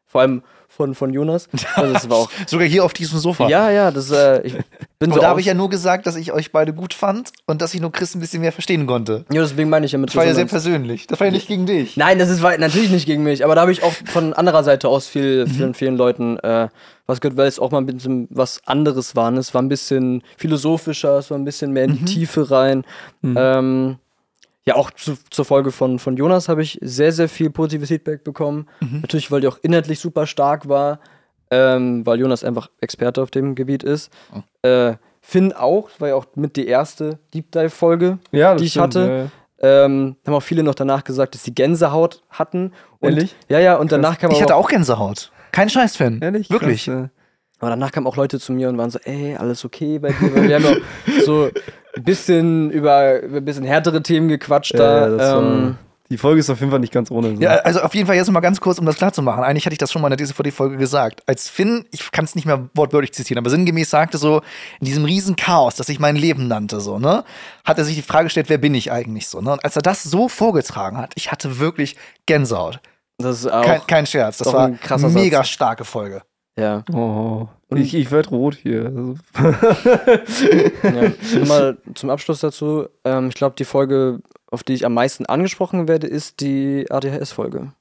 Vor 0.06 0.20
allem 0.20 0.42
von, 0.78 0.94
von 0.94 1.12
Jonas. 1.12 1.48
Also 1.76 1.92
das 1.92 2.08
war 2.08 2.16
auch. 2.16 2.30
Sogar 2.46 2.66
hier 2.66 2.84
auf 2.84 2.94
diesem 2.94 3.18
Sofa. 3.18 3.48
ja, 3.48 3.70
ja, 3.70 3.90
das 3.90 4.10
äh, 4.10 4.40
ich 4.46 4.54
bin 4.98 5.10
Und 5.10 5.14
so 5.14 5.20
da 5.20 5.28
habe 5.28 5.40
ich 5.40 5.46
ja 5.46 5.52
nur 5.54 5.68
gesagt, 5.68 6.06
dass 6.06 6.16
ich 6.16 6.32
euch 6.32 6.50
beide 6.52 6.72
gut 6.72 6.94
fand 6.94 7.32
und 7.46 7.60
dass 7.60 7.74
ich 7.74 7.80
nur 7.80 7.92
Chris 7.92 8.14
ein 8.14 8.20
bisschen 8.20 8.40
mehr 8.40 8.52
verstehen 8.52 8.86
konnte. 8.86 9.24
ja, 9.30 9.42
deswegen 9.42 9.68
meine 9.68 9.84
ich 9.84 9.92
ja 9.92 9.98
mit 9.98 10.08
Das 10.08 10.16
war 10.16 10.24
ja 10.24 10.34
sehr 10.34 10.46
persönlich. 10.46 11.06
Das 11.06 11.20
war 11.20 11.26
ja 11.26 11.32
nicht 11.32 11.48
gegen 11.48 11.66
dich. 11.66 11.96
Nein, 11.98 12.18
das 12.18 12.30
ist 12.30 12.40
natürlich 12.40 12.90
nicht 12.90 13.04
gegen 13.06 13.22
mich, 13.24 13.44
aber 13.44 13.54
da 13.54 13.60
habe 13.62 13.72
ich 13.72 13.82
auch 13.82 13.92
von 14.06 14.32
anderer 14.32 14.64
Seite 14.64 14.88
aus 14.88 15.06
viel, 15.08 15.44
Mhm. 15.46 15.50
vielen, 15.50 15.74
vielen 15.74 15.96
Leuten 15.96 16.38
äh, 16.38 16.68
was 17.06 17.20
gehört, 17.20 17.36
weil 17.36 17.48
es 17.48 17.58
auch 17.58 17.70
mal 17.70 17.78
ein 17.78 17.86
bisschen 17.86 18.28
was 18.30 18.60
anderes 18.66 19.14
war. 19.16 19.30
ne? 19.30 19.40
Es 19.40 19.52
war 19.54 19.62
ein 19.62 19.68
bisschen 19.68 20.22
philosophischer, 20.36 21.18
es 21.18 21.30
war 21.30 21.38
ein 21.38 21.44
bisschen 21.44 21.72
mehr 21.72 21.84
in 21.84 21.92
Mhm. 21.92 21.96
die 21.96 22.04
Tiefe 22.04 22.50
rein. 22.50 22.84
Ähm, 23.24 23.96
ja, 24.68 24.74
auch 24.76 24.90
zu, 24.90 25.16
zur 25.30 25.46
Folge 25.46 25.72
von, 25.72 25.98
von 25.98 26.18
Jonas 26.18 26.50
habe 26.50 26.62
ich 26.62 26.78
sehr, 26.82 27.10
sehr 27.10 27.30
viel 27.30 27.48
positives 27.48 27.88
Feedback 27.88 28.22
bekommen. 28.22 28.66
Mhm. 28.80 29.00
Natürlich, 29.00 29.30
weil 29.30 29.40
die 29.40 29.48
auch 29.48 29.58
inhaltlich 29.62 29.98
super 29.98 30.26
stark 30.26 30.68
war, 30.68 31.00
ähm, 31.50 32.04
weil 32.04 32.20
Jonas 32.20 32.44
einfach 32.44 32.68
Experte 32.82 33.22
auf 33.22 33.30
dem 33.30 33.54
Gebiet 33.54 33.82
ist. 33.82 34.12
Oh. 34.34 34.68
Äh, 34.68 34.96
Finn 35.22 35.54
auch, 35.54 35.88
war 35.98 36.08
ja 36.08 36.14
auch 36.16 36.26
mit 36.34 36.56
die 36.56 36.66
erste 36.66 37.18
Deep 37.32 37.50
Dive-Folge 37.50 38.18
Ja, 38.30 38.56
die 38.56 38.64
ich 38.64 38.72
stimmt, 38.72 38.94
hatte. 38.94 39.30
ja, 39.62 39.68
ja. 39.68 39.84
ähm, 39.86 40.16
haben 40.26 40.34
auch 40.34 40.42
viele 40.42 40.62
noch 40.62 40.74
danach 40.74 41.02
gesagt, 41.02 41.34
dass 41.34 41.44
sie 41.44 41.54
Gänsehaut 41.54 42.22
hatten. 42.28 42.72
Und, 43.00 43.14
Ehrlich? 43.14 43.36
Ja, 43.48 43.58
ja, 43.58 43.76
und 43.76 43.90
danach 43.90 44.18
kam 44.18 44.30
Ich 44.32 44.42
hatte 44.42 44.54
auch, 44.54 44.68
Gänsehaut. 44.68 45.32
Kein 45.52 45.70
Scheiß-Fan. 45.70 46.20
Ehrlich? 46.20 46.50
Wirklich. 46.50 46.84
Krass. 46.84 47.08
Aber 47.60 47.70
danach 47.70 47.92
kamen 47.92 48.06
auch 48.06 48.16
Leute 48.16 48.38
zu 48.38 48.52
mir 48.52 48.68
und 48.68 48.78
waren 48.78 48.90
so, 48.90 48.98
ey, 49.04 49.36
alles 49.36 49.64
okay 49.64 49.98
bei 49.98 50.08
dir? 50.10 50.34
Weil 50.34 50.48
wir 50.48 50.56
haben 50.56 50.66
auch 50.66 51.22
so 51.24 51.50
ein 51.96 52.04
bisschen 52.04 52.70
über, 52.70 53.20
über 53.22 53.38
ein 53.38 53.44
bisschen 53.44 53.64
härtere 53.64 54.02
Themen 54.02 54.28
gequatscht 54.28 54.74
da. 54.74 55.08
Ja, 55.08 55.16
das 55.16 55.42
ähm, 55.42 55.76
die 56.10 56.16
Folge 56.16 56.40
ist 56.40 56.48
auf 56.48 56.58
jeden 56.60 56.70
Fall 56.70 56.80
nicht 56.80 56.92
ganz 56.92 57.10
ohne. 57.10 57.36
so. 57.36 57.42
Ja, 57.42 57.56
also 57.56 57.80
auf 57.80 57.94
jeden 57.94 58.06
Fall 58.06 58.16
jetzt 58.16 58.28
noch 58.28 58.32
mal 58.32 58.40
ganz 58.40 58.60
kurz, 58.60 58.78
um 58.78 58.86
das 58.86 58.96
klar 58.96 59.12
zu 59.12 59.20
machen. 59.20 59.44
Eigentlich 59.44 59.66
hatte 59.66 59.74
ich 59.74 59.78
das 59.78 59.92
schon 59.92 60.00
mal 60.00 60.10
in 60.10 60.16
der 60.16 60.26
DSVD-Folge 60.26 60.78
gesagt. 60.78 61.22
Als 61.26 61.48
Finn, 61.50 61.84
ich 61.90 62.10
kann 62.12 62.24
es 62.24 62.34
nicht 62.34 62.46
mehr 62.46 62.70
wortwörtlich 62.74 63.12
zitieren, 63.12 63.38
aber 63.38 63.50
sinngemäß 63.50 63.90
sagte 63.90 64.16
so, 64.16 64.40
in 64.80 64.86
diesem 64.86 65.04
riesen 65.04 65.36
Chaos, 65.36 65.74
das 65.76 65.88
sich 65.88 65.98
mein 65.98 66.16
Leben 66.16 66.48
nannte, 66.48 66.80
so, 66.80 66.98
ne, 66.98 67.24
hat 67.64 67.76
er 67.76 67.84
sich 67.84 67.94
die 67.94 68.02
Frage 68.02 68.24
gestellt, 68.24 68.48
wer 68.48 68.58
bin 68.58 68.74
ich 68.74 68.90
eigentlich 68.90 69.28
so, 69.28 69.42
ne? 69.42 69.52
Und 69.52 69.64
als 69.64 69.76
er 69.76 69.82
das 69.82 70.02
so 70.02 70.28
vorgetragen 70.28 70.96
hat, 70.96 71.12
ich 71.14 71.30
hatte 71.30 71.58
wirklich 71.58 71.96
Gänsehaut. 72.24 72.80
das 73.18 73.40
ist 73.40 73.52
auch, 73.52 73.62
Kein, 73.64 73.86
kein 73.86 74.06
Scherz. 74.06 74.38
Das 74.38 74.50
war 74.52 74.64
eine 74.66 75.08
mega 75.08 75.38
Satz. 75.38 75.48
starke 75.48 75.84
Folge. 75.84 76.22
Ja. 76.58 76.84
Oh, 76.92 77.48
ich, 77.74 77.94
ich 77.94 78.10
werde 78.10 78.30
rot 78.30 78.54
hier. 78.56 78.86
Also, 78.86 79.14
ja. 80.82 81.12
Nochmal 81.38 81.78
zum 81.94 82.10
Abschluss 82.10 82.40
dazu. 82.40 82.88
Ähm, 83.04 83.28
ich 83.28 83.34
glaube, 83.34 83.54
die 83.58 83.64
Folge, 83.64 84.20
auf 84.50 84.62
die 84.62 84.74
ich 84.74 84.84
am 84.84 84.94
meisten 84.94 85.26
angesprochen 85.26 85.88
werde, 85.88 86.06
ist 86.06 86.40
die 86.40 86.86
ADHS-Folge. 86.90 87.72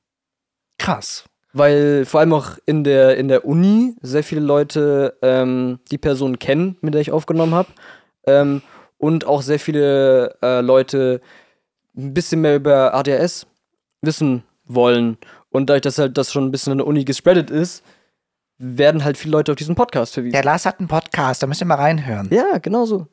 Krass. 0.77 1.25
weil 1.53 2.05
vor 2.05 2.19
allem 2.19 2.33
auch 2.33 2.51
in 2.65 2.83
der, 2.83 3.17
in 3.17 3.27
der 3.29 3.45
Uni 3.45 3.95
sehr 4.01 4.23
viele 4.23 4.41
Leute 4.41 5.17
ähm, 5.23 5.79
die 5.89 5.97
Person 5.97 6.37
kennen, 6.37 6.77
mit 6.81 6.93
der 6.93 7.01
ich 7.01 7.11
aufgenommen 7.11 7.55
habe. 7.55 7.69
Ähm, 8.27 8.61
und 8.99 9.25
auch 9.25 9.41
sehr 9.41 9.59
viele 9.59 10.35
äh, 10.41 10.61
Leute 10.61 11.21
ein 11.95 12.13
bisschen 12.13 12.41
mehr 12.41 12.55
über 12.55 12.93
ADHS 12.93 13.47
wissen 14.01 14.43
wollen. 14.65 15.17
Und 15.49 15.69
dadurch, 15.69 15.81
dass 15.81 15.97
halt 15.97 16.17
das 16.17 16.31
schon 16.31 16.45
ein 16.45 16.51
bisschen 16.51 16.71
an 16.71 16.77
der 16.79 16.87
Uni 16.87 17.05
gespreadet 17.05 17.49
ist, 17.49 17.83
werden 18.57 19.03
halt 19.03 19.17
viele 19.17 19.31
Leute 19.33 19.51
auf 19.51 19.57
diesen 19.57 19.75
Podcast 19.75 20.13
verwiesen. 20.13 20.33
Der 20.33 20.43
Lars 20.43 20.65
hat 20.65 20.79
einen 20.79 20.87
Podcast, 20.87 21.43
da 21.43 21.47
müsst 21.47 21.61
ihr 21.61 21.65
mal 21.67 21.75
reinhören. 21.75 22.27
Ja, 22.31 22.57
genau 22.57 22.85
so. 22.85 23.07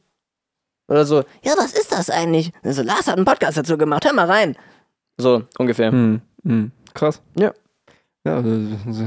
Oder 0.88 1.04
so, 1.06 1.24
Ja, 1.42 1.52
was 1.56 1.72
ist 1.72 1.92
das 1.92 2.10
eigentlich? 2.10 2.52
Also, 2.62 2.82
Lars 2.82 3.06
hat 3.06 3.16
einen 3.16 3.24
Podcast 3.24 3.56
dazu 3.56 3.78
gemacht. 3.78 4.04
Hör 4.04 4.12
mal 4.12 4.26
rein. 4.30 4.56
so 5.16 5.42
ungefähr. 5.58 5.90
Hm, 5.90 6.20
hm. 6.44 6.72
Krass. 6.92 7.22
Ja. 7.38 7.52
Ja, 8.26 8.36
also, 8.36 8.50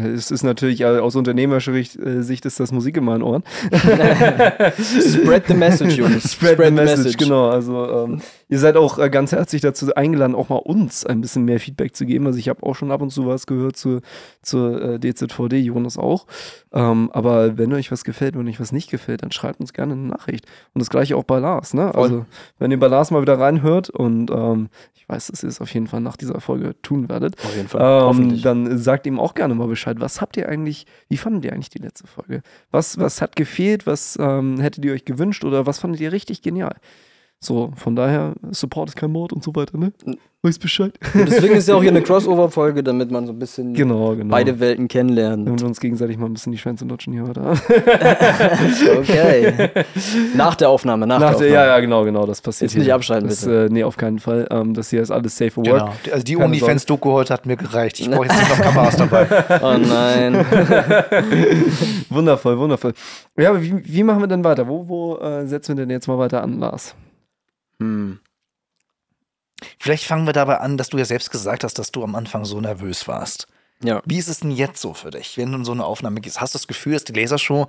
es 0.08 0.30
ist 0.30 0.44
natürlich 0.44 0.82
äh, 0.82 0.86
aus 1.00 1.16
unternehmerischer 1.16 1.74
Sicht, 1.74 1.96
äh, 1.98 2.22
Sicht 2.22 2.46
ist 2.46 2.60
das 2.60 2.72
Musik 2.72 2.98
in 2.98 3.04
meinen 3.04 3.24
Ohren. 3.24 3.44
Spread 3.72 5.48
the 5.48 5.56
message, 5.56 5.96
Jungs. 5.96 6.32
Spread, 6.34 6.60
the 6.64 6.70
message, 6.70 7.18
genau. 7.18 7.50
Also 7.50 8.06
ähm, 8.06 8.22
ihr 8.50 8.60
seid 8.60 8.78
auch 8.78 8.98
äh, 8.98 9.10
ganz 9.10 9.32
herzlich 9.32 9.62
dazu 9.62 9.94
eingeladen, 9.96 10.36
auch 10.36 10.50
mal 10.50 10.56
uns 10.58 11.06
ein 11.06 11.22
bisschen 11.22 11.46
mehr 11.46 11.60
Feedback 11.60 11.96
zu 11.96 12.06
geben. 12.06 12.26
Also 12.28 12.40
ich 12.40 12.50
habe 12.50 12.64
auch 12.64 12.76
schon 12.76 12.92
ab 12.92 13.02
und 13.02 13.10
zu 13.10 13.28
was 13.28 13.48
gehört 13.48 13.78
zu, 13.78 14.02
zur 14.42 14.82
äh, 14.82 15.00
DZVD, 15.00 15.58
Jonas 15.60 15.98
auch. 15.98 16.28
Ähm, 16.72 17.10
aber 17.12 17.58
wenn 17.58 17.74
euch 17.74 17.92
was 17.92 18.04
gefällt, 18.04 18.38
wenn 18.38 18.48
euch 18.48 18.60
was 18.60 18.72
nicht 18.72 18.90
gefällt, 18.90 19.24
dann 19.24 19.32
schreibt 19.32 19.60
uns 19.60 19.74
gerne 19.74 19.94
eine 19.94 20.04
Nachricht. 20.04 20.46
Und 20.74 20.80
das 20.80 20.90
gleiche 20.90 21.18
auch 21.18 21.24
bei 21.24 21.40
Lars. 21.40 21.74
Ne? 21.74 21.92
Voll. 21.92 22.04
Also 22.04 22.26
wenn 22.60 22.72
ihr 22.72 22.80
bei 22.80 22.88
Lars 22.88 23.12
mal 23.12 23.22
wieder 23.22 23.40
reinhört 23.40 23.90
und 23.90 24.32
ähm, 24.32 24.70
ich 24.94 25.08
weiß, 25.10 25.28
dass 25.28 25.44
ihr 25.44 25.50
es 25.50 25.62
auf 25.62 25.74
jeden 25.74 25.88
Fall 25.88 26.02
nach 26.02 26.18
dieser 26.18 26.40
Folge 26.42 26.76
tun 26.82 27.10
werdet, 27.10 27.38
Auf 27.44 27.56
jeden 27.56 27.68
Fall. 27.68 28.16
ähm, 28.16 28.42
dann 28.42 28.78
sagt 28.78 29.08
ihm 29.08 29.20
auch 29.20 29.34
gerne 29.36 29.56
mal 29.56 29.68
Bescheid. 29.68 29.98
Was 30.00 30.22
habt 30.22 30.38
ihr 30.38 30.50
eigentlich, 30.50 30.86
wie 31.10 31.18
fandet 31.18 31.46
ihr 31.46 31.54
eigentlich 31.54 31.70
die 31.70 31.80
letzte 31.80 32.08
Folge? 32.08 32.42
Was, 32.72 32.98
was 33.00 33.22
hat 33.22 33.36
gefehlt? 33.36 33.88
Was 33.88 34.18
ähm, 34.20 34.60
hättet 34.60 34.84
ihr 34.86 34.94
euch 34.94 35.06
gewünscht 35.06 35.44
oder 35.44 35.66
was 35.66 35.80
fandet 35.80 36.02
ihr 36.02 36.12
richtig 36.12 36.42
genial? 36.42 36.76
So, 37.40 37.72
von 37.76 37.96
daher, 37.96 38.34
Support 38.50 38.90
ist 38.90 38.96
kein 38.96 39.12
Mord 39.12 39.32
und 39.32 39.44
so 39.44 39.56
weiter, 39.56 39.78
ne? 39.78 39.94
Weiß 40.42 40.58
Bescheid. 40.58 40.94
Und 41.14 41.30
deswegen 41.30 41.56
ist 41.56 41.68
ja 41.68 41.76
auch 41.76 41.82
hier 41.82 41.92
eine 41.92 42.02
Crossover-Folge, 42.04 42.82
damit 42.84 43.12
man 43.12 43.28
so 43.28 43.32
ein 43.34 43.38
bisschen 43.40 43.74
genau, 43.76 44.16
genau. 44.16 44.32
beide 44.32 44.60
Welten 44.60 44.88
kennenlernt. 44.88 45.48
Damit 45.48 45.62
wir 45.62 45.68
uns 45.68 45.80
gegenseitig 45.80 46.18
mal 46.18 46.26
ein 46.28 46.34
bisschen 46.34 46.52
die 46.52 46.58
Schwänze 46.58 46.86
lutschen 46.86 47.14
hier 47.14 47.24
heute. 47.28 47.42
Okay. 48.98 49.70
nach 50.36 50.56
der 50.56 50.70
Aufnahme, 50.70 51.06
nach, 51.06 51.20
Nach 51.20 51.28
der 51.30 51.36
Aufnahme. 51.38 51.54
ja, 51.54 51.66
ja, 51.68 51.80
genau, 51.80 52.04
genau, 52.06 52.26
das 52.26 52.42
passiert. 52.42 52.72
Jetzt 52.72 52.78
nicht 52.78 52.86
hier. 52.86 52.96
abschalten, 52.96 53.30
das, 53.30 53.42
bitte. 53.46 53.66
äh, 53.66 53.70
Nee, 53.70 53.84
auf 53.84 53.98
keinen 53.98 54.20
Fall. 54.20 54.48
Ähm, 54.50 54.74
das 54.74 54.90
hier 54.90 55.02
ist 55.02 55.12
alles 55.12 55.38
safe 55.38 55.52
for 55.52 55.66
work. 55.66 55.80
Genau. 55.80 55.94
Also 56.14 56.24
die 56.24 56.38
OnlyFans-Doku 56.38 57.12
heute 57.12 57.34
hat 57.34 57.46
mir 57.46 57.58
gereicht. 57.58 58.00
Ich 58.00 58.10
brauche 58.10 58.26
jetzt 58.26 58.38
nicht 58.38 58.50
noch 58.50 58.62
Kameras 58.62 58.96
dabei. 58.98 59.28
Oh 59.62 59.78
nein. 59.78 60.46
Wundervoll, 62.10 62.58
wundervoll. 62.58 62.94
Ja, 63.38 63.50
aber 63.50 63.62
wie, 63.62 63.74
wie 63.86 64.04
machen 64.04 64.22
wir 64.22 64.28
denn 64.28 64.44
weiter? 64.44 64.68
Wo, 64.68 64.88
wo 64.88 65.18
äh, 65.18 65.46
setzen 65.46 65.78
wir 65.78 65.84
denn 65.86 65.92
jetzt 65.92 66.08
mal 66.08 66.18
weiter 66.18 66.42
an, 66.44 66.60
Lars? 66.60 66.96
Hm. 67.80 68.20
Vielleicht 69.80 70.06
fangen 70.06 70.26
wir 70.26 70.34
dabei 70.34 70.60
an, 70.60 70.78
dass 70.78 70.90
du 70.90 70.98
ja 70.98 71.06
selbst 71.06 71.32
gesagt 71.32 71.64
hast, 71.64 71.80
dass 71.80 71.92
du 71.92 72.04
am 72.04 72.16
Anfang 72.16 72.46
so 72.46 72.62
nervös 72.62 73.08
warst. 73.08 73.48
Ja. 73.84 74.02
Wie 74.06 74.18
ist 74.18 74.28
es 74.28 74.40
denn 74.40 74.52
jetzt 74.52 74.82
so 74.82 74.94
für 74.94 75.12
dich, 75.12 75.38
wenn 75.38 75.52
du 75.52 75.60
in 75.60 75.66
so 75.66 75.72
eine 75.72 75.86
Aufnahme 75.86 76.22
gehst? 76.22 76.42
Hast 76.42 76.54
du 76.54 76.58
das 76.58 76.68
Gefühl, 76.68 76.94
dass 76.94 77.04
die 77.04 77.14
Lasershow. 77.14 77.68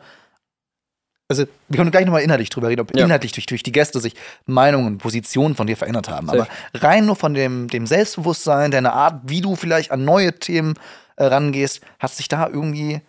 Also, 1.31 1.45
wir 1.69 1.77
können 1.77 1.91
gleich 1.91 2.07
nochmal 2.07 2.23
inhaltlich 2.23 2.49
drüber 2.49 2.69
reden, 2.69 2.81
ob 2.81 2.97
Ja. 2.97 3.05
inhaltlich 3.05 3.33
durch, 3.33 3.45
durch 3.45 3.63
die 3.63 3.73
Gäste 3.73 4.01
sich 4.01 4.15
Meinungen, 4.47 4.97
Positionen 4.97 5.55
von 5.55 5.67
dir 5.67 5.77
verändert 5.77 6.09
haben. 6.09 6.27
Safe. 6.27 6.41
Aber 6.43 6.49
rein 6.83 7.05
nur 7.05 7.17
von 7.17 7.35
dem, 7.35 7.69
dem 7.69 7.87
Selbstbewusstsein, 7.87 8.71
deiner 8.71 8.95
Art, 8.95 9.21
wie 9.27 9.43
du 9.43 9.55
vielleicht 9.55 9.91
an 9.91 10.07
neue 10.07 10.39
Themen 10.39 10.75
äh, 11.17 11.25
rangehst, 11.25 11.83
hat 11.99 12.13
sich 12.15 12.29
da 12.29 12.49
irgendwie 12.49 13.03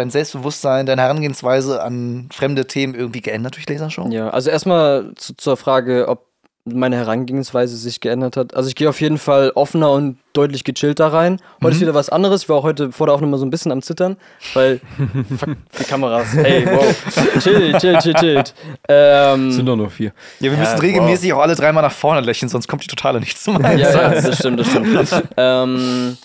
dein 0.00 0.10
Selbstbewusstsein, 0.10 0.86
deine 0.86 1.02
Herangehensweise 1.02 1.82
an 1.82 2.28
fremde 2.32 2.66
Themen 2.66 2.94
irgendwie 2.94 3.20
geändert 3.20 3.56
durch 3.56 3.68
Lasershow? 3.68 4.08
Ja, 4.10 4.30
also 4.30 4.50
erstmal 4.50 5.12
zu, 5.14 5.36
zur 5.36 5.56
Frage, 5.56 6.08
ob 6.08 6.26
meine 6.66 6.96
Herangehensweise 6.96 7.74
sich 7.76 8.00
geändert 8.00 8.36
hat. 8.36 8.54
Also 8.54 8.68
ich 8.68 8.74
gehe 8.74 8.88
auf 8.88 9.00
jeden 9.00 9.16
Fall 9.18 9.50
offener 9.54 9.90
und 9.92 10.18
deutlich 10.34 10.62
gechillter 10.62 11.06
rein. 11.12 11.40
Heute 11.62 11.74
ist 11.74 11.80
wieder 11.80 11.94
was 11.94 12.10
anderes. 12.10 12.42
Ich 12.42 12.48
war 12.50 12.56
auch 12.56 12.62
heute 12.64 12.92
vor 12.92 13.06
der 13.06 13.14
Aufnahme 13.14 13.38
so 13.38 13.46
ein 13.46 13.50
bisschen 13.50 13.72
am 13.72 13.80
Zittern, 13.82 14.16
weil 14.52 14.80
fuck, 15.38 15.56
die 15.78 15.84
Kameras. 15.84 16.32
Hey, 16.34 16.66
wow. 16.66 17.42
Chill, 17.42 17.72
chill, 17.78 17.98
chill, 17.98 18.14
chill. 18.14 18.44
Ähm, 18.88 19.50
Sind 19.52 19.66
doch 19.66 19.76
nur 19.76 19.90
vier. 19.90 20.12
Ja, 20.38 20.44
wir 20.44 20.52
Ja, 20.52 20.58
müssen 20.58 20.74
wow. 20.74 20.82
regelmäßig 20.82 21.32
auch 21.32 21.40
alle 21.40 21.54
dreimal 21.56 21.82
nach 21.82 21.92
vorne 21.92 22.20
lächeln, 22.20 22.48
sonst 22.50 22.68
kommt 22.68 22.84
die 22.84 22.88
Totale 22.88 23.20
nicht 23.20 23.38
zum 23.38 23.60
ja, 23.62 23.68
Einsatz. 23.70 23.94
ja, 23.94 24.20
das 24.20 24.38
stimmt, 24.38 24.60
das 24.60 24.68
stimmt. 24.68 25.12
ähm, 25.38 26.18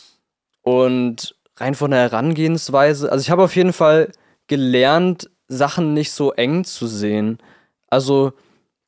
und 0.64 1.36
rein 1.58 1.76
von 1.76 1.92
der 1.92 2.02
Herangehensweise, 2.02 3.12
also 3.12 3.22
ich 3.22 3.30
habe 3.30 3.44
auf 3.44 3.56
jeden 3.56 3.74
Fall 3.74 4.12
gelernt, 4.48 5.30
Sachen 5.48 5.94
nicht 5.94 6.12
so 6.12 6.32
eng 6.34 6.64
zu 6.64 6.88
sehen. 6.88 7.38
Also 7.90 8.34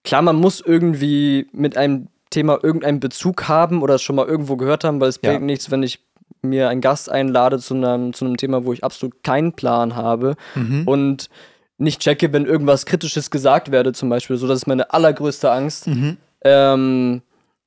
klar, 0.04 0.22
man 0.22 0.36
muss 0.36 0.60
irgendwie 0.62 1.48
mit 1.52 1.78
einem 1.78 2.08
Thema 2.30 2.60
irgendeinen 2.62 3.00
Bezug 3.00 3.48
haben 3.48 3.82
oder 3.82 3.96
es 3.96 4.02
schon 4.02 4.16
mal 4.16 4.28
irgendwo 4.28 4.58
gehört 4.58 4.84
haben, 4.84 5.00
weil 5.00 5.10
es 5.10 5.20
Ja. 5.24 5.32
bringt 5.32 5.46
nichts, 5.46 5.72
wenn 5.72 5.84
ich 5.84 6.00
mir 6.42 6.70
einen 6.70 6.82
Gast 6.82 7.10
einlade 7.10 7.58
zu 7.60 7.74
einem, 7.74 8.14
zu 8.14 8.26
einem 8.26 8.38
Thema, 8.38 8.66
wo 8.66 8.74
ich 8.74 8.84
absolut 8.84 9.24
keinen 9.24 9.54
Plan 9.54 9.96
habe 9.96 10.36
Mhm. 10.56 10.84
und 10.88 11.30
nicht 11.78 12.02
checke, 12.02 12.34
wenn 12.34 12.46
irgendwas 12.46 12.86
Kritisches 12.86 13.30
gesagt 13.32 13.72
werde, 13.72 13.94
zum 13.94 14.10
Beispiel. 14.10 14.38
So, 14.38 14.48
das 14.48 14.60
ist 14.60 14.68
meine 14.68 14.92
allergrößte 14.94 15.52
Angst. 15.52 15.88
Mhm. 15.88 16.18
Ähm, 16.44 17.22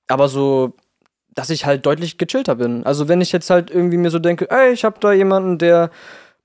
aber 0.09 0.29
so, 0.29 0.75
dass 1.35 1.51
ich 1.51 1.64
halt 1.66 1.87
deutlich 1.87 2.19
gechillter 2.19 2.57
bin. 2.57 2.85
Also 2.85 3.09
wenn 3.09 3.21
ich 3.21 3.33
jetzt 3.33 3.51
halt 3.51 3.71
irgendwie 3.71 3.97
mir 3.97 4.11
so 4.11 4.19
denke, 4.19 4.51
ey, 4.51 4.73
ich 4.73 4.85
habe 4.85 4.99
da 5.01 5.12
jemanden, 5.12 5.59
der 5.59 5.90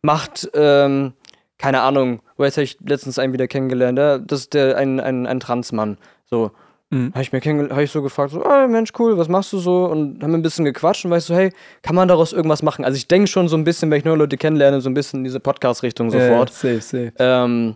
macht, 0.02 0.50
ähm, 0.54 1.14
keine 1.58 1.82
Ahnung, 1.82 2.22
wo 2.38 2.44
jetzt 2.44 2.58
habe 2.58 2.64
ich 2.64 2.78
letztens 2.86 3.18
einen 3.18 3.34
wieder 3.34 3.48
kennengelernt, 3.48 3.98
ja, 3.98 4.18
das 4.18 4.42
ist 4.42 4.54
der, 4.54 4.78
ein, 4.78 5.00
ein, 5.00 5.26
ein 5.26 5.40
Transmann. 5.40 5.98
So, 6.26 6.52
Mhm. 6.92 7.12
habe 7.16 7.24
ich 7.24 7.32
mir 7.34 7.42
hab 7.72 7.80
ich 7.80 7.90
so 7.90 8.04
gefragt, 8.04 8.32
so, 8.32 8.44
ey, 8.44 8.68
Mensch, 8.68 8.92
cool, 9.00 9.18
was 9.18 9.28
machst 9.28 9.52
du 9.54 9.58
so? 9.58 9.86
Und 9.86 10.22
haben 10.22 10.30
wir 10.32 10.38
ein 10.38 10.44
bisschen 10.44 10.66
gequatscht 10.66 11.04
und 11.04 11.10
war 11.12 11.18
ich 11.18 11.24
so, 11.24 11.34
hey, 11.34 11.52
kann 11.82 11.96
man 11.96 12.08
daraus 12.08 12.32
irgendwas 12.32 12.62
machen? 12.62 12.86
Also 12.86 12.96
ich 12.96 13.08
denke 13.08 13.26
schon 13.28 13.48
so 13.48 13.58
ein 13.58 13.64
bisschen, 13.64 13.90
wenn 13.90 13.98
ich 13.98 14.06
neue 14.06 14.18
Leute 14.18 14.38
kennenlerne, 14.38 14.82
so 14.82 14.90
ein 14.90 14.94
bisschen 14.94 15.22
in 15.22 15.24
diese 15.24 15.40
Podcast-Richtung 15.40 16.12
sofort. 16.12 16.52
Ja, 16.52 16.56
safe, 16.56 16.82
safe. 16.82 17.12
Ähm, 17.18 17.76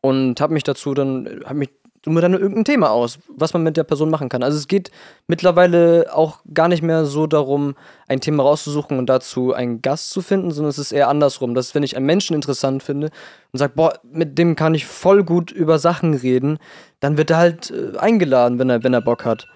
und 0.00 0.40
habe 0.40 0.54
mich 0.54 0.62
dazu 0.62 0.94
dann, 0.94 1.42
habe 1.44 1.56
mich 1.56 1.70
suche 2.06 2.14
mir 2.14 2.20
dann 2.20 2.34
irgendein 2.34 2.64
Thema 2.64 2.90
aus, 2.90 3.18
was 3.26 3.52
man 3.52 3.64
mit 3.64 3.76
der 3.76 3.82
Person 3.82 4.10
machen 4.10 4.28
kann. 4.28 4.44
Also 4.44 4.56
es 4.56 4.68
geht 4.68 4.92
mittlerweile 5.26 6.14
auch 6.14 6.38
gar 6.54 6.68
nicht 6.68 6.82
mehr 6.82 7.04
so 7.04 7.26
darum, 7.26 7.74
ein 8.06 8.20
Thema 8.20 8.44
rauszusuchen 8.44 8.96
und 8.98 9.06
dazu 9.06 9.52
einen 9.52 9.82
Gast 9.82 10.10
zu 10.10 10.22
finden, 10.22 10.52
sondern 10.52 10.70
es 10.70 10.78
ist 10.78 10.92
eher 10.92 11.08
andersrum. 11.08 11.54
Dass 11.56 11.74
wenn 11.74 11.82
ich 11.82 11.96
einen 11.96 12.06
Menschen 12.06 12.36
interessant 12.36 12.84
finde 12.84 13.10
und 13.52 13.58
sage, 13.58 13.72
boah, 13.74 13.98
mit 14.04 14.38
dem 14.38 14.54
kann 14.54 14.76
ich 14.76 14.86
voll 14.86 15.24
gut 15.24 15.50
über 15.50 15.80
Sachen 15.80 16.14
reden, 16.14 16.58
dann 17.00 17.16
wird 17.16 17.30
er 17.30 17.38
halt 17.38 17.72
äh, 17.72 17.98
eingeladen, 17.98 18.60
wenn 18.60 18.70
er, 18.70 18.84
wenn 18.84 18.94
er 18.94 19.02
Bock 19.02 19.24
hat. 19.24 19.48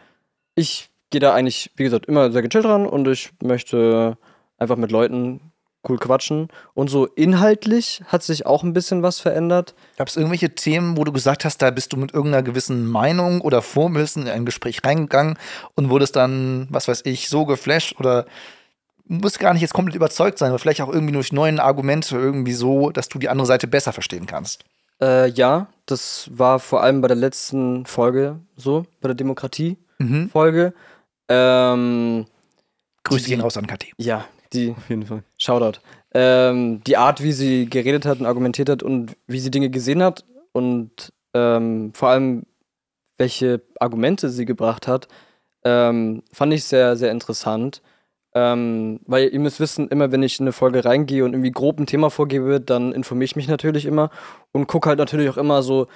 Ich 0.57 0.91
gehe 1.11 1.21
da 1.21 1.33
eigentlich, 1.33 1.71
wie 1.77 1.85
gesagt, 1.85 2.07
immer 2.07 2.33
sehr 2.33 2.43
gechillt 2.43 2.65
dran 2.65 2.85
und 2.85 3.07
ich 3.07 3.31
möchte 3.41 4.19
einfach 4.59 4.77
mit 4.77 4.91
Leuten 4.91 5.50
cool 5.89 5.99
quatschen. 5.99 6.49
Und 6.75 6.89
so 6.89 7.07
inhaltlich 7.07 8.03
hat 8.07 8.23
sich 8.23 8.45
auch 8.47 8.63
ein 8.63 8.73
bisschen 8.73 9.03
was 9.03 9.19
verändert. 9.21 9.75
Gab 9.97 10.09
es 10.09 10.17
irgendwelche 10.17 10.55
Themen, 10.55 10.97
wo 10.97 11.05
du 11.05 11.13
gesagt 11.13 11.45
hast, 11.45 11.59
da 11.63 11.71
bist 11.71 11.93
du 11.93 11.97
mit 11.97 12.13
irgendeiner 12.13 12.43
gewissen 12.43 12.87
Meinung 12.87 13.41
oder 13.41 13.63
Vorwissen 13.63 14.23
in 14.25 14.29
ein 14.29 14.45
Gespräch 14.45 14.85
reingegangen 14.85 15.39
und 15.75 15.89
wurdest 15.91 16.17
dann, 16.17 16.67
was 16.71 16.87
weiß 16.89 17.03
ich, 17.07 17.29
so 17.29 17.47
geflasht 17.47 17.99
oder 17.99 18.27
musst 19.07 19.41
gar 19.41 19.53
nicht 19.55 19.63
jetzt 19.63 19.73
komplett 19.75 19.97
überzeugt 19.97 20.39
sein, 20.39 20.51
aber 20.51 20.59
vielleicht 20.59 20.83
auch 20.83 20.93
irgendwie 20.93 21.15
durch 21.15 21.33
neuen 21.33 21.59
Argumente 21.59 22.17
irgendwie 22.17 22.53
so, 22.53 22.91
dass 22.91 23.09
du 23.09 23.19
die 23.19 23.29
andere 23.29 23.47
Seite 23.47 23.67
besser 23.67 23.93
verstehen 23.93 24.27
kannst? 24.27 24.65
Äh, 25.03 25.31
ja, 25.31 25.67
das 25.87 26.29
war 26.33 26.59
vor 26.61 26.83
allem 26.83 27.01
bei 27.01 27.09
der 27.09 27.17
letzten 27.17 27.87
Folge 27.87 28.39
so, 28.57 28.85
bei 29.01 29.09
der 29.09 29.15
Demokratie-Folge. 29.17 30.75
Ähm, 31.29 32.27
Grüße 33.05 33.25
Die- 33.25 33.31
gehen 33.31 33.41
raus 33.41 33.57
an 33.57 33.67
Kathi. 33.67 33.93
ja, 33.97 34.27
die 34.53 34.75
Auf 34.77 34.89
jeden 34.91 35.07
Fall. 35.07 35.23
Shoutout. 35.41 35.81
Ähm, 36.13 36.83
die 36.85 36.97
Art, 36.97 37.23
wie 37.23 37.33
sie 37.33 37.67
geredet 37.67 38.05
hat 38.05 38.21
und 38.21 38.27
argumentiert 38.27 38.69
hat 38.69 38.83
und 38.83 39.17
wie 39.27 39.41
sie 39.41 39.51
Dinge 39.51 39.71
gesehen 39.71 40.03
hat 40.03 40.25
und 40.53 41.13
ähm, 41.35 41.93
vor 41.95 42.11
allem, 42.11 42.45
welche 43.17 43.61
Argumente 43.79 44.29
sie 44.29 44.45
gebracht 44.45 44.89
hat, 44.89 45.09
ähm, 45.65 46.23
fand 46.33 46.53
ich 46.53 46.65
sehr, 46.65 46.97
sehr 46.97 47.11
interessant. 47.11 47.83
Ähm, 48.33 49.01
weil 49.07 49.29
ihr 49.33 49.41
müsst 49.41 49.59
wissen, 49.59 49.89
immer 49.89 50.13
wenn 50.13 50.23
ich 50.23 50.39
in 50.39 50.45
eine 50.45 50.53
Folge 50.53 50.85
reingehe 50.85 51.25
und 51.25 51.33
irgendwie 51.33 51.51
grob 51.51 51.81
ein 51.81 51.87
Thema 51.87 52.11
vorgebe, 52.11 52.61
dann 52.61 52.93
informiere 52.93 53.25
ich 53.25 53.37
mich 53.37 53.49
natürlich 53.49 53.87
immer 53.87 54.11
und 54.53 54.69
gucke 54.69 54.89
halt 54.89 55.01
natürlich 55.01 55.29
auch 55.31 55.37
immer 55.37 55.63
so, 55.63 55.89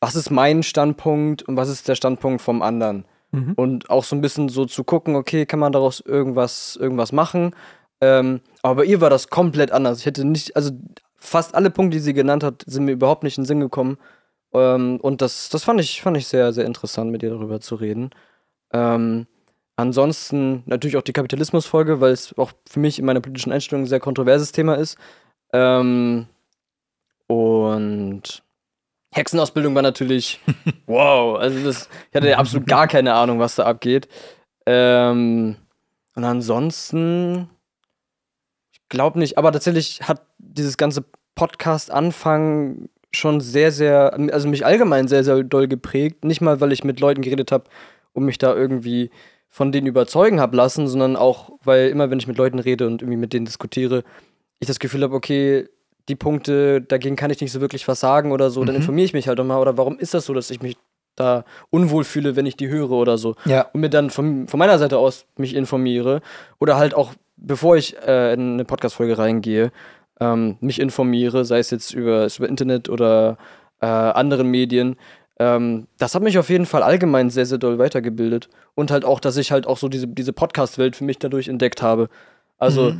was 0.00 0.14
ist 0.14 0.30
mein 0.30 0.62
Standpunkt 0.62 1.42
und 1.42 1.56
was 1.56 1.68
ist 1.68 1.88
der 1.88 1.94
Standpunkt 1.94 2.40
vom 2.40 2.62
anderen. 2.62 3.04
Mhm. 3.30 3.52
Und 3.56 3.90
auch 3.90 4.04
so 4.04 4.16
ein 4.16 4.22
bisschen 4.22 4.48
so 4.48 4.64
zu 4.64 4.84
gucken, 4.84 5.16
okay, 5.16 5.44
kann 5.44 5.60
man 5.60 5.72
daraus 5.72 6.00
irgendwas, 6.00 6.76
irgendwas 6.76 7.12
machen? 7.12 7.54
Ähm, 8.00 8.40
aber 8.62 8.76
bei 8.76 8.84
ihr 8.84 9.00
war 9.00 9.10
das 9.10 9.28
komplett 9.28 9.72
anders. 9.72 10.00
Ich 10.00 10.06
hätte 10.06 10.24
nicht, 10.24 10.56
also 10.56 10.70
fast 11.16 11.54
alle 11.54 11.70
Punkte, 11.70 11.96
die 11.96 12.02
sie 12.02 12.14
genannt 12.14 12.44
hat, 12.44 12.64
sind 12.66 12.84
mir 12.84 12.92
überhaupt 12.92 13.24
nicht 13.24 13.36
in 13.38 13.42
den 13.42 13.48
Sinn 13.48 13.60
gekommen. 13.60 13.98
Ähm, 14.52 14.98
und 15.00 15.20
das, 15.22 15.48
das 15.48 15.64
fand 15.64 15.80
ich, 15.80 16.02
fand 16.02 16.16
ich 16.16 16.26
sehr, 16.26 16.52
sehr 16.52 16.64
interessant, 16.64 17.10
mit 17.10 17.22
ihr 17.22 17.30
darüber 17.30 17.60
zu 17.60 17.74
reden. 17.74 18.10
Ähm, 18.72 19.26
ansonsten 19.76 20.62
natürlich 20.66 20.96
auch 20.96 21.02
die 21.02 21.12
Kapitalismusfolge, 21.12 22.00
weil 22.00 22.12
es 22.12 22.36
auch 22.38 22.52
für 22.68 22.80
mich 22.80 22.98
in 22.98 23.04
meiner 23.04 23.20
politischen 23.20 23.52
Einstellung 23.52 23.84
ein 23.84 23.88
sehr 23.88 24.00
kontroverses 24.00 24.52
Thema 24.52 24.74
ist. 24.74 24.96
Ähm, 25.52 26.26
und 27.26 28.42
Hexenausbildung 29.12 29.74
war 29.74 29.82
natürlich 29.82 30.40
wow. 30.86 31.38
Also 31.38 31.64
das, 31.64 31.88
ich 32.10 32.16
hatte 32.16 32.36
absolut 32.36 32.66
gar 32.66 32.86
keine 32.86 33.14
Ahnung, 33.14 33.38
was 33.38 33.56
da 33.56 33.64
abgeht. 33.64 34.08
Ähm, 34.66 35.56
und 36.14 36.24
ansonsten, 36.24 37.48
glaube 38.92 39.18
nicht, 39.18 39.36
aber 39.38 39.50
tatsächlich 39.50 40.00
hat 40.02 40.22
dieses 40.38 40.76
ganze 40.76 41.02
Podcast-Anfang 41.34 42.88
schon 43.14 43.40
sehr, 43.40 43.72
sehr, 43.72 44.14
also 44.32 44.48
mich 44.48 44.64
allgemein 44.64 45.08
sehr, 45.08 45.24
sehr 45.24 45.42
doll 45.42 45.68
geprägt. 45.68 46.24
Nicht 46.24 46.40
mal, 46.40 46.60
weil 46.60 46.72
ich 46.72 46.84
mit 46.84 47.00
Leuten 47.00 47.22
geredet 47.22 47.52
habe 47.52 47.64
und 48.12 48.24
mich 48.24 48.38
da 48.38 48.54
irgendwie 48.54 49.10
von 49.48 49.70
denen 49.72 49.86
überzeugen 49.86 50.40
habe 50.40 50.56
lassen, 50.56 50.88
sondern 50.88 51.16
auch, 51.16 51.50
weil 51.62 51.88
immer, 51.88 52.10
wenn 52.10 52.18
ich 52.18 52.26
mit 52.26 52.38
Leuten 52.38 52.58
rede 52.58 52.86
und 52.86 53.02
irgendwie 53.02 53.18
mit 53.18 53.32
denen 53.34 53.44
diskutiere, 53.44 54.02
ich 54.60 54.68
das 54.68 54.78
Gefühl 54.78 55.02
habe, 55.02 55.14
okay, 55.14 55.68
die 56.08 56.16
Punkte, 56.16 56.80
dagegen 56.80 57.16
kann 57.16 57.30
ich 57.30 57.40
nicht 57.40 57.52
so 57.52 57.60
wirklich 57.60 57.86
was 57.86 58.00
sagen 58.00 58.32
oder 58.32 58.50
so, 58.50 58.64
dann 58.64 58.74
Mhm. 58.74 58.80
informiere 58.80 59.04
ich 59.04 59.12
mich 59.12 59.28
halt 59.28 59.38
nochmal. 59.38 59.60
Oder 59.60 59.76
warum 59.76 59.98
ist 59.98 60.14
das 60.14 60.24
so, 60.24 60.32
dass 60.34 60.50
ich 60.50 60.62
mich 60.62 60.76
da 61.16 61.44
unwohl 61.68 62.04
fühle, 62.04 62.34
wenn 62.34 62.46
ich 62.46 62.56
die 62.56 62.68
höre 62.68 62.90
oder 62.92 63.18
so? 63.18 63.34
Ja. 63.44 63.66
Und 63.74 63.82
mir 63.82 63.90
dann 63.90 64.08
von, 64.08 64.48
von 64.48 64.58
meiner 64.58 64.78
Seite 64.78 64.96
aus 64.98 65.26
mich 65.36 65.54
informiere. 65.54 66.22
Oder 66.58 66.76
halt 66.78 66.94
auch, 66.94 67.12
bevor 67.42 67.76
ich 67.76 67.96
äh, 68.06 68.32
in 68.34 68.54
eine 68.54 68.64
Podcast-Folge 68.64 69.18
reingehe, 69.18 69.72
ähm, 70.20 70.56
mich 70.60 70.80
informiere, 70.80 71.44
sei 71.44 71.58
es 71.58 71.70
jetzt 71.70 71.92
über, 71.92 72.28
über 72.36 72.48
Internet 72.48 72.88
oder 72.88 73.36
äh, 73.80 73.86
anderen 73.86 74.48
Medien. 74.48 74.96
Ähm, 75.38 75.86
das 75.98 76.14
hat 76.14 76.22
mich 76.22 76.38
auf 76.38 76.48
jeden 76.48 76.66
Fall 76.66 76.82
allgemein 76.82 77.30
sehr, 77.30 77.46
sehr 77.46 77.58
doll 77.58 77.78
weitergebildet. 77.78 78.48
Und 78.74 78.90
halt 78.90 79.04
auch, 79.04 79.20
dass 79.20 79.36
ich 79.36 79.52
halt 79.52 79.66
auch 79.66 79.78
so 79.78 79.88
diese, 79.88 80.06
diese 80.06 80.32
Podcast-Welt 80.32 80.96
für 80.96 81.04
mich 81.04 81.18
dadurch 81.18 81.48
entdeckt 81.48 81.82
habe. 81.82 82.08
Also 82.58 82.94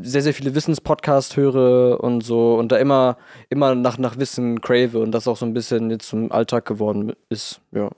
sehr, 0.00 0.22
sehr 0.22 0.32
viele 0.32 0.54
Wissenspodcasts 0.54 1.36
höre 1.36 2.02
und 2.02 2.22
so 2.22 2.54
und 2.54 2.72
da 2.72 2.76
immer, 2.76 3.16
immer 3.48 3.74
nach, 3.74 3.98
nach 3.98 4.16
Wissen 4.18 4.60
crave 4.60 4.98
und 4.98 5.12
das 5.12 5.28
auch 5.28 5.36
so 5.36 5.44
ein 5.44 5.54
bisschen 5.54 5.90
jetzt 5.90 6.08
zum 6.08 6.32
Alltag 6.32 6.64
geworden 6.64 7.12
ist. 7.28 7.60
Ja. 7.72 7.90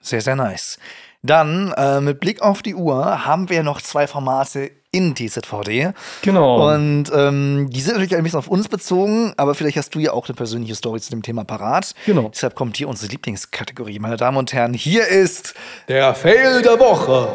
Sehr, 0.00 0.20
sehr 0.20 0.36
nice. 0.36 0.78
Dann, 1.22 1.72
äh, 1.76 2.00
mit 2.00 2.20
Blick 2.20 2.42
auf 2.42 2.62
die 2.62 2.74
Uhr, 2.74 3.24
haben 3.26 3.48
wir 3.48 3.62
noch 3.62 3.80
zwei 3.80 4.06
Formate 4.06 4.70
in 4.96 5.14
TZVD. 5.14 5.92
Genau. 6.22 6.72
Und 6.72 7.12
ähm, 7.14 7.68
die 7.70 7.80
sind 7.80 7.94
natürlich 7.94 8.16
ein 8.16 8.22
bisschen 8.22 8.38
auf 8.38 8.48
uns 8.48 8.68
bezogen, 8.68 9.34
aber 9.36 9.54
vielleicht 9.54 9.76
hast 9.76 9.94
du 9.94 9.98
ja 9.98 10.12
auch 10.12 10.26
eine 10.26 10.34
persönliche 10.34 10.74
Story 10.74 11.00
zu 11.00 11.10
dem 11.10 11.22
Thema 11.22 11.44
parat. 11.44 11.94
Genau. 12.06 12.30
Deshalb 12.32 12.54
kommt 12.54 12.78
hier 12.78 12.88
unsere 12.88 13.12
Lieblingskategorie. 13.12 13.98
Meine 13.98 14.16
Damen 14.16 14.38
und 14.38 14.52
Herren, 14.54 14.72
hier 14.72 15.06
ist 15.06 15.54
der 15.88 16.14
Fail 16.14 16.62
der 16.62 16.80
Woche. 16.80 17.28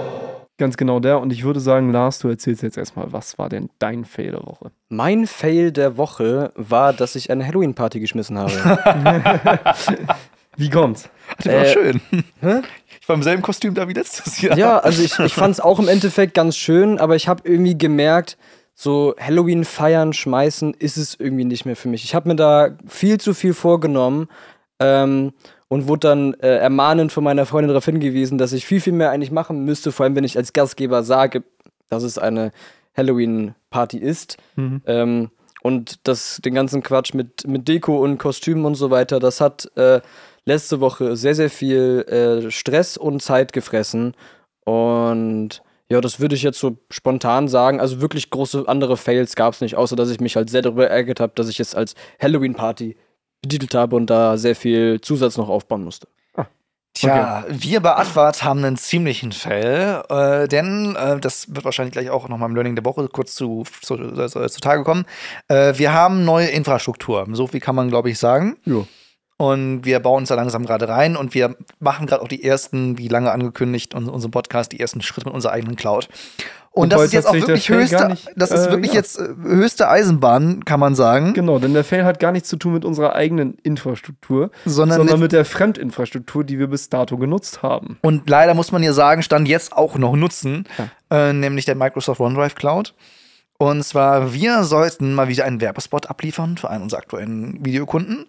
Ganz 0.58 0.76
genau 0.76 1.00
der. 1.00 1.20
Und 1.20 1.32
ich 1.32 1.44
würde 1.44 1.60
sagen, 1.60 1.92
Lars, 1.92 2.20
du 2.20 2.30
erzählst 2.30 2.64
jetzt 2.64 2.78
erstmal, 2.78 3.12
was 3.14 3.38
war 3.38 3.50
denn 3.50 3.70
dein 3.78 4.06
Fail 4.06 4.32
der 4.32 4.44
Woche? 4.46 4.72
Mein 4.90 5.28
Fail 5.28 5.72
der 5.72 5.98
Woche 5.98 6.52
war, 6.56 6.94
dass 6.94 7.16
ich 7.16 7.30
eine 7.30 7.46
Halloween-Party 7.46 8.00
geschmissen 8.00 8.40
habe. 8.40 8.52
Wie 10.58 10.70
kommt's? 10.70 11.10
Das 11.46 11.54
war 11.54 11.62
Äh, 11.62 11.74
schön. 11.74 12.02
Ich 13.02 13.10
war 13.10 13.16
im 13.16 13.24
selben 13.24 13.42
Kostüm 13.42 13.74
da 13.74 13.88
wie 13.88 13.94
letztes 13.94 14.42
Jahr. 14.42 14.58
ja, 14.58 14.78
also 14.80 15.02
ich, 15.02 15.18
ich 15.20 15.34
fand 15.42 15.54
es 15.54 15.60
auch 15.60 15.80
im 15.80 15.88
Endeffekt 15.88 16.34
ganz 16.34 16.56
schön, 16.56 17.00
aber 17.00 17.16
ich 17.16 17.28
habe 17.28 17.42
irgendwie 17.50 17.78
gemerkt, 17.78 18.38
so 18.74 19.16
Halloween 19.20 19.66
feiern, 19.66 20.14
schmeißen, 20.14 20.74
ist 20.74 20.98
es 20.98 21.16
irgendwie 21.20 21.46
nicht 21.46 21.66
mehr 21.66 21.76
für 21.76 21.88
mich. 21.88 22.04
Ich 22.04 22.16
habe 22.16 22.30
mir 22.30 22.36
da 22.36 22.78
viel 22.88 23.20
zu 23.20 23.34
viel 23.34 23.54
vorgenommen 23.54 24.28
ähm, 24.80 25.34
und 25.68 25.88
wurde 25.88 26.08
dann 26.08 26.34
äh, 26.36 26.58
ermahnend 26.58 27.12
von 27.12 27.24
meiner 27.24 27.46
Freundin 27.46 27.70
darauf 27.70 27.86
hingewiesen, 27.86 28.38
dass 28.38 28.54
ich 28.54 28.66
viel, 28.66 28.82
viel 28.82 28.94
mehr 28.94 29.12
eigentlich 29.12 29.32
machen 29.32 29.66
müsste, 29.66 29.92
vor 29.92 30.06
allem 30.06 30.16
wenn 30.16 30.24
ich 30.24 30.38
als 30.38 30.54
Gastgeber 30.54 31.04
sage, 31.04 31.44
dass 31.90 32.04
es 32.04 32.18
eine 32.18 32.52
Halloween-Party 32.96 33.98
ist. 33.98 34.38
Ähm, 34.86 35.30
und 35.62 36.00
das, 36.08 36.42
den 36.44 36.56
ganzen 36.56 36.82
Quatsch 36.82 37.14
mit, 37.14 37.48
mit 37.48 37.68
Deko 37.68 38.02
und 38.04 38.18
Kostümen 38.18 38.66
und 38.66 38.76
so 38.76 38.90
weiter, 38.90 39.20
das 39.20 39.40
hat 39.42 39.70
äh, 39.76 40.02
letzte 40.46 40.80
Woche 40.80 41.16
sehr, 41.16 41.36
sehr 41.36 41.50
viel 41.50 42.06
äh, 42.08 42.52
Stress 42.52 42.98
und 42.98 43.22
Zeit 43.22 43.54
gefressen. 43.54 44.16
Und 44.66 45.62
ja, 45.90 46.02
das 46.02 46.20
würde 46.20 46.36
ich 46.36 46.44
jetzt 46.44 46.60
so 46.60 46.78
spontan 46.90 47.48
sagen. 47.48 47.80
Also 47.80 48.02
wirklich 48.02 48.30
große 48.30 48.64
andere 48.68 48.98
Fails 48.98 49.36
gab 49.36 49.54
es 49.54 49.62
nicht, 49.62 49.76
außer 49.76 49.96
dass 49.96 50.10
ich 50.10 50.20
mich 50.20 50.36
halt 50.36 50.50
sehr 50.50 50.62
darüber 50.62 50.90
ärgert 50.90 51.20
habe, 51.20 51.34
dass 51.36 51.50
ich 51.50 51.60
es 51.60 51.76
als 51.76 51.96
Halloween-Party 52.22 52.96
betitelt 53.42 53.76
habe 53.76 53.96
und 53.96 54.10
da 54.10 54.38
sehr 54.38 54.56
viel 54.56 55.02
Zusatz 55.02 55.38
noch 55.38 55.50
aufbauen 55.50 55.84
musste. 55.84 56.08
Tja, 56.94 57.46
wir 57.48 57.80
bei 57.80 57.96
Advart 57.96 58.44
haben 58.44 58.64
einen 58.64 58.78
ziemlichen 58.78 59.32
Fail, 59.32 60.04
äh, 60.10 60.48
denn 60.48 60.96
äh, 60.98 61.20
das 61.20 61.56
wird 61.56 61.64
wahrscheinlich 61.64 61.94
gleich 61.94 62.10
auch 62.10 62.28
noch 62.28 62.38
mal 62.38 62.48
im 62.48 62.54
Learning 62.54 62.76
der 62.76 62.84
Woche 62.84 63.08
kurz 63.08 63.34
zu, 63.34 63.64
zu, 63.82 63.96
zu, 64.28 64.48
zutage 64.50 64.84
kommen. 64.84 65.06
Äh, 65.48 65.74
wir 65.78 65.94
haben 65.94 66.26
neue 66.26 66.48
Infrastruktur, 66.48 67.26
so 67.32 67.48
viel 67.48 67.62
kann 67.62 67.76
man, 67.76 67.90
glaube 67.90 68.10
ich, 68.10 68.20
sagen. 68.20 68.58
Ja. 68.66 68.86
Und 69.42 69.86
wir 69.86 70.00
bauen 70.00 70.20
uns 70.20 70.30
da 70.30 70.36
langsam 70.36 70.68
gerade 70.68 70.88
rein 70.88 71.16
und 71.16 71.34
wir 71.34 71.56
machen 71.80 72.06
gerade 72.06 72.22
auch 72.22 72.28
die 72.28 72.44
ersten, 72.44 73.00
wie 73.00 73.08
lange 73.08 73.32
angekündigt, 73.32 73.96
in 73.96 74.08
unserem 74.08 74.30
Podcast, 74.30 74.72
die 74.72 74.80
ersten 74.80 75.02
Schritte 75.02 75.26
mit 75.26 75.34
unserer 75.34 75.54
eigenen 75.54 75.76
Cloud. 75.76 76.10
Und 76.70 76.94
Wobei 76.94 77.02
das 77.02 77.06
ist 77.08 77.14
jetzt 77.14 77.28
auch 77.28 77.34
wirklich 77.34 77.68
höchste, 77.68 78.08
nicht, 78.10 78.30
das 78.36 78.52
ist 78.52 78.68
äh, 78.68 78.70
wirklich 78.70 78.92
ja. 78.92 79.00
jetzt 79.00 79.20
äh, 79.20 79.30
höchste 79.42 79.90
Eisenbahn, 79.90 80.64
kann 80.64 80.80
man 80.80 80.94
sagen. 80.94 81.34
Genau, 81.34 81.58
denn 81.58 81.74
der 81.74 81.84
Fail 81.84 82.06
hat 82.06 82.20
gar 82.20 82.32
nichts 82.32 82.50
zu 82.50 82.56
tun 82.56 82.74
mit 82.74 82.86
unserer 82.86 83.16
eigenen 83.16 83.56
Infrastruktur, 83.64 84.52
Sondern 84.66 85.00
sondern, 85.00 85.16
mit- 85.16 85.24
mit, 85.24 85.32
der 85.32 85.44
Fremdinfrastruktur, 85.44 86.44
die 86.44 86.60
wir 86.60 86.68
bis 86.68 86.90
dato 86.90 87.18
genutzt 87.18 87.64
haben. 87.64 87.98
Und 88.04 88.30
leider 88.30 88.54
muss 88.54 88.72
man 88.72 88.84
ja 88.84 88.94
sagen, 88.94 89.24
stand 89.24 89.48
jetzt 89.48 89.74
auch 89.74 89.98
noch 89.98 90.16
nutzen, 90.16 90.66
äh, 91.10 91.34
nämlich 91.34 91.66
der 91.66 91.76
Microsoft 91.76 92.22
OneDrive 92.22 92.54
Cloud. 92.54 92.94
Und 93.62 93.84
zwar, 93.84 94.34
wir 94.34 94.64
sollten 94.64 95.14
mal 95.14 95.28
wieder 95.28 95.46
einen 95.46 95.62
Werbespot 95.62 96.10
abliefern 96.10 96.58
für 96.58 96.72
einen 96.72 96.82
unserer 96.82 97.02
aktuellen 97.02 97.64
Videokunden. 97.64 98.26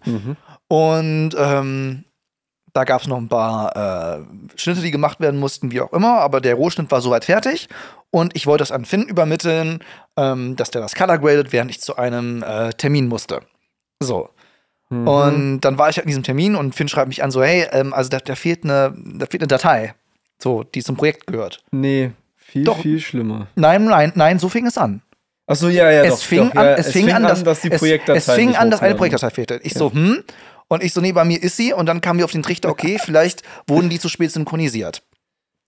Und 0.67 1.31
ähm, 1.35 2.03
da 2.71 2.83
gab 2.83 3.01
es 3.01 3.07
noch 3.07 3.17
ein 3.17 3.29
paar 3.29 3.75
äh, 3.75 4.23
Schnitte, 4.55 4.81
die 4.81 4.91
gemacht 4.91 5.19
werden 5.19 5.39
mussten, 5.39 5.71
wie 5.71 5.81
auch 5.81 5.91
immer, 5.91 6.19
aber 6.19 6.39
der 6.39 6.53
Rohschnitt 6.53 6.91
war 6.91 7.01
soweit 7.01 7.25
fertig. 7.25 7.67
Und 8.11 8.35
ich 8.35 8.45
wollte 8.45 8.61
das 8.61 8.71
an 8.71 8.85
Finn 8.85 9.01
übermitteln, 9.07 9.79
ähm, 10.17 10.55
dass 10.55 10.69
der 10.69 10.81
das 10.81 10.93
color 10.93 11.17
gradet, 11.17 11.51
während 11.51 11.71
ich 11.71 11.81
zu 11.81 11.95
einem 11.95 12.43
äh, 12.43 12.69
Termin 12.73 13.07
musste. 13.07 13.39
So. 14.01 14.29
Mhm. 14.91 15.07
Und 15.07 15.61
dann 15.61 15.79
war 15.79 15.89
ich 15.89 15.97
halt 15.97 16.05
in 16.05 16.09
diesem 16.09 16.21
Termin 16.21 16.55
und 16.55 16.75
Finn 16.75 16.89
schreibt 16.89 17.07
mich 17.07 17.23
an, 17.23 17.31
so, 17.31 17.41
hey, 17.41 17.65
ähm, 17.71 17.91
also 17.91 18.11
da, 18.11 18.19
da, 18.19 18.35
fehlt 18.35 18.65
eine, 18.65 18.95
da 18.95 19.25
fehlt 19.25 19.41
eine 19.41 19.47
Datei, 19.47 19.95
so, 20.37 20.61
die 20.61 20.83
zum 20.83 20.95
Projekt 20.95 21.25
gehört. 21.25 21.63
Nee, 21.71 22.11
viel, 22.35 22.65
Doch. 22.65 22.79
viel 22.79 22.99
schlimmer. 22.99 23.47
Nein, 23.55 23.85
nein, 23.85 24.11
nein, 24.13 24.37
so 24.37 24.47
fing 24.47 24.67
es 24.67 24.77
an. 24.77 25.01
Achso, 25.53 25.69
ja, 25.69 25.89
ja, 25.89 26.03
es, 26.03 26.09
doch, 26.09 26.19
fing 26.21 26.49
doch, 26.49 26.55
an, 26.55 26.65
ja, 26.65 26.73
es, 26.75 26.91
fing 26.91 27.11
an, 27.11 27.23
dass, 27.23 27.43
dass 27.43 27.61
die 27.61 27.71
es, 27.71 27.79
Projektdatei 27.79 28.17
es 28.17 28.29
fing 28.31 28.49
nicht 28.49 28.59
an, 28.59 28.69
dass 28.71 28.81
eine. 28.81 28.95
Projektdatei 28.95 29.29
fehlte. 29.29 29.59
Ich 29.63 29.73
so, 29.73 29.91
hm? 29.91 30.23
Und 30.67 30.83
ich 30.83 30.93
so, 30.93 31.01
nee, 31.01 31.11
bei 31.11 31.23
mir 31.25 31.41
ist 31.41 31.57
sie. 31.57 31.73
Und 31.73 31.85
dann 31.85 32.01
kamen 32.01 32.19
wir 32.19 32.25
auf 32.25 32.31
den 32.31 32.43
Trichter, 32.43 32.69
okay, 32.69 32.97
vielleicht 33.03 33.43
wurden 33.67 33.89
die 33.89 33.99
zu 33.99 34.09
spät 34.09 34.31
synchronisiert. 34.31 35.03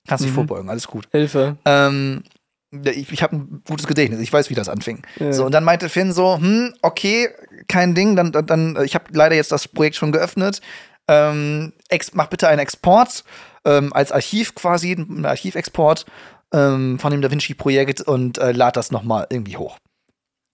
Kannst 0.07 0.23
dich 0.23 0.31
Mhm. 0.31 0.35
vorbeugen, 0.35 0.69
alles 0.69 0.87
gut. 0.87 1.07
Hilfe. 1.11 1.57
Ähm, 1.65 2.23
ja, 2.71 2.91
ich 2.91 3.11
ich 3.11 3.23
habe 3.23 3.35
ein 3.37 3.63
gutes 3.67 3.87
Gedächtnis, 3.87 4.19
ich 4.19 4.31
weiß, 4.31 4.49
wie 4.49 4.55
das 4.55 4.69
anfing. 4.69 5.01
Ja. 5.19 5.31
So, 5.33 5.45
und 5.45 5.51
dann 5.53 5.63
meinte 5.63 5.89
Finn 5.89 6.11
so, 6.13 6.37
hm, 6.37 6.73
okay, 6.81 7.29
kein 7.67 7.95
Ding, 7.95 8.15
dann, 8.15 8.31
dann, 8.31 8.45
dann 8.45 8.77
ich 8.83 8.95
habe 8.95 9.05
leider 9.11 9.35
jetzt 9.35 9.51
das 9.51 9.67
Projekt 9.67 9.95
schon 9.95 10.11
geöffnet. 10.11 10.61
Ähm, 11.07 11.73
mach 12.13 12.27
bitte 12.27 12.47
einen 12.47 12.59
Export 12.59 13.23
ähm, 13.63 13.93
als 13.93 14.11
Archiv 14.11 14.55
quasi, 14.55 14.93
einen 14.93 15.25
Archivexport 15.25 16.05
ähm, 16.53 16.99
von 16.99 17.11
dem 17.11 17.21
DaVinci-Projekt 17.21 18.01
und 18.01 18.37
äh, 18.37 18.51
lad 18.51 18.77
das 18.77 18.91
nochmal 18.91 19.27
irgendwie 19.29 19.57
hoch. 19.57 19.77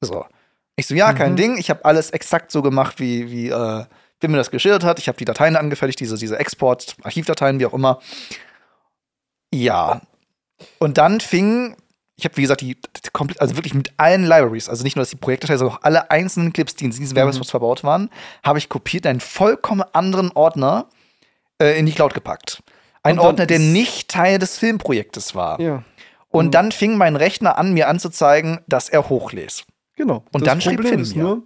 So. 0.02 0.26
Ich 0.76 0.88
so, 0.88 0.96
ja, 0.96 1.14
kein 1.14 1.34
Mhm. 1.34 1.38
Ding, 1.38 1.58
ich 1.58 1.70
habe 1.70 1.86
alles 1.86 2.12
exakt 2.12 2.52
so 2.52 2.62
gemacht, 2.62 3.00
wie, 3.00 3.30
wie 3.30 3.50
äh, 3.50 3.86
Finn 4.20 4.32
mir 4.32 4.38
das 4.38 4.52
geschildert 4.52 4.84
hat. 4.84 5.00
Ich 5.00 5.08
habe 5.08 5.18
die 5.18 5.26
Dateien 5.26 5.56
angefertigt, 5.56 6.00
diese, 6.00 6.18
diese 6.18 6.40
Export, 6.40 6.96
Archivdateien, 7.04 7.60
wie 7.60 7.66
auch 7.66 7.74
immer. 7.74 8.00
Ja. 9.54 10.02
Und 10.80 10.98
dann 10.98 11.20
fing, 11.20 11.76
ich 12.16 12.26
habe 12.26 12.38
wie 12.38 12.42
gesagt, 12.42 12.62
die, 12.62 12.76
die 12.76 13.10
komplett, 13.12 13.42
also 13.42 13.56
wirklich 13.58 13.74
mit 13.74 13.92
allen 13.98 14.24
Libraries, 14.24 14.70
also 14.70 14.84
nicht 14.84 14.96
nur 14.96 15.02
dass 15.02 15.10
die 15.10 15.18
Projektdatei, 15.18 15.58
sondern 15.58 15.78
auch 15.78 15.84
alle 15.84 16.10
einzelnen 16.10 16.54
Clips, 16.54 16.76
die 16.76 16.86
in 16.86 16.92
diesen 16.92 17.16
Werbespots 17.16 17.50
verbaut 17.52 17.84
waren, 17.84 18.10
habe 18.44 18.60
ich 18.60 18.70
kopiert, 18.70 19.06
in 19.06 19.12
einen 19.12 19.20
vollkommen 19.20 19.84
anderen 19.94 20.32
Ordner 20.32 20.88
äh, 21.62 21.78
in 21.78 21.86
die 21.86 21.92
Cloud 21.94 22.14
gepackt. 22.14 22.64
Ein 23.04 23.20
Ordner, 23.20 23.46
der 23.46 23.58
ist- 23.58 23.64
nicht 23.72 24.08
Teil 24.10 24.38
des 24.40 24.58
Filmprojektes 24.58 25.34
war. 25.36 25.60
Ja, 25.60 25.84
Und 26.30 26.54
dann 26.54 26.72
fing 26.72 26.98
mein 26.98 27.16
Rechner 27.16 27.58
an, 27.58 27.74
mir 27.74 27.88
anzuzeigen, 27.90 28.60
dass 28.68 28.90
er 28.90 29.10
hochlädt. 29.10 29.66
genau. 29.96 30.24
Und 30.32 30.42
das 30.42 30.50
dann 30.50 30.62
schrieb 30.62 30.76
Problem 30.76 30.92
Finn 30.94 31.00
ist 31.02 31.16
mir. 31.16 31.24
nur, 31.24 31.44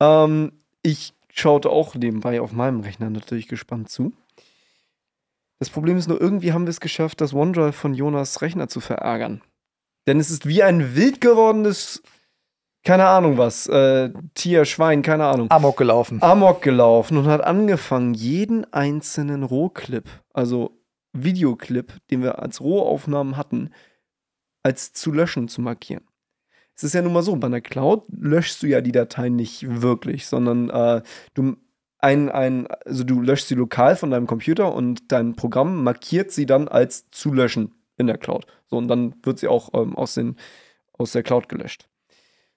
ähm, 0.00 0.52
ich 0.82 1.12
schaute 1.32 1.68
auch 1.70 1.94
nebenbei 1.94 2.40
auf 2.40 2.52
meinem 2.52 2.80
Rechner 2.80 3.10
natürlich 3.10 3.48
gespannt 3.48 3.90
zu. 3.90 4.12
Das 5.58 5.70
Problem 5.70 5.96
ist 5.96 6.08
nur, 6.08 6.20
irgendwie 6.20 6.52
haben 6.52 6.66
wir 6.66 6.70
es 6.70 6.80
geschafft, 6.80 7.20
das 7.20 7.32
OneDrive 7.32 7.74
von 7.74 7.94
Jonas 7.94 8.42
Rechner 8.42 8.68
zu 8.68 8.80
verärgern. 8.80 9.40
Denn 10.06 10.20
es 10.20 10.30
ist 10.30 10.46
wie 10.46 10.62
ein 10.62 10.94
wild 10.94 11.20
gewordenes, 11.20 12.02
keine 12.86 13.08
Ahnung 13.08 13.36
was, 13.36 13.66
äh, 13.66 14.10
Tier, 14.34 14.64
Schwein, 14.64 15.02
keine 15.02 15.26
Ahnung. 15.26 15.50
Amok 15.50 15.76
gelaufen. 15.76 16.22
Amok 16.22 16.62
gelaufen 16.62 17.18
und 17.18 17.26
hat 17.26 17.42
angefangen, 17.42 18.14
jeden 18.14 18.72
einzelnen 18.72 19.42
Rohclip, 19.42 20.08
also 20.32 20.78
Videoclip, 21.12 21.94
den 22.10 22.22
wir 22.22 22.38
als 22.38 22.60
Rohaufnahmen 22.60 23.36
hatten, 23.36 23.70
als 24.62 24.92
zu 24.92 25.10
löschen 25.12 25.48
zu 25.48 25.60
markieren. 25.60 26.04
Es 26.76 26.84
ist 26.84 26.94
ja 26.94 27.02
nun 27.02 27.12
mal 27.12 27.22
so, 27.22 27.34
bei 27.34 27.48
einer 27.48 27.60
Cloud 27.60 28.04
löschst 28.08 28.62
du 28.62 28.68
ja 28.68 28.80
die 28.80 28.92
Dateien 28.92 29.34
nicht 29.34 29.82
wirklich, 29.82 30.28
sondern 30.28 30.70
äh, 30.70 31.02
du 31.34 31.56
ein, 31.98 32.28
ein, 32.28 32.68
also 32.84 33.02
du 33.02 33.20
löschst 33.20 33.48
sie 33.48 33.56
lokal 33.56 33.96
von 33.96 34.12
deinem 34.12 34.28
Computer 34.28 34.72
und 34.72 35.10
dein 35.10 35.34
Programm 35.34 35.82
markiert 35.82 36.30
sie 36.30 36.46
dann 36.46 36.68
als 36.68 37.10
zu 37.10 37.32
löschen 37.32 37.74
in 37.96 38.06
der 38.06 38.18
Cloud. 38.18 38.46
So, 38.66 38.76
und 38.76 38.86
dann 38.86 39.16
wird 39.24 39.40
sie 39.40 39.48
auch 39.48 39.70
ähm, 39.74 39.96
aus, 39.96 40.14
den, 40.14 40.36
aus 40.92 41.10
der 41.10 41.24
Cloud 41.24 41.48
gelöscht. 41.48 41.88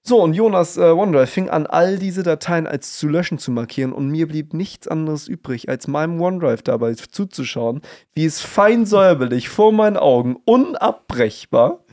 So, 0.02 0.24
und 0.24 0.34
Jonas 0.34 0.78
äh, 0.78 0.82
OneDrive 0.82 1.30
fing 1.30 1.50
an, 1.50 1.68
all 1.68 1.98
diese 1.98 2.24
Dateien 2.24 2.68
als 2.68 2.98
zu 2.98 3.08
löschen 3.08 3.38
zu 3.38 3.52
markieren 3.52 3.92
und 3.92 4.08
mir 4.08 4.28
blieb 4.28 4.54
nichts 4.54 4.88
anderes 4.88 5.28
übrig, 5.28 5.68
als 5.68 5.88
meinem 5.88 6.22
OneDrive 6.22 6.62
dabei 6.62 6.94
zuzuschauen, 6.94 7.82
wie 8.14 8.26
es 8.26 8.42
fein 8.42 8.86
säuberlich 8.86 9.50
vor 9.50 9.74
meinen 9.74 9.98
Augen 9.98 10.38
unabbrechbar 10.46 11.84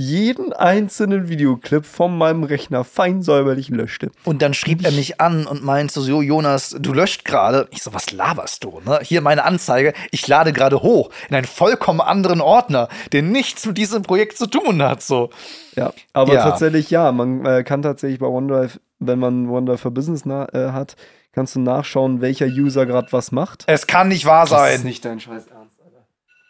jeden 0.00 0.52
einzelnen 0.52 1.28
Videoclip 1.28 1.84
von 1.84 2.16
meinem 2.16 2.42
Rechner 2.42 2.84
fein 2.84 3.22
säuberlich 3.22 3.68
löschte. 3.68 4.10
Und 4.24 4.42
dann 4.42 4.54
schrieb 4.54 4.84
er 4.84 4.92
mich 4.92 5.20
an 5.20 5.46
und 5.46 5.62
meinte 5.62 6.00
so, 6.00 6.22
Jonas, 6.22 6.76
du 6.78 6.92
löscht 6.92 7.24
gerade. 7.24 7.68
Ich 7.70 7.82
so, 7.82 7.92
was 7.94 8.10
laberst 8.10 8.64
du? 8.64 8.80
Ne? 8.84 8.98
Hier 9.02 9.20
meine 9.20 9.44
Anzeige. 9.44 9.92
Ich 10.10 10.26
lade 10.26 10.52
gerade 10.52 10.82
hoch 10.82 11.10
in 11.28 11.36
einen 11.36 11.46
vollkommen 11.46 12.00
anderen 12.00 12.40
Ordner, 12.40 12.88
der 13.12 13.22
nichts 13.22 13.66
mit 13.66 13.78
diesem 13.78 14.02
Projekt 14.02 14.38
zu 14.38 14.46
tun 14.46 14.82
hat. 14.82 15.02
So. 15.02 15.30
Ja, 15.76 15.92
aber 16.12 16.34
Ja. 16.34 16.42
tatsächlich 16.42 16.90
ja, 16.90 17.12
man 17.12 17.44
äh, 17.44 17.62
kann 17.62 17.82
tatsächlich 17.82 18.18
bei 18.18 18.26
OneDrive, 18.26 18.80
wenn 18.98 19.18
man 19.18 19.48
OneDrive 19.48 19.80
für 19.80 19.90
Business 19.90 20.24
na, 20.24 20.46
äh, 20.52 20.72
hat, 20.72 20.96
kannst 21.32 21.54
du 21.54 21.60
nachschauen, 21.60 22.20
welcher 22.20 22.46
User 22.46 22.86
gerade 22.86 23.12
was 23.12 23.32
macht. 23.32 23.64
Es 23.66 23.86
kann 23.86 24.08
nicht 24.08 24.24
wahr 24.26 24.46
sein. 24.46 24.82
nicht 24.82 25.04
dein 25.04 25.20
Scheiß. 25.20 25.46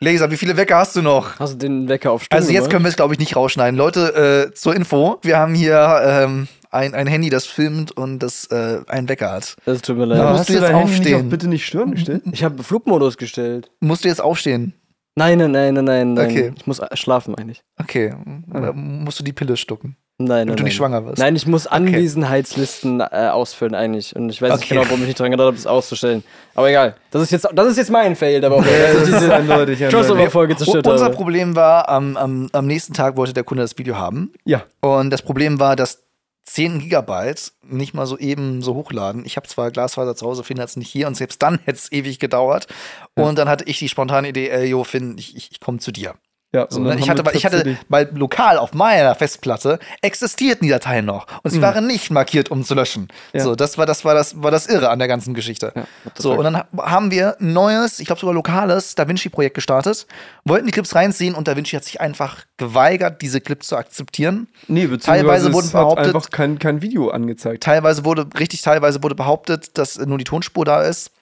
Laser, 0.03 0.31
wie 0.31 0.37
viele 0.39 0.57
Wecker 0.57 0.79
hast 0.79 0.97
du 0.97 1.03
noch? 1.03 1.39
Hast 1.39 1.55
du 1.55 1.59
den 1.59 1.87
Wecker 1.89 2.13
auf 2.13 2.23
Stumm 2.25 2.35
Also 2.37 2.51
jetzt 2.51 2.61
gemacht? 2.61 2.71
können 2.71 2.85
wir 2.85 2.89
es, 2.89 2.97
glaube 2.97 3.13
ich, 3.13 3.21
nicht 3.21 3.37
rausschneiden. 3.37 3.77
Leute, 3.77 4.49
äh, 4.51 4.55
zur 4.55 4.75
Info, 4.75 5.19
wir 5.23 5.37
haben 5.39 5.55
hier 5.55 6.01
ähm, 6.03 6.49
ein, 6.71 6.95
ein 6.95 7.07
Handy, 7.07 7.29
das 7.29 7.45
filmt 7.45 7.93
und 7.93 8.19
das 8.21 8.47
äh, 8.47 8.81
einen 8.89 9.11
Wecker 9.11 9.31
hat. 9.31 9.57
Das 9.67 9.83
tut 9.83 9.99
mir 9.99 10.07
Ja, 10.07 10.15
leid. 10.15 10.29
musst 10.29 10.39
hast 10.41 10.49
du 10.49 10.53
jetzt 10.55 10.63
dein 10.63 10.75
Handy 10.77 10.85
nicht 10.91 10.99
aufstehen? 11.01 11.17
auf 11.27 11.31
bitte 11.31 11.49
nicht 11.49 11.67
stören 11.67 11.91
gestellt? 11.91 12.23
Ich 12.33 12.43
habe 12.43 12.63
Flugmodus 12.63 13.19
gestellt. 13.19 13.71
Musst 13.81 14.05
du 14.05 14.09
jetzt 14.09 14.23
aufstehen? 14.23 14.73
Nein, 15.17 15.37
nein, 15.37 15.51
nein, 15.51 15.75
nein, 15.75 16.15
nein. 16.15 16.31
Okay. 16.31 16.53
Ich 16.57 16.67
muss 16.67 16.81
schlafen 16.95 17.35
eigentlich. 17.35 17.63
Okay, 17.79 18.15
äh, 18.55 18.73
musst 18.73 19.21
du 19.21 19.25
die 19.25 19.33
Pille 19.35 19.59
stucken, 19.59 19.97
Nein, 20.25 20.47
damit 20.47 20.49
nein. 20.49 20.57
du 20.57 20.63
nicht 20.65 20.73
nein. 20.73 20.77
schwanger 20.77 21.07
wirst. 21.07 21.19
Nein, 21.19 21.37
ich 21.37 21.47
muss 21.47 21.67
Anwesenheitslisten 21.67 23.01
äh, 23.01 23.29
ausfüllen 23.33 23.75
eigentlich. 23.75 24.15
Und 24.15 24.29
ich 24.31 24.41
weiß 24.41 24.53
nicht 24.53 24.65
Okay. 24.65 24.75
genau, 24.75 24.85
warum 24.87 25.01
ich 25.01 25.09
nicht 25.09 25.19
dran 25.19 25.31
gedacht 25.31 25.47
habe, 25.47 25.57
das 25.57 25.67
auszustellen. 25.67 26.23
Aber 26.55 26.69
egal. 26.69 26.95
Das 27.11 27.23
ist 27.23 27.31
jetzt, 27.31 27.49
das 27.55 27.67
ist 27.69 27.77
jetzt 27.79 27.91
mein 27.91 28.17
Fail 28.17 28.41
der 28.41 28.51
Woche. 28.51 28.65
dass 28.65 29.09
ich 29.09 29.15
diese 29.15 29.35
eindeutig, 29.35 29.81
Crossover-Folge 29.81 30.57
zerstört 30.57 30.87
Unser 30.87 31.07
habe. 31.07 31.15
Problem 31.15 31.57
war, 31.57 31.89
am, 31.89 32.17
am, 32.17 32.49
am 32.53 32.67
nächsten 32.67 32.93
Tag 32.93 33.17
wollte 33.17 33.33
der 33.33 33.45
Kunde 33.45 33.63
das 33.63 33.77
Video 33.79 33.97
haben. 33.97 34.33
Ja. 34.45 34.63
Und 34.81 35.11
das 35.11 35.23
Problem 35.23 35.59
war, 35.59 35.77
dass 35.77 36.05
10 36.45 36.81
Gigabyte 36.81 37.53
nicht 37.63 37.95
mal 37.95 38.07
so 38.07 38.19
eben 38.19 38.61
so 38.63 38.75
hochladen. 38.75 39.25
Ich 39.25 39.37
habe 39.37 39.47
zwar 39.47 39.71
Glasfaser 39.71 40.17
zu 40.17 40.27
Hause, 40.27 40.43
Finn 40.43 40.59
hat 40.59 40.69
es 40.69 40.77
nicht 40.77 40.91
hier 40.91 41.07
und 41.07 41.17
selbst 41.17 41.41
dann 41.43 41.61
hätte 41.65 41.79
es 41.79 41.93
ewig 41.93 42.19
gedauert. 42.19 42.67
Und 43.15 43.39
dann 43.39 43.49
hatte 43.49 43.65
ich 43.65 43.79
die 43.79 43.89
spontane 43.89 44.29
Idee, 44.31 44.49
ey, 44.49 44.67
jo, 44.67 44.83
Finn, 44.83 45.17
ich, 45.19 45.37
ich, 45.37 45.53
ich 45.53 45.61
komme 45.61 45.79
zu 45.79 45.93
dir. 45.93 46.15
Ja, 46.53 46.67
So, 46.69 46.81
ne? 46.81 46.97
ich, 46.99 47.09
hatte, 47.09 47.23
ich 47.33 47.47
hatte, 47.47 47.79
weil 47.89 48.11
lokal 48.13 48.59
auf 48.59 48.75
meiner 48.75 49.15
Festplatte 49.15 49.79
existierten 50.03 50.65
die 50.67 50.71
Dateien 50.71 51.05
noch 51.05 51.29
und 51.45 51.53
sie 51.53 51.63
waren 51.63 51.87
nicht 51.87 52.11
markiert, 52.11 52.51
um 52.51 52.65
zu 52.65 52.75
löschen. 52.75 53.07
Ja. 53.33 53.45
So, 53.45 53.55
das 53.55 53.79
war 53.79 53.87
das 53.87 54.05
war 54.05 54.15
das 54.15 54.43
war 54.43 54.51
das 54.51 54.67
Irre 54.67 54.89
an 54.91 54.99
der 54.99 55.07
ganzen 55.07 55.33
Geschichte. 55.35 55.73
Ja, 55.77 55.85
so 56.19 56.33
und 56.33 56.43
dann 56.43 56.57
ha- 56.57 56.67
haben 56.79 57.13
wir 57.13 57.37
ein 57.41 57.53
neues, 57.53 58.01
ich 58.01 58.07
glaube 58.07 58.21
sogar 58.21 58.35
lokales 58.35 58.97
DaVinci-Projekt 58.97 59.55
gestartet, 59.55 60.09
wollten 60.45 60.67
die 60.67 60.73
Clips 60.73 60.93
reinziehen 60.97 61.37
und 61.37 61.47
DaVinci 61.47 61.77
hat 61.77 61.85
sich 61.85 62.01
einfach 62.01 62.39
geweigert, 62.57 63.23
diese 63.23 63.41
Clips 63.41 63.69
zu 63.69 63.77
akzeptieren. 63.77 64.49
Nee, 64.67 64.87
beziehungsweise 64.89 65.23
Teilweise 65.23 65.53
wurden 65.53 65.67
hat 65.67 65.73
behauptet- 65.73 66.15
einfach 66.17 66.31
kein, 66.31 66.59
kein 66.59 66.83
Video 66.83 67.11
angezeigt. 67.11 67.63
Teilweise 67.63 68.05
wurde 68.05 68.27
richtig, 68.37 68.63
teilweise 68.63 69.01
wurde 69.05 69.15
behauptet, 69.15 69.79
dass 69.79 69.99
nur 69.99 70.19
die 70.19 70.25
Tonspur 70.25 70.65
da 70.65 70.83
ist. 70.83 71.13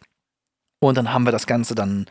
Und 0.81 0.97
dann 0.97 1.13
haben 1.13 1.25
wir 1.27 1.33
das 1.33 1.47
Ganze 1.47 1.75
dann 1.75 2.07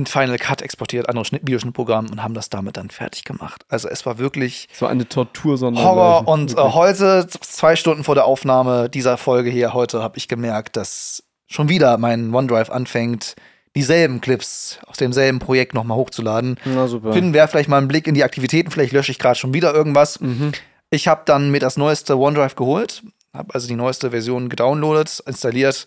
in 0.00 0.06
Final 0.06 0.38
Cut 0.38 0.62
exportiert, 0.62 1.08
andere 1.08 1.24
Schnitt 1.24 1.42
Videoschnittprogramm 1.44 2.08
und 2.10 2.22
haben 2.22 2.34
das 2.34 2.50
damit 2.50 2.76
dann 2.76 2.90
fertig 2.90 3.24
gemacht. 3.24 3.64
Also 3.68 3.88
es 3.88 4.06
war 4.06 4.18
wirklich 4.18 4.68
Es 4.72 4.82
war 4.82 4.88
eine 4.88 5.08
Tortur, 5.08 5.56
sondern 5.58 5.84
Horror 5.84 6.26
und 6.26 6.52
äh, 6.52 6.56
heute, 6.56 7.26
zwei 7.28 7.76
Stunden 7.76 8.04
vor 8.04 8.14
der 8.14 8.24
Aufnahme 8.24 8.88
dieser 8.88 9.18
Folge 9.18 9.50
hier 9.50 9.74
heute, 9.74 10.02
habe 10.02 10.18
ich 10.18 10.26
gemerkt, 10.26 10.76
dass 10.76 11.22
schon 11.46 11.68
wieder 11.68 11.98
mein 11.98 12.34
OneDrive 12.34 12.70
anfängt, 12.70 13.34
dieselben 13.76 14.20
Clips 14.20 14.78
aus 14.86 14.96
demselben 14.96 15.38
Projekt 15.38 15.74
nochmal 15.74 15.98
hochzuladen. 15.98 16.58
Na 16.64 16.88
super. 16.88 17.12
Finden 17.12 17.34
wir 17.34 17.46
vielleicht 17.46 17.68
mal 17.68 17.78
einen 17.78 17.88
Blick 17.88 18.06
in 18.06 18.14
die 18.14 18.24
Aktivitäten, 18.24 18.70
vielleicht 18.70 18.92
lösche 18.92 19.12
ich 19.12 19.18
gerade 19.18 19.38
schon 19.38 19.54
wieder 19.54 19.74
irgendwas. 19.74 20.20
Mhm. 20.20 20.52
Ich 20.90 21.06
habe 21.06 21.22
dann 21.24 21.50
mir 21.50 21.60
das 21.60 21.76
neueste 21.76 22.18
OneDrive 22.18 22.56
geholt, 22.56 23.02
habe 23.32 23.54
also 23.54 23.68
die 23.68 23.76
neueste 23.76 24.10
Version 24.10 24.48
gedownloadet, 24.48 25.22
installiert. 25.26 25.86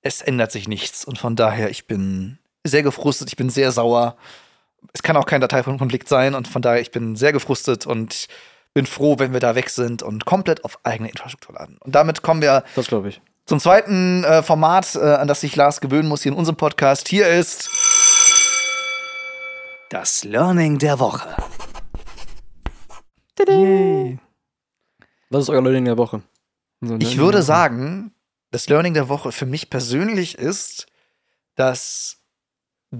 Es 0.00 0.22
ändert 0.22 0.52
sich 0.52 0.68
nichts 0.68 1.04
und 1.04 1.18
von 1.18 1.34
daher, 1.34 1.70
ich 1.70 1.86
bin 1.86 2.38
sehr 2.64 2.82
gefrustet, 2.82 3.28
ich 3.28 3.36
bin 3.36 3.50
sehr 3.50 3.72
sauer. 3.72 4.16
Es 4.92 5.02
kann 5.02 5.16
auch 5.16 5.26
kein 5.26 5.40
Dateikonflikt 5.40 6.08
sein 6.08 6.34
und 6.34 6.48
von 6.48 6.62
daher, 6.62 6.80
ich 6.80 6.90
bin 6.90 7.16
sehr 7.16 7.32
gefrustet 7.32 7.86
und 7.86 8.28
bin 8.74 8.86
froh, 8.86 9.18
wenn 9.18 9.32
wir 9.32 9.40
da 9.40 9.54
weg 9.54 9.70
sind 9.70 10.02
und 10.02 10.24
komplett 10.24 10.64
auf 10.64 10.78
eigene 10.84 11.08
Infrastruktur 11.10 11.54
laden. 11.54 11.78
Und 11.80 11.94
damit 11.94 12.22
kommen 12.22 12.42
wir 12.42 12.64
Das 12.76 12.86
glaube 12.86 13.08
ich. 13.08 13.20
zum 13.46 13.58
zweiten 13.58 14.22
äh, 14.24 14.42
Format, 14.42 14.94
äh, 14.94 14.98
an 15.00 15.26
das 15.26 15.40
sich 15.40 15.56
Lars 15.56 15.80
gewöhnen 15.80 16.08
muss 16.08 16.22
hier 16.22 16.32
in 16.32 16.38
unserem 16.38 16.56
Podcast. 16.56 17.08
Hier 17.08 17.26
ist 17.28 17.68
das 19.90 20.22
Learning 20.24 20.78
der 20.78 20.98
Woche. 20.98 21.34
Yay. 23.48 24.18
Was 25.30 25.42
ist 25.44 25.48
euer 25.50 25.62
Learning 25.62 25.84
der 25.86 25.96
Woche? 25.96 26.22
So? 26.80 26.96
Ich 26.98 27.18
würde 27.18 27.42
sagen, 27.42 28.12
das 28.50 28.68
Learning 28.68 28.94
der 28.94 29.08
Woche 29.08 29.32
für 29.32 29.46
mich 29.46 29.70
persönlich 29.70 30.36
ist, 30.36 30.86
dass 31.54 32.17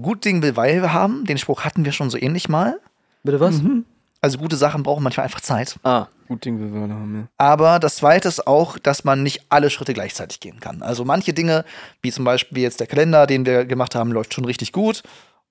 gut 0.01 0.25
Ding 0.25 0.41
will 0.41 0.55
Weile 0.55 0.93
haben. 0.93 1.25
Den 1.25 1.37
Spruch 1.37 1.61
hatten 1.61 1.85
wir 1.85 1.91
schon 1.91 2.09
so 2.09 2.17
ähnlich 2.17 2.49
mal. 2.49 2.79
Bitte 3.23 3.39
was? 3.39 3.61
Mhm. 3.61 3.85
Also 4.21 4.37
gute 4.37 4.57
Sachen 4.57 4.83
brauchen 4.83 5.01
manchmal 5.03 5.23
einfach 5.25 5.39
Zeit. 5.41 5.77
Ah, 5.83 6.07
Gut 6.27 6.43
Ding 6.45 6.59
wir 6.59 6.71
wollen 6.71 6.93
haben, 6.93 7.15
ja. 7.21 7.27
Aber 7.37 7.79
das 7.79 7.95
Zweite 7.95 8.27
ist 8.27 8.45
auch, 8.45 8.77
dass 8.77 9.03
man 9.03 9.23
nicht 9.23 9.45
alle 9.49 9.69
Schritte 9.69 9.93
gleichzeitig 9.93 10.39
gehen 10.41 10.59
kann. 10.59 10.81
Also 10.83 11.05
manche 11.05 11.33
Dinge, 11.33 11.63
wie 12.01 12.11
zum 12.11 12.23
Beispiel 12.25 12.61
jetzt 12.61 12.79
der 12.81 12.87
Kalender, 12.87 13.25
den 13.27 13.45
wir 13.45 13.65
gemacht 13.65 13.95
haben, 13.95 14.11
läuft 14.11 14.33
schon 14.33 14.45
richtig 14.45 14.71
gut. 14.73 15.01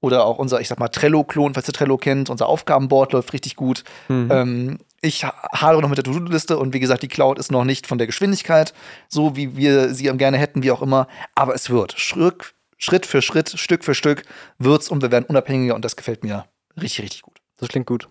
Oder 0.01 0.25
auch 0.25 0.39
unser, 0.39 0.61
ich 0.61 0.69
sag 0.69 0.79
mal, 0.79 0.87
Trello-Klon, 0.89 1.55
falls 1.55 1.67
ihr 1.69 1.73
Trello 1.73 1.97
kennt, 1.97 2.31
unser 2.31 2.47
Aufgabenboard 2.47 3.13
läuft 3.15 3.33
richtig 3.33 3.57
gut. 3.57 3.83
Mhm. 4.09 4.29
Ähm, 4.31 4.79
ich 5.01 5.25
ha- 5.25 5.35
hadere 5.53 5.83
noch 5.83 5.89
mit 5.89 5.99
der 5.99 6.05
To-Do-Liste 6.05 6.57
und 6.59 6.73
wie 6.75 6.79
gesagt, 6.81 7.03
die 7.03 7.09
Cloud 7.09 7.39
ist 7.41 7.51
noch 7.51 7.65
nicht 7.65 7.89
von 7.89 7.99
der 7.99 8.07
Geschwindigkeit, 8.07 8.73
so 9.09 9.35
wie 9.35 9.57
wir 9.57 9.93
sie 9.95 10.05
gerne 10.05 10.37
hätten, 10.39 10.63
wie 10.63 10.71
auch 10.71 10.83
immer. 10.83 11.09
Aber 11.35 11.55
es 11.57 11.71
wird. 11.71 11.99
Schritt, 11.99 12.55
Schritt 12.79 13.05
für 13.07 13.21
Schritt, 13.23 13.51
Stück 13.59 13.85
für 13.85 13.95
Stück 13.95 14.23
wird's 14.59 14.89
und 14.89 15.03
wir 15.03 15.11
werden 15.11 15.25
unabhängiger 15.29 15.75
und 15.75 15.85
das 15.85 15.97
gefällt 15.97 16.25
mir 16.25 16.47
richtig, 16.81 17.05
richtig 17.05 17.23
gut. 17.23 17.37
das 17.59 17.69
klingt 17.69 17.87
gut. 17.87 18.09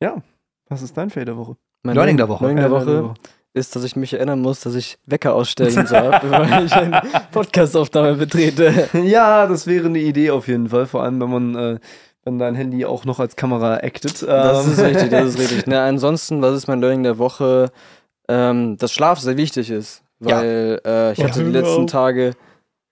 Ja. 0.00 0.22
Was 0.68 0.82
ist 0.82 0.96
dein 0.96 1.10
Fail 1.10 1.24
der 1.24 1.36
Woche? 1.36 1.56
Mein 1.82 1.94
Learning 1.96 2.16
der 2.16 2.28
Woche. 2.28 2.44
Learning 2.44 2.62
der 2.62 2.70
Woche 2.70 3.14
ist, 3.54 3.74
dass 3.74 3.82
ich 3.82 3.96
mich 3.96 4.12
erinnern 4.12 4.40
muss, 4.40 4.60
dass 4.60 4.74
ich 4.74 4.98
Wecker 5.06 5.34
ausstellen 5.34 5.86
soll, 5.86 6.10
bevor 6.22 6.62
ich 6.64 6.72
eine 6.72 7.02
Podcastaufnahme 7.32 8.14
betrete. 8.14 8.88
Ja, 9.02 9.46
das 9.46 9.66
wäre 9.66 9.86
eine 9.86 9.98
Idee 9.98 10.30
auf 10.30 10.46
jeden 10.48 10.68
Fall. 10.68 10.86
Vor 10.86 11.02
allem, 11.02 11.20
wenn 11.20 11.30
man, 11.30 11.54
äh, 11.56 11.78
wenn 12.24 12.38
dein 12.38 12.54
Handy 12.54 12.84
auch 12.84 13.04
noch 13.04 13.18
als 13.18 13.34
Kamera 13.36 13.74
actet. 13.82 14.22
Das 14.22 14.66
Ähm, 14.66 14.72
ist 14.72 14.80
richtig, 14.80 15.10
das 15.10 15.28
ist 15.30 15.38
richtig. 15.40 15.64
Na, 15.66 15.86
ansonsten, 15.86 16.42
was 16.42 16.54
ist 16.54 16.68
mein 16.68 16.80
Learning 16.80 17.02
der 17.02 17.18
Woche? 17.18 17.70
Ähm, 18.28 18.76
dass 18.76 18.92
Schlaf 18.92 19.18
sehr 19.18 19.36
wichtig 19.38 19.70
ist. 19.70 20.02
Ja. 20.20 20.36
Weil 20.36 20.80
äh, 20.84 21.12
ich 21.12 21.18
Ja, 21.18 21.28
hatte 21.28 21.42
die 21.42 21.50
letzten. 21.50 21.86
Tage. 21.86 22.34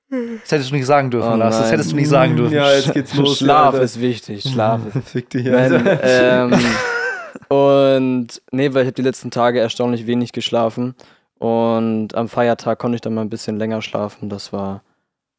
Das 0.08 0.52
hättest 0.52 0.70
du 0.70 0.74
nicht 0.74 0.86
sagen 0.86 1.10
dürfen, 1.10 1.32
Oh 1.32 1.36
Lars. 1.36 1.58
Das 1.58 1.72
hättest 1.72 1.92
du 1.92 1.96
nicht 1.96 2.08
sagen 2.08 2.36
dürfen. 2.36 2.54
Ja, 2.54 2.72
jetzt 2.72 2.92
geht's 2.92 3.14
los. 3.14 3.38
Schlaf 3.38 3.74
Alter. 3.74 3.82
ist 3.84 4.00
wichtig. 4.00 4.42
Schlaf 4.42 4.80
ist 4.94 5.08
Fick 5.10 5.30
dich, 5.30 5.44
Wenn, 5.46 5.72
Alter. 5.86 6.00
ähm, 6.02 6.54
und 7.48 8.42
nee, 8.52 8.72
weil 8.72 8.82
ich 8.82 8.86
habe 8.86 8.94
die 8.94 9.02
letzten 9.02 9.30
Tage 9.30 9.60
erstaunlich 9.60 10.06
wenig 10.06 10.32
geschlafen. 10.32 10.94
Und 11.38 12.14
am 12.14 12.28
Feiertag 12.28 12.78
konnte 12.78 12.94
ich 12.96 13.00
dann 13.02 13.14
mal 13.14 13.20
ein 13.22 13.28
bisschen 13.30 13.58
länger 13.58 13.82
schlafen. 13.82 14.28
Das 14.28 14.52
war 14.52 14.82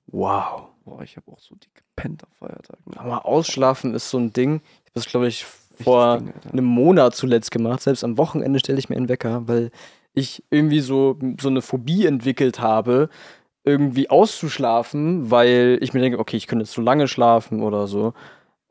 wow. 0.07 0.63
Boah, 0.85 1.01
ich 1.01 1.17
habe 1.17 1.31
auch 1.31 1.39
so 1.39 1.55
die 1.55 1.67
gepennt 1.73 2.23
am 2.23 2.29
Feiertag. 2.47 2.77
ne? 2.85 2.99
Aber 2.99 3.25
ausschlafen 3.25 3.93
ist 3.93 4.09
so 4.09 4.17
ein 4.17 4.31
Ding. 4.31 4.55
Ich 4.57 4.91
habe 4.91 4.93
das, 4.93 5.05
glaube 5.05 5.27
ich, 5.27 5.45
vor 5.81 6.19
Ding, 6.19 6.33
einem 6.51 6.65
Monat 6.65 7.15
zuletzt 7.15 7.51
gemacht. 7.51 7.81
Selbst 7.81 8.03
am 8.03 8.17
Wochenende 8.17 8.59
stelle 8.59 8.79
ich 8.79 8.89
mir 8.89 8.95
einen 8.95 9.09
Wecker, 9.09 9.47
weil 9.47 9.71
ich 10.13 10.43
irgendwie 10.49 10.79
so, 10.79 11.17
so 11.39 11.49
eine 11.49 11.61
Phobie 11.61 12.05
entwickelt 12.05 12.59
habe, 12.59 13.09
irgendwie 13.67 14.09
auszuschlafen, 14.09 15.29
weil 15.29 15.77
ich 15.81 15.93
mir 15.93 15.99
denke, 15.99 16.19
okay, 16.19 16.37
ich 16.37 16.47
könnte 16.47 16.63
jetzt 16.63 16.71
zu 16.71 16.81
lange 16.81 17.07
schlafen 17.07 17.61
oder 17.61 17.87
so. 17.87 18.13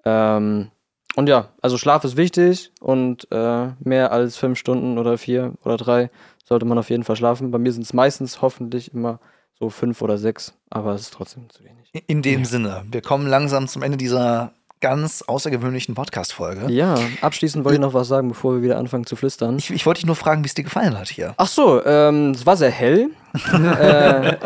Ähm, 0.05 0.71
und 1.15 1.29
ja, 1.29 1.49
also 1.63 1.79
Schlaf 1.79 2.05
ist 2.05 2.17
wichtig 2.17 2.73
und 2.81 3.29
äh, 3.31 3.69
mehr 3.81 4.13
als 4.13 4.37
fünf 4.37 4.59
Stunden 4.59 4.99
oder 4.99 5.17
vier 5.19 5.55
oder 5.65 5.77
drei 5.77 6.11
sollte 6.45 6.67
man 6.67 6.79
auf 6.79 6.91
jeden 6.91 7.05
Fall 7.05 7.17
schlafen. 7.17 7.51
Bei 7.51 7.59
mir 7.59 7.73
sind 7.73 7.83
es 7.83 7.93
meistens 7.93 8.43
hoffentlich 8.43 8.93
immer 8.93 9.21
so 9.59 9.71
fünf 9.71 10.03
oder 10.03 10.19
sechs, 10.19 10.55
aber 10.69 10.95
es 10.95 11.03
ist 11.03 11.15
trotzdem 11.15 11.49
zu 11.49 11.65
wenig. 11.65 11.91
In 12.07 12.21
dem 12.23 12.45
Sinne, 12.45 12.85
wir 12.91 13.01
kommen 13.01 13.27
langsam 13.27 13.69
zum 13.69 13.83
Ende 13.83 13.97
dieser 13.97 14.53
ganz 14.81 15.22
außergewöhnlichen 15.22 15.95
Podcast-Folge. 15.95 16.70
Ja, 16.72 16.97
abschließend 17.22 17.64
wollte 17.64 17.77
ich 17.77 17.81
noch 17.81 17.95
was 17.95 18.09
sagen, 18.09 18.29
bevor 18.29 18.55
wir 18.55 18.62
wieder 18.62 18.79
anfangen 18.79 19.07
zu 19.07 19.16
flüstern. 19.16 19.57
Ich, 19.59 19.70
ich 19.70 19.87
wollte 19.87 20.01
dich 20.01 20.07
nur 20.07 20.16
fragen, 20.16 20.45
wie 20.45 20.49
es 20.49 20.55
dir 20.55 20.64
gefallen 20.64 20.99
hat 20.99 21.09
hier. 21.09 21.35
Ach 21.39 21.47
so, 21.49 21.85
ähm, 21.85 22.33
es 22.33 22.45
war 22.45 22.57
sehr 22.57 22.70
hell. 22.70 23.09
äh, 23.53 24.37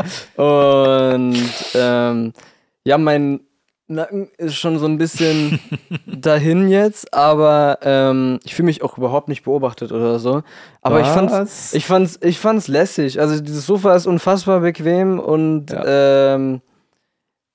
und 0.40 1.36
ähm, 1.74 2.32
ja, 2.84 2.98
mein 2.98 3.40
Nacken 3.88 4.28
ist 4.38 4.54
schon 4.54 4.78
so 4.78 4.86
ein 4.86 4.98
bisschen 4.98 5.58
dahin 6.06 6.68
jetzt, 6.68 7.12
aber 7.12 7.78
ähm, 7.82 8.38
ich 8.44 8.54
fühle 8.54 8.66
mich 8.66 8.82
auch 8.82 8.96
überhaupt 8.96 9.28
nicht 9.28 9.42
beobachtet 9.42 9.90
oder 9.90 10.20
so. 10.20 10.42
Aber 10.80 11.00
ich 11.00 11.08
fand's, 11.08 11.32
Was? 11.32 11.74
ich 11.74 11.86
fand's, 11.86 12.18
ich 12.22 12.38
fand's 12.38 12.68
lässig. 12.68 13.20
Also 13.20 13.40
dieses 13.40 13.66
Sofa 13.66 13.94
ist 13.96 14.06
unfassbar 14.06 14.60
bequem 14.60 15.18
und 15.18 15.72
Ja. 15.72 16.34
ähm, 16.36 16.60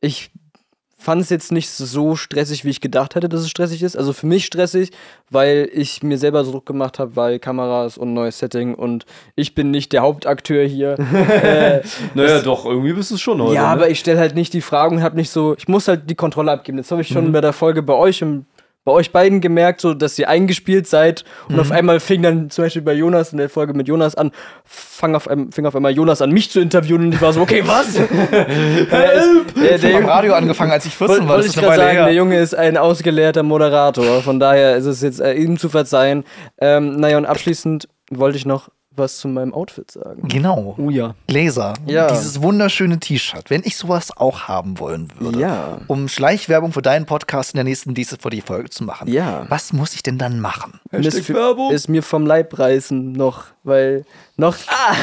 ich 0.01 0.30
fand 1.06 1.22
es 1.22 1.30
jetzt 1.30 1.51
nicht 1.51 1.70
so 1.70 2.16
stressig, 2.16 2.66
wie 2.66 2.70
ich 2.72 2.82
gedacht 2.82 3.14
hätte, 3.16 3.30
dass 3.30 3.41
es 3.41 3.49
stressig 3.49 3.84
ist. 3.84 3.95
Also 3.95 4.12
für 4.12 4.26
mich 4.26 4.45
stressig, 4.45 4.89
weil 5.30 5.70
ich 5.72 6.01
mir 6.03 6.18
selber 6.18 6.43
so 6.43 6.51
Druck 6.51 6.66
gemacht 6.66 6.97
habe, 6.99 7.16
weil 7.16 7.38
Kameras 7.39 7.97
und 7.97 8.14
neues 8.14 8.39
Setting 8.39 8.74
und 8.74 9.06
ich 9.36 9.53
bin 9.53 9.70
nicht 9.72 9.93
der 9.93 10.01
Hauptakteur 10.01 10.66
hier. 10.66 10.97
äh, 11.14 11.82
Naja, 12.16 12.41
doch, 12.41 12.66
irgendwie 12.66 12.93
bist 12.93 13.12
du 13.12 13.16
es 13.16 13.22
schon 13.22 13.41
heute. 13.41 13.53
ja, 13.53 13.62
ne? 13.64 13.68
aber 13.70 13.89
ich 13.89 13.99
stelle 13.99 14.20
halt 14.20 14.34
nicht 14.36 14.53
die 14.53 14.62
Fragen 14.62 14.97
und 14.97 15.03
habe 15.03 15.16
nicht 15.16 15.30
so, 15.30 15.56
ich 15.58 15.68
muss 15.68 15.88
halt 15.88 16.10
die 16.10 16.16
Kontrolle 16.16 16.51
abgeben. 16.51 16.78
Das 16.78 16.89
habe 16.91 17.01
ich 17.01 17.10
Mhm. 17.12 17.14
schon 17.14 17.32
bei 17.32 17.41
der 17.41 17.53
Folge 17.53 17.84
bei 17.84 17.93
euch 17.93 18.22
im 18.22 18.45
bei 18.86 18.91
euch 18.91 19.11
beiden 19.11 19.41
gemerkt, 19.41 19.81
so 19.81 19.93
dass 19.95 20.17
ihr 20.17 20.29
eingespielt 20.29 20.88
seid 20.88 21.25
und 21.49 21.55
Mhm. 21.55 21.59
auf 21.61 21.71
einmal 21.71 21.99
fing 21.99 22.21
dann 22.21 22.49
zum 22.51 22.65
Beispiel 22.65 22.83
bei 22.83 22.93
Jonas 22.93 23.31
in 23.31 23.39
der 23.39 23.49
Folge 23.49 23.73
mit 23.73 23.88
Jonas 23.88 24.15
an, 24.15 24.31
fang 24.63 25.15
auf, 25.15 25.23
fing 25.23 25.65
auf 25.65 25.75
einmal 25.75 25.91
Jonas 25.91 26.21
an, 26.21 26.31
mich 26.31 26.51
zu 26.51 26.59
interviewen 26.61 27.05
und 27.05 27.13
ich 27.15 27.21
war 27.21 27.33
so, 27.33 27.41
okay, 27.41 27.63
was? 27.65 27.93
der 28.31 29.13
ist, 29.13 29.57
der, 29.57 29.77
der, 29.79 30.07
Radio 30.07 30.33
angefangen, 30.36 30.71
als 30.71 30.86
ich 30.86 30.95
14 30.95 31.15
wollte 31.15 31.27
war. 31.27 31.36
wollte 31.36 31.47
ich 31.49 31.55
gerade 31.55 31.75
sagen, 31.77 31.91
her. 31.91 32.05
der 32.05 32.13
Junge 32.13 32.39
ist 32.39 32.53
ein 32.53 32.77
ausgelehrter 32.77 33.43
Moderator. 33.43 34.21
Von 34.21 34.39
daher 34.39 34.75
ist 34.75 34.86
es 34.86 35.01
jetzt 35.01 35.19
äh, 35.19 35.33
ihm 35.33 35.57
zu 35.57 35.67
verzeihen. 35.69 36.23
Ähm, 36.59 36.97
naja, 36.97 37.17
und 37.17 37.25
abschließend 37.25 37.88
wollte 38.11 38.38
ich 38.38 38.45
noch 38.45 38.69
was 38.98 39.18
zu 39.18 39.28
meinem 39.28 39.54
Outfit 39.54 39.91
sagen. 39.91 40.28
Genau. 40.28 40.76
Oh 40.78 40.89
ja. 40.89 41.16
Laser. 41.30 41.74
Ja. 41.86 42.08
Dieses 42.10 42.41
wunderschöne 42.41 43.00
T-Shirt. 43.00 43.50
Wenn 43.50 43.62
ich 43.64 43.78
sowas 43.78 44.16
auch 44.16 44.43
haben 44.43 44.80
wollen 44.80 45.10
würde, 45.20 45.39
Ja. 45.39 45.78
um 45.88 46.08
Schleichwerbung 46.08 46.72
für 46.72 46.82
deinen 46.82 47.06
Podcast 47.06 47.54
in 47.54 47.58
der 47.58 47.64
nächsten 47.64 47.93
DCVD-Folge 47.93 48.70
zu 48.70 48.84
machen, 48.84 49.08
Ja. 49.08 49.46
was 49.50 49.74
muss 49.74 49.93
ich 49.93 50.04
denn 50.04 50.18
dann 50.18 50.39
machen? 50.39 50.80
ist, 50.91 51.06
Hashtag 51.18 51.36
Werbung. 51.36 51.72
ist 51.72 51.88
mir 51.89 52.04
vom 52.04 52.26
Leib 52.26 52.58
reißen 52.58 53.12
noch, 53.14 53.46
weil 53.64 54.06
noch, 54.38 54.56
ah, 54.68 54.96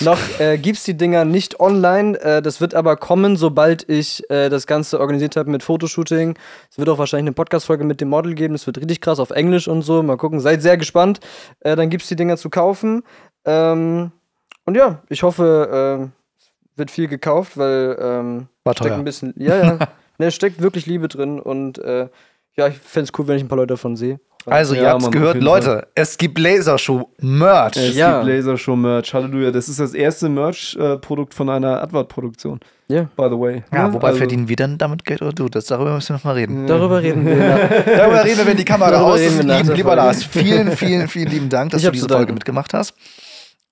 noch 0.00 0.18
äh, 0.38 0.58
gibt's 0.58 0.84
die 0.84 0.96
Dinger 0.96 1.24
nicht 1.24 1.60
online. 1.60 2.18
Äh, 2.20 2.42
das 2.42 2.60
wird 2.60 2.74
aber 2.74 2.96
kommen, 2.96 3.36
sobald 3.36 3.88
ich 3.88 4.28
äh, 4.30 4.48
das 4.48 4.66
Ganze 4.66 5.00
organisiert 5.00 5.36
habe 5.36 5.50
mit 5.50 5.62
Fotoshooting. 5.62 6.38
Es 6.70 6.78
wird 6.78 6.88
auch 6.88 6.98
wahrscheinlich 6.98 7.24
eine 7.26 7.32
Podcast-Folge 7.34 7.84
mit 7.84 8.00
dem 8.00 8.08
Model 8.08 8.34
geben. 8.34 8.54
Das 8.54 8.66
wird 8.66 8.78
richtig 8.78 9.00
krass 9.00 9.18
auf 9.18 9.30
Englisch 9.30 9.66
und 9.68 9.82
so. 9.82 10.02
Mal 10.02 10.16
gucken, 10.16 10.40
seid 10.40 10.62
sehr 10.62 10.76
gespannt. 10.76 11.20
Äh, 11.60 11.76
dann 11.76 11.90
gibt's 11.90 12.08
die 12.08 12.16
Dinger 12.16 12.36
zu 12.36 12.48
kaufen. 12.50 13.02
Ähm, 13.46 14.10
und 14.64 14.74
ja, 14.76 14.98
ich 15.08 15.22
hoffe, 15.22 16.10
es 16.38 16.50
wird 16.76 16.90
viel 16.90 17.08
gekauft, 17.08 17.56
weil 17.56 17.96
ähm, 18.00 18.48
War 18.64 18.74
steckt 18.74 18.92
ein 18.94 19.04
bisschen, 19.04 19.32
ja, 19.36 19.56
ja, 19.56 19.78
ne, 20.18 20.30
steckt 20.30 20.60
wirklich 20.60 20.86
Liebe 20.86 21.08
drin 21.08 21.38
und 21.40 21.78
äh, 21.78 22.08
ja, 22.56 22.68
ich 22.68 22.78
fände 22.78 23.10
es 23.12 23.18
cool, 23.18 23.28
wenn 23.28 23.36
ich 23.36 23.44
ein 23.44 23.48
paar 23.48 23.56
Leute 23.58 23.74
davon 23.74 23.96
sehe. 23.96 24.18
Also, 24.48 24.74
Ja, 24.76 24.82
ihr 24.82 24.88
habt's 24.90 25.02
Mann, 25.04 25.08
auf 25.08 25.12
gehört, 25.20 25.42
Leute, 25.42 25.88
es 25.96 26.16
gibt 26.18 26.38
Lasershow-Merch. 26.38 27.76
Es 27.76 27.96
Ja. 27.96 28.22
gibt 28.22 28.32
Lasershow-Merch. 28.32 29.12
Halleluja. 29.12 29.50
Das 29.50 29.68
ist 29.68 29.80
das 29.80 29.92
erste 29.92 30.28
Merch-Produkt 30.28 31.34
von 31.34 31.48
einer 31.50 31.82
Advert-Produktion. 31.82 32.60
Ja. 32.86 33.08
By 33.16 33.24
the 33.24 33.30
way. 33.40 33.64
Ja, 33.72 33.88
Ne? 33.88 33.94
wobei 33.94 34.06
Also- 34.08 34.18
verdienen 34.18 34.48
wir 34.48 34.54
denn 34.54 34.78
damit 34.78 35.04
Geld 35.04 35.20
oder 35.22 35.32
du? 35.32 35.48
Das, 35.48 35.66
darüber 35.66 35.94
müssen 35.94 36.10
wir 36.10 36.14
noch 36.18 36.24
mal 36.24 36.34
reden. 36.34 36.64
Darüber 36.68 37.02
reden 37.02 37.26
wir. 37.26 37.36
Darüber 37.96 38.24
reden 38.24 38.38
wir, 38.38 38.46
wenn 38.46 38.56
die 38.56 38.64
Kamera 38.64 39.00
aus 39.02 39.18
ist. 39.20 39.36
wir 39.36 39.44
nach 39.44 39.58
Lieb, 39.58 39.66
der 39.66 39.74
lieber. 39.76 39.96
Lars, 39.96 40.22
vielen, 40.22 40.70
vielen, 40.76 41.08
vielen 41.08 41.28
lieben 41.28 41.48
Dank, 41.48 41.70
dass 41.72 41.80
Ich 41.82 41.86
du 41.86 41.92
diese 41.92 42.08
Folge 42.08 42.32
mitgemacht 42.32 42.72
hast. 42.72 42.94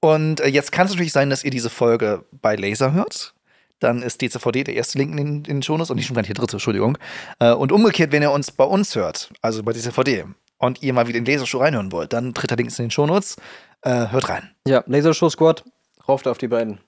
Und 0.05 0.41
äh, 0.41 0.49
jetzt 0.49 0.71
kann 0.71 0.85
es 0.85 0.93
natürlich 0.93 1.13
sein, 1.13 1.31
dass 1.31 1.45
ihr 1.45 1.51
diese 1.51 1.71
Folge 1.71 2.27
bei 2.31 2.57
Laser 2.57 2.93
hört. 2.93 3.33
Dann 3.79 4.03
ist 4.03 4.21
DCVD 4.21 4.63
der 4.65 4.75
erste 4.75 4.99
Link 4.99 5.13
in 5.13 5.17
den, 5.17 5.37
in 5.37 5.43
den 5.45 5.63
Shownotes 5.63 5.89
und 5.89 5.97
nicht 5.97 6.05
schon 6.05 6.15
gar 6.15 6.21
nicht 6.21 6.29
der 6.29 6.35
dritte, 6.35 6.57
Entschuldigung. 6.57 6.99
Äh, 7.39 7.55
und 7.55 7.73
umgekehrt, 7.73 8.13
wenn 8.13 8.21
ihr 8.21 8.31
uns 8.31 8.51
bei 8.51 8.65
uns 8.65 8.95
hört, 8.97 9.33
also 9.41 9.63
bei 9.63 9.73
DCVD, 9.73 10.27
und 10.59 10.83
ihr 10.83 10.93
mal 10.93 11.09
wieder 11.09 11.17
in 11.17 11.25
Lasershow 11.25 11.57
reinhören 11.57 11.91
wollt, 11.91 12.13
dann 12.13 12.35
dritter 12.35 12.57
Link 12.57 12.69
ist 12.69 12.79
in 12.79 12.87
den 12.87 12.91
Shownotes. 12.91 13.37
Äh, 13.81 14.09
hört 14.09 14.29
rein. 14.29 14.51
Ja, 14.69 14.85
Lasershow 14.87 15.31
Squad, 15.31 15.65
rauft 16.07 16.29
auf 16.29 16.37
die 16.37 16.49
beiden. 16.49 16.81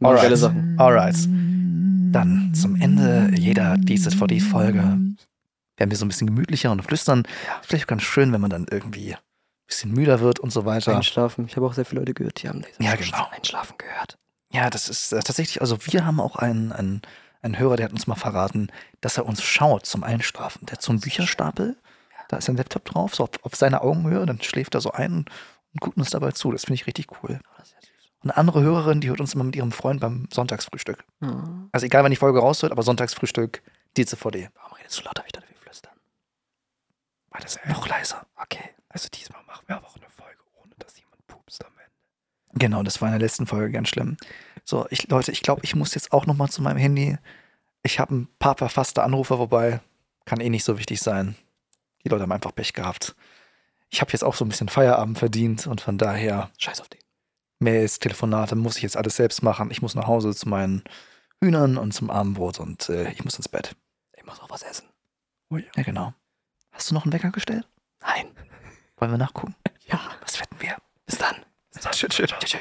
Geile 0.00 0.38
Sachen. 0.38 0.74
Alright. 0.78 1.16
Dann 1.26 2.54
zum 2.54 2.80
Ende 2.80 3.32
jeder 3.38 3.76
DCVD-Folge 3.76 4.98
werden 5.76 5.90
wir 5.90 5.96
so 5.96 6.06
ein 6.06 6.08
bisschen 6.08 6.26
gemütlicher 6.26 6.72
und 6.72 6.80
flüstern. 6.82 7.24
Vielleicht 7.60 7.84
auch 7.84 7.88
ganz 7.88 8.02
schön, 8.02 8.32
wenn 8.32 8.40
man 8.40 8.50
dann 8.50 8.66
irgendwie 8.70 9.14
bisschen 9.66 9.92
müder 9.92 10.20
wird 10.20 10.40
und 10.40 10.50
so 10.52 10.64
weiter. 10.64 10.94
Einschlafen. 10.96 11.46
Ich 11.46 11.56
habe 11.56 11.66
auch 11.66 11.74
sehr 11.74 11.84
viele 11.84 12.00
Leute 12.00 12.14
gehört, 12.14 12.42
die 12.42 12.48
haben 12.48 12.60
Lasershow 12.60 12.82
Ja, 12.82 12.94
genau. 12.96 13.28
Einschlafen 13.30 13.74
gehört. 13.78 14.16
Ja, 14.52 14.68
das 14.70 14.88
ist 14.88 15.12
äh, 15.12 15.20
tatsächlich, 15.20 15.60
also 15.60 15.78
wir 15.86 16.04
haben 16.04 16.20
auch 16.20 16.36
einen, 16.36 16.72
einen, 16.72 17.02
einen 17.40 17.58
Hörer, 17.58 17.76
der 17.76 17.84
hat 17.86 17.92
uns 17.92 18.06
mal 18.06 18.14
verraten, 18.16 18.70
dass 19.00 19.16
er 19.16 19.26
uns 19.26 19.42
schaut 19.42 19.86
zum 19.86 20.04
Einschlafen. 20.04 20.66
Der 20.66 20.74
hat 20.74 20.82
so 20.82 20.92
einen 20.92 21.00
Bücherstapel, 21.00 21.76
da 22.28 22.36
ist 22.36 22.48
ein 22.48 22.56
Laptop 22.56 22.84
drauf, 22.84 23.14
so 23.14 23.24
auf, 23.24 23.30
auf 23.42 23.54
seiner 23.56 23.82
Augenhöhe, 23.82 24.26
dann 24.26 24.40
schläft 24.42 24.74
er 24.74 24.80
so 24.80 24.92
ein 24.92 25.24
und 25.72 25.80
guckt 25.80 25.96
uns 25.96 26.10
dabei 26.10 26.32
zu. 26.32 26.52
Das 26.52 26.62
finde 26.62 26.74
ich 26.74 26.86
richtig 26.86 27.06
cool. 27.22 27.40
Und 28.22 28.30
eine 28.30 28.36
andere 28.36 28.62
Hörerin, 28.62 29.00
die 29.00 29.08
hört 29.08 29.20
uns 29.20 29.34
immer 29.34 29.44
mit 29.44 29.56
ihrem 29.56 29.72
Freund 29.72 30.00
beim 30.00 30.28
Sonntagsfrühstück. 30.32 31.04
Also 31.72 31.86
egal, 31.86 32.04
wann 32.04 32.10
die 32.10 32.16
Folge 32.16 32.38
raushört, 32.38 32.72
aber 32.72 32.82
Sonntagsfrühstück, 32.82 33.62
DCVD. 33.96 34.50
Warum 34.54 34.74
redest 34.74 34.98
du 35.00 35.04
lauter, 35.04 35.24
wie 35.24 35.28
ich 35.28 35.32
flüstern? 35.32 35.51
War 37.32 37.40
das 37.40 37.58
noch 37.66 37.88
leiser? 37.88 38.26
Okay. 38.36 38.70
Also 38.88 39.08
diesmal 39.08 39.42
machen 39.44 39.64
wir 39.66 39.76
aber 39.76 39.86
auch 39.86 39.96
eine 39.96 40.10
Folge, 40.10 40.40
ohne 40.62 40.74
dass 40.78 40.98
jemand 40.98 41.26
pupst 41.26 41.64
am 41.64 41.72
Ende. 41.72 42.58
Genau, 42.58 42.82
das 42.82 43.00
war 43.00 43.08
in 43.08 43.12
der 43.12 43.26
letzten 43.26 43.46
Folge 43.46 43.72
ganz 43.72 43.88
schlimm. 43.88 44.18
So, 44.64 44.86
ich, 44.90 45.08
Leute, 45.08 45.32
ich 45.32 45.42
glaube, 45.42 45.62
ich 45.64 45.74
muss 45.74 45.94
jetzt 45.94 46.12
auch 46.12 46.26
noch 46.26 46.36
mal 46.36 46.48
zu 46.48 46.62
meinem 46.62 46.76
Handy. 46.76 47.16
Ich 47.82 47.98
habe 47.98 48.14
ein 48.14 48.28
paar 48.38 48.56
verfasste 48.56 49.02
Anrufe, 49.02 49.38
wobei 49.38 49.80
kann 50.26 50.40
eh 50.40 50.50
nicht 50.50 50.64
so 50.64 50.78
wichtig 50.78 51.00
sein. 51.00 51.36
Die 52.04 52.10
Leute 52.10 52.22
haben 52.22 52.32
einfach 52.32 52.54
Pech 52.54 52.74
gehabt. 52.74 53.16
Ich 53.88 54.00
habe 54.00 54.12
jetzt 54.12 54.24
auch 54.24 54.34
so 54.34 54.44
ein 54.44 54.48
bisschen 54.48 54.68
Feierabend 54.68 55.18
verdient 55.18 55.66
und 55.66 55.80
von 55.80 55.98
daher 55.98 56.50
Scheiß 56.58 56.80
auf 56.80 56.88
die. 56.88 56.98
Mails, 57.58 57.98
Telefonate, 57.98 58.56
muss 58.56 58.76
ich 58.76 58.82
jetzt 58.82 58.96
alles 58.96 59.16
selbst 59.16 59.42
machen. 59.42 59.70
Ich 59.70 59.82
muss 59.82 59.94
nach 59.94 60.06
Hause 60.06 60.34
zu 60.34 60.48
meinen 60.48 60.82
Hühnern 61.40 61.78
und 61.78 61.92
zum 61.92 62.10
Abendbrot 62.10 62.60
und 62.60 62.88
äh, 62.88 63.10
ich 63.12 63.24
muss 63.24 63.36
ins 63.36 63.48
Bett. 63.48 63.76
Ich 64.16 64.24
muss 64.24 64.40
auch 64.40 64.50
was 64.50 64.62
essen. 64.62 64.86
Ja, 65.50 65.82
genau. 65.82 66.14
Hast 66.72 66.90
du 66.90 66.94
noch 66.94 67.04
einen 67.04 67.12
Wecker 67.12 67.30
gestellt? 67.30 67.66
Nein. 68.00 68.26
Wollen 68.96 69.10
wir 69.10 69.18
nachgucken? 69.18 69.54
Ja. 69.86 70.00
Was 70.22 70.40
wetten 70.40 70.56
wir? 70.60 70.76
Bis 71.06 71.18
dann. 71.18 71.36
Tschüss, 71.72 72.10
tschüss. 72.10 72.30
Tschüss. 72.30 72.38
tschüss. 72.40 72.60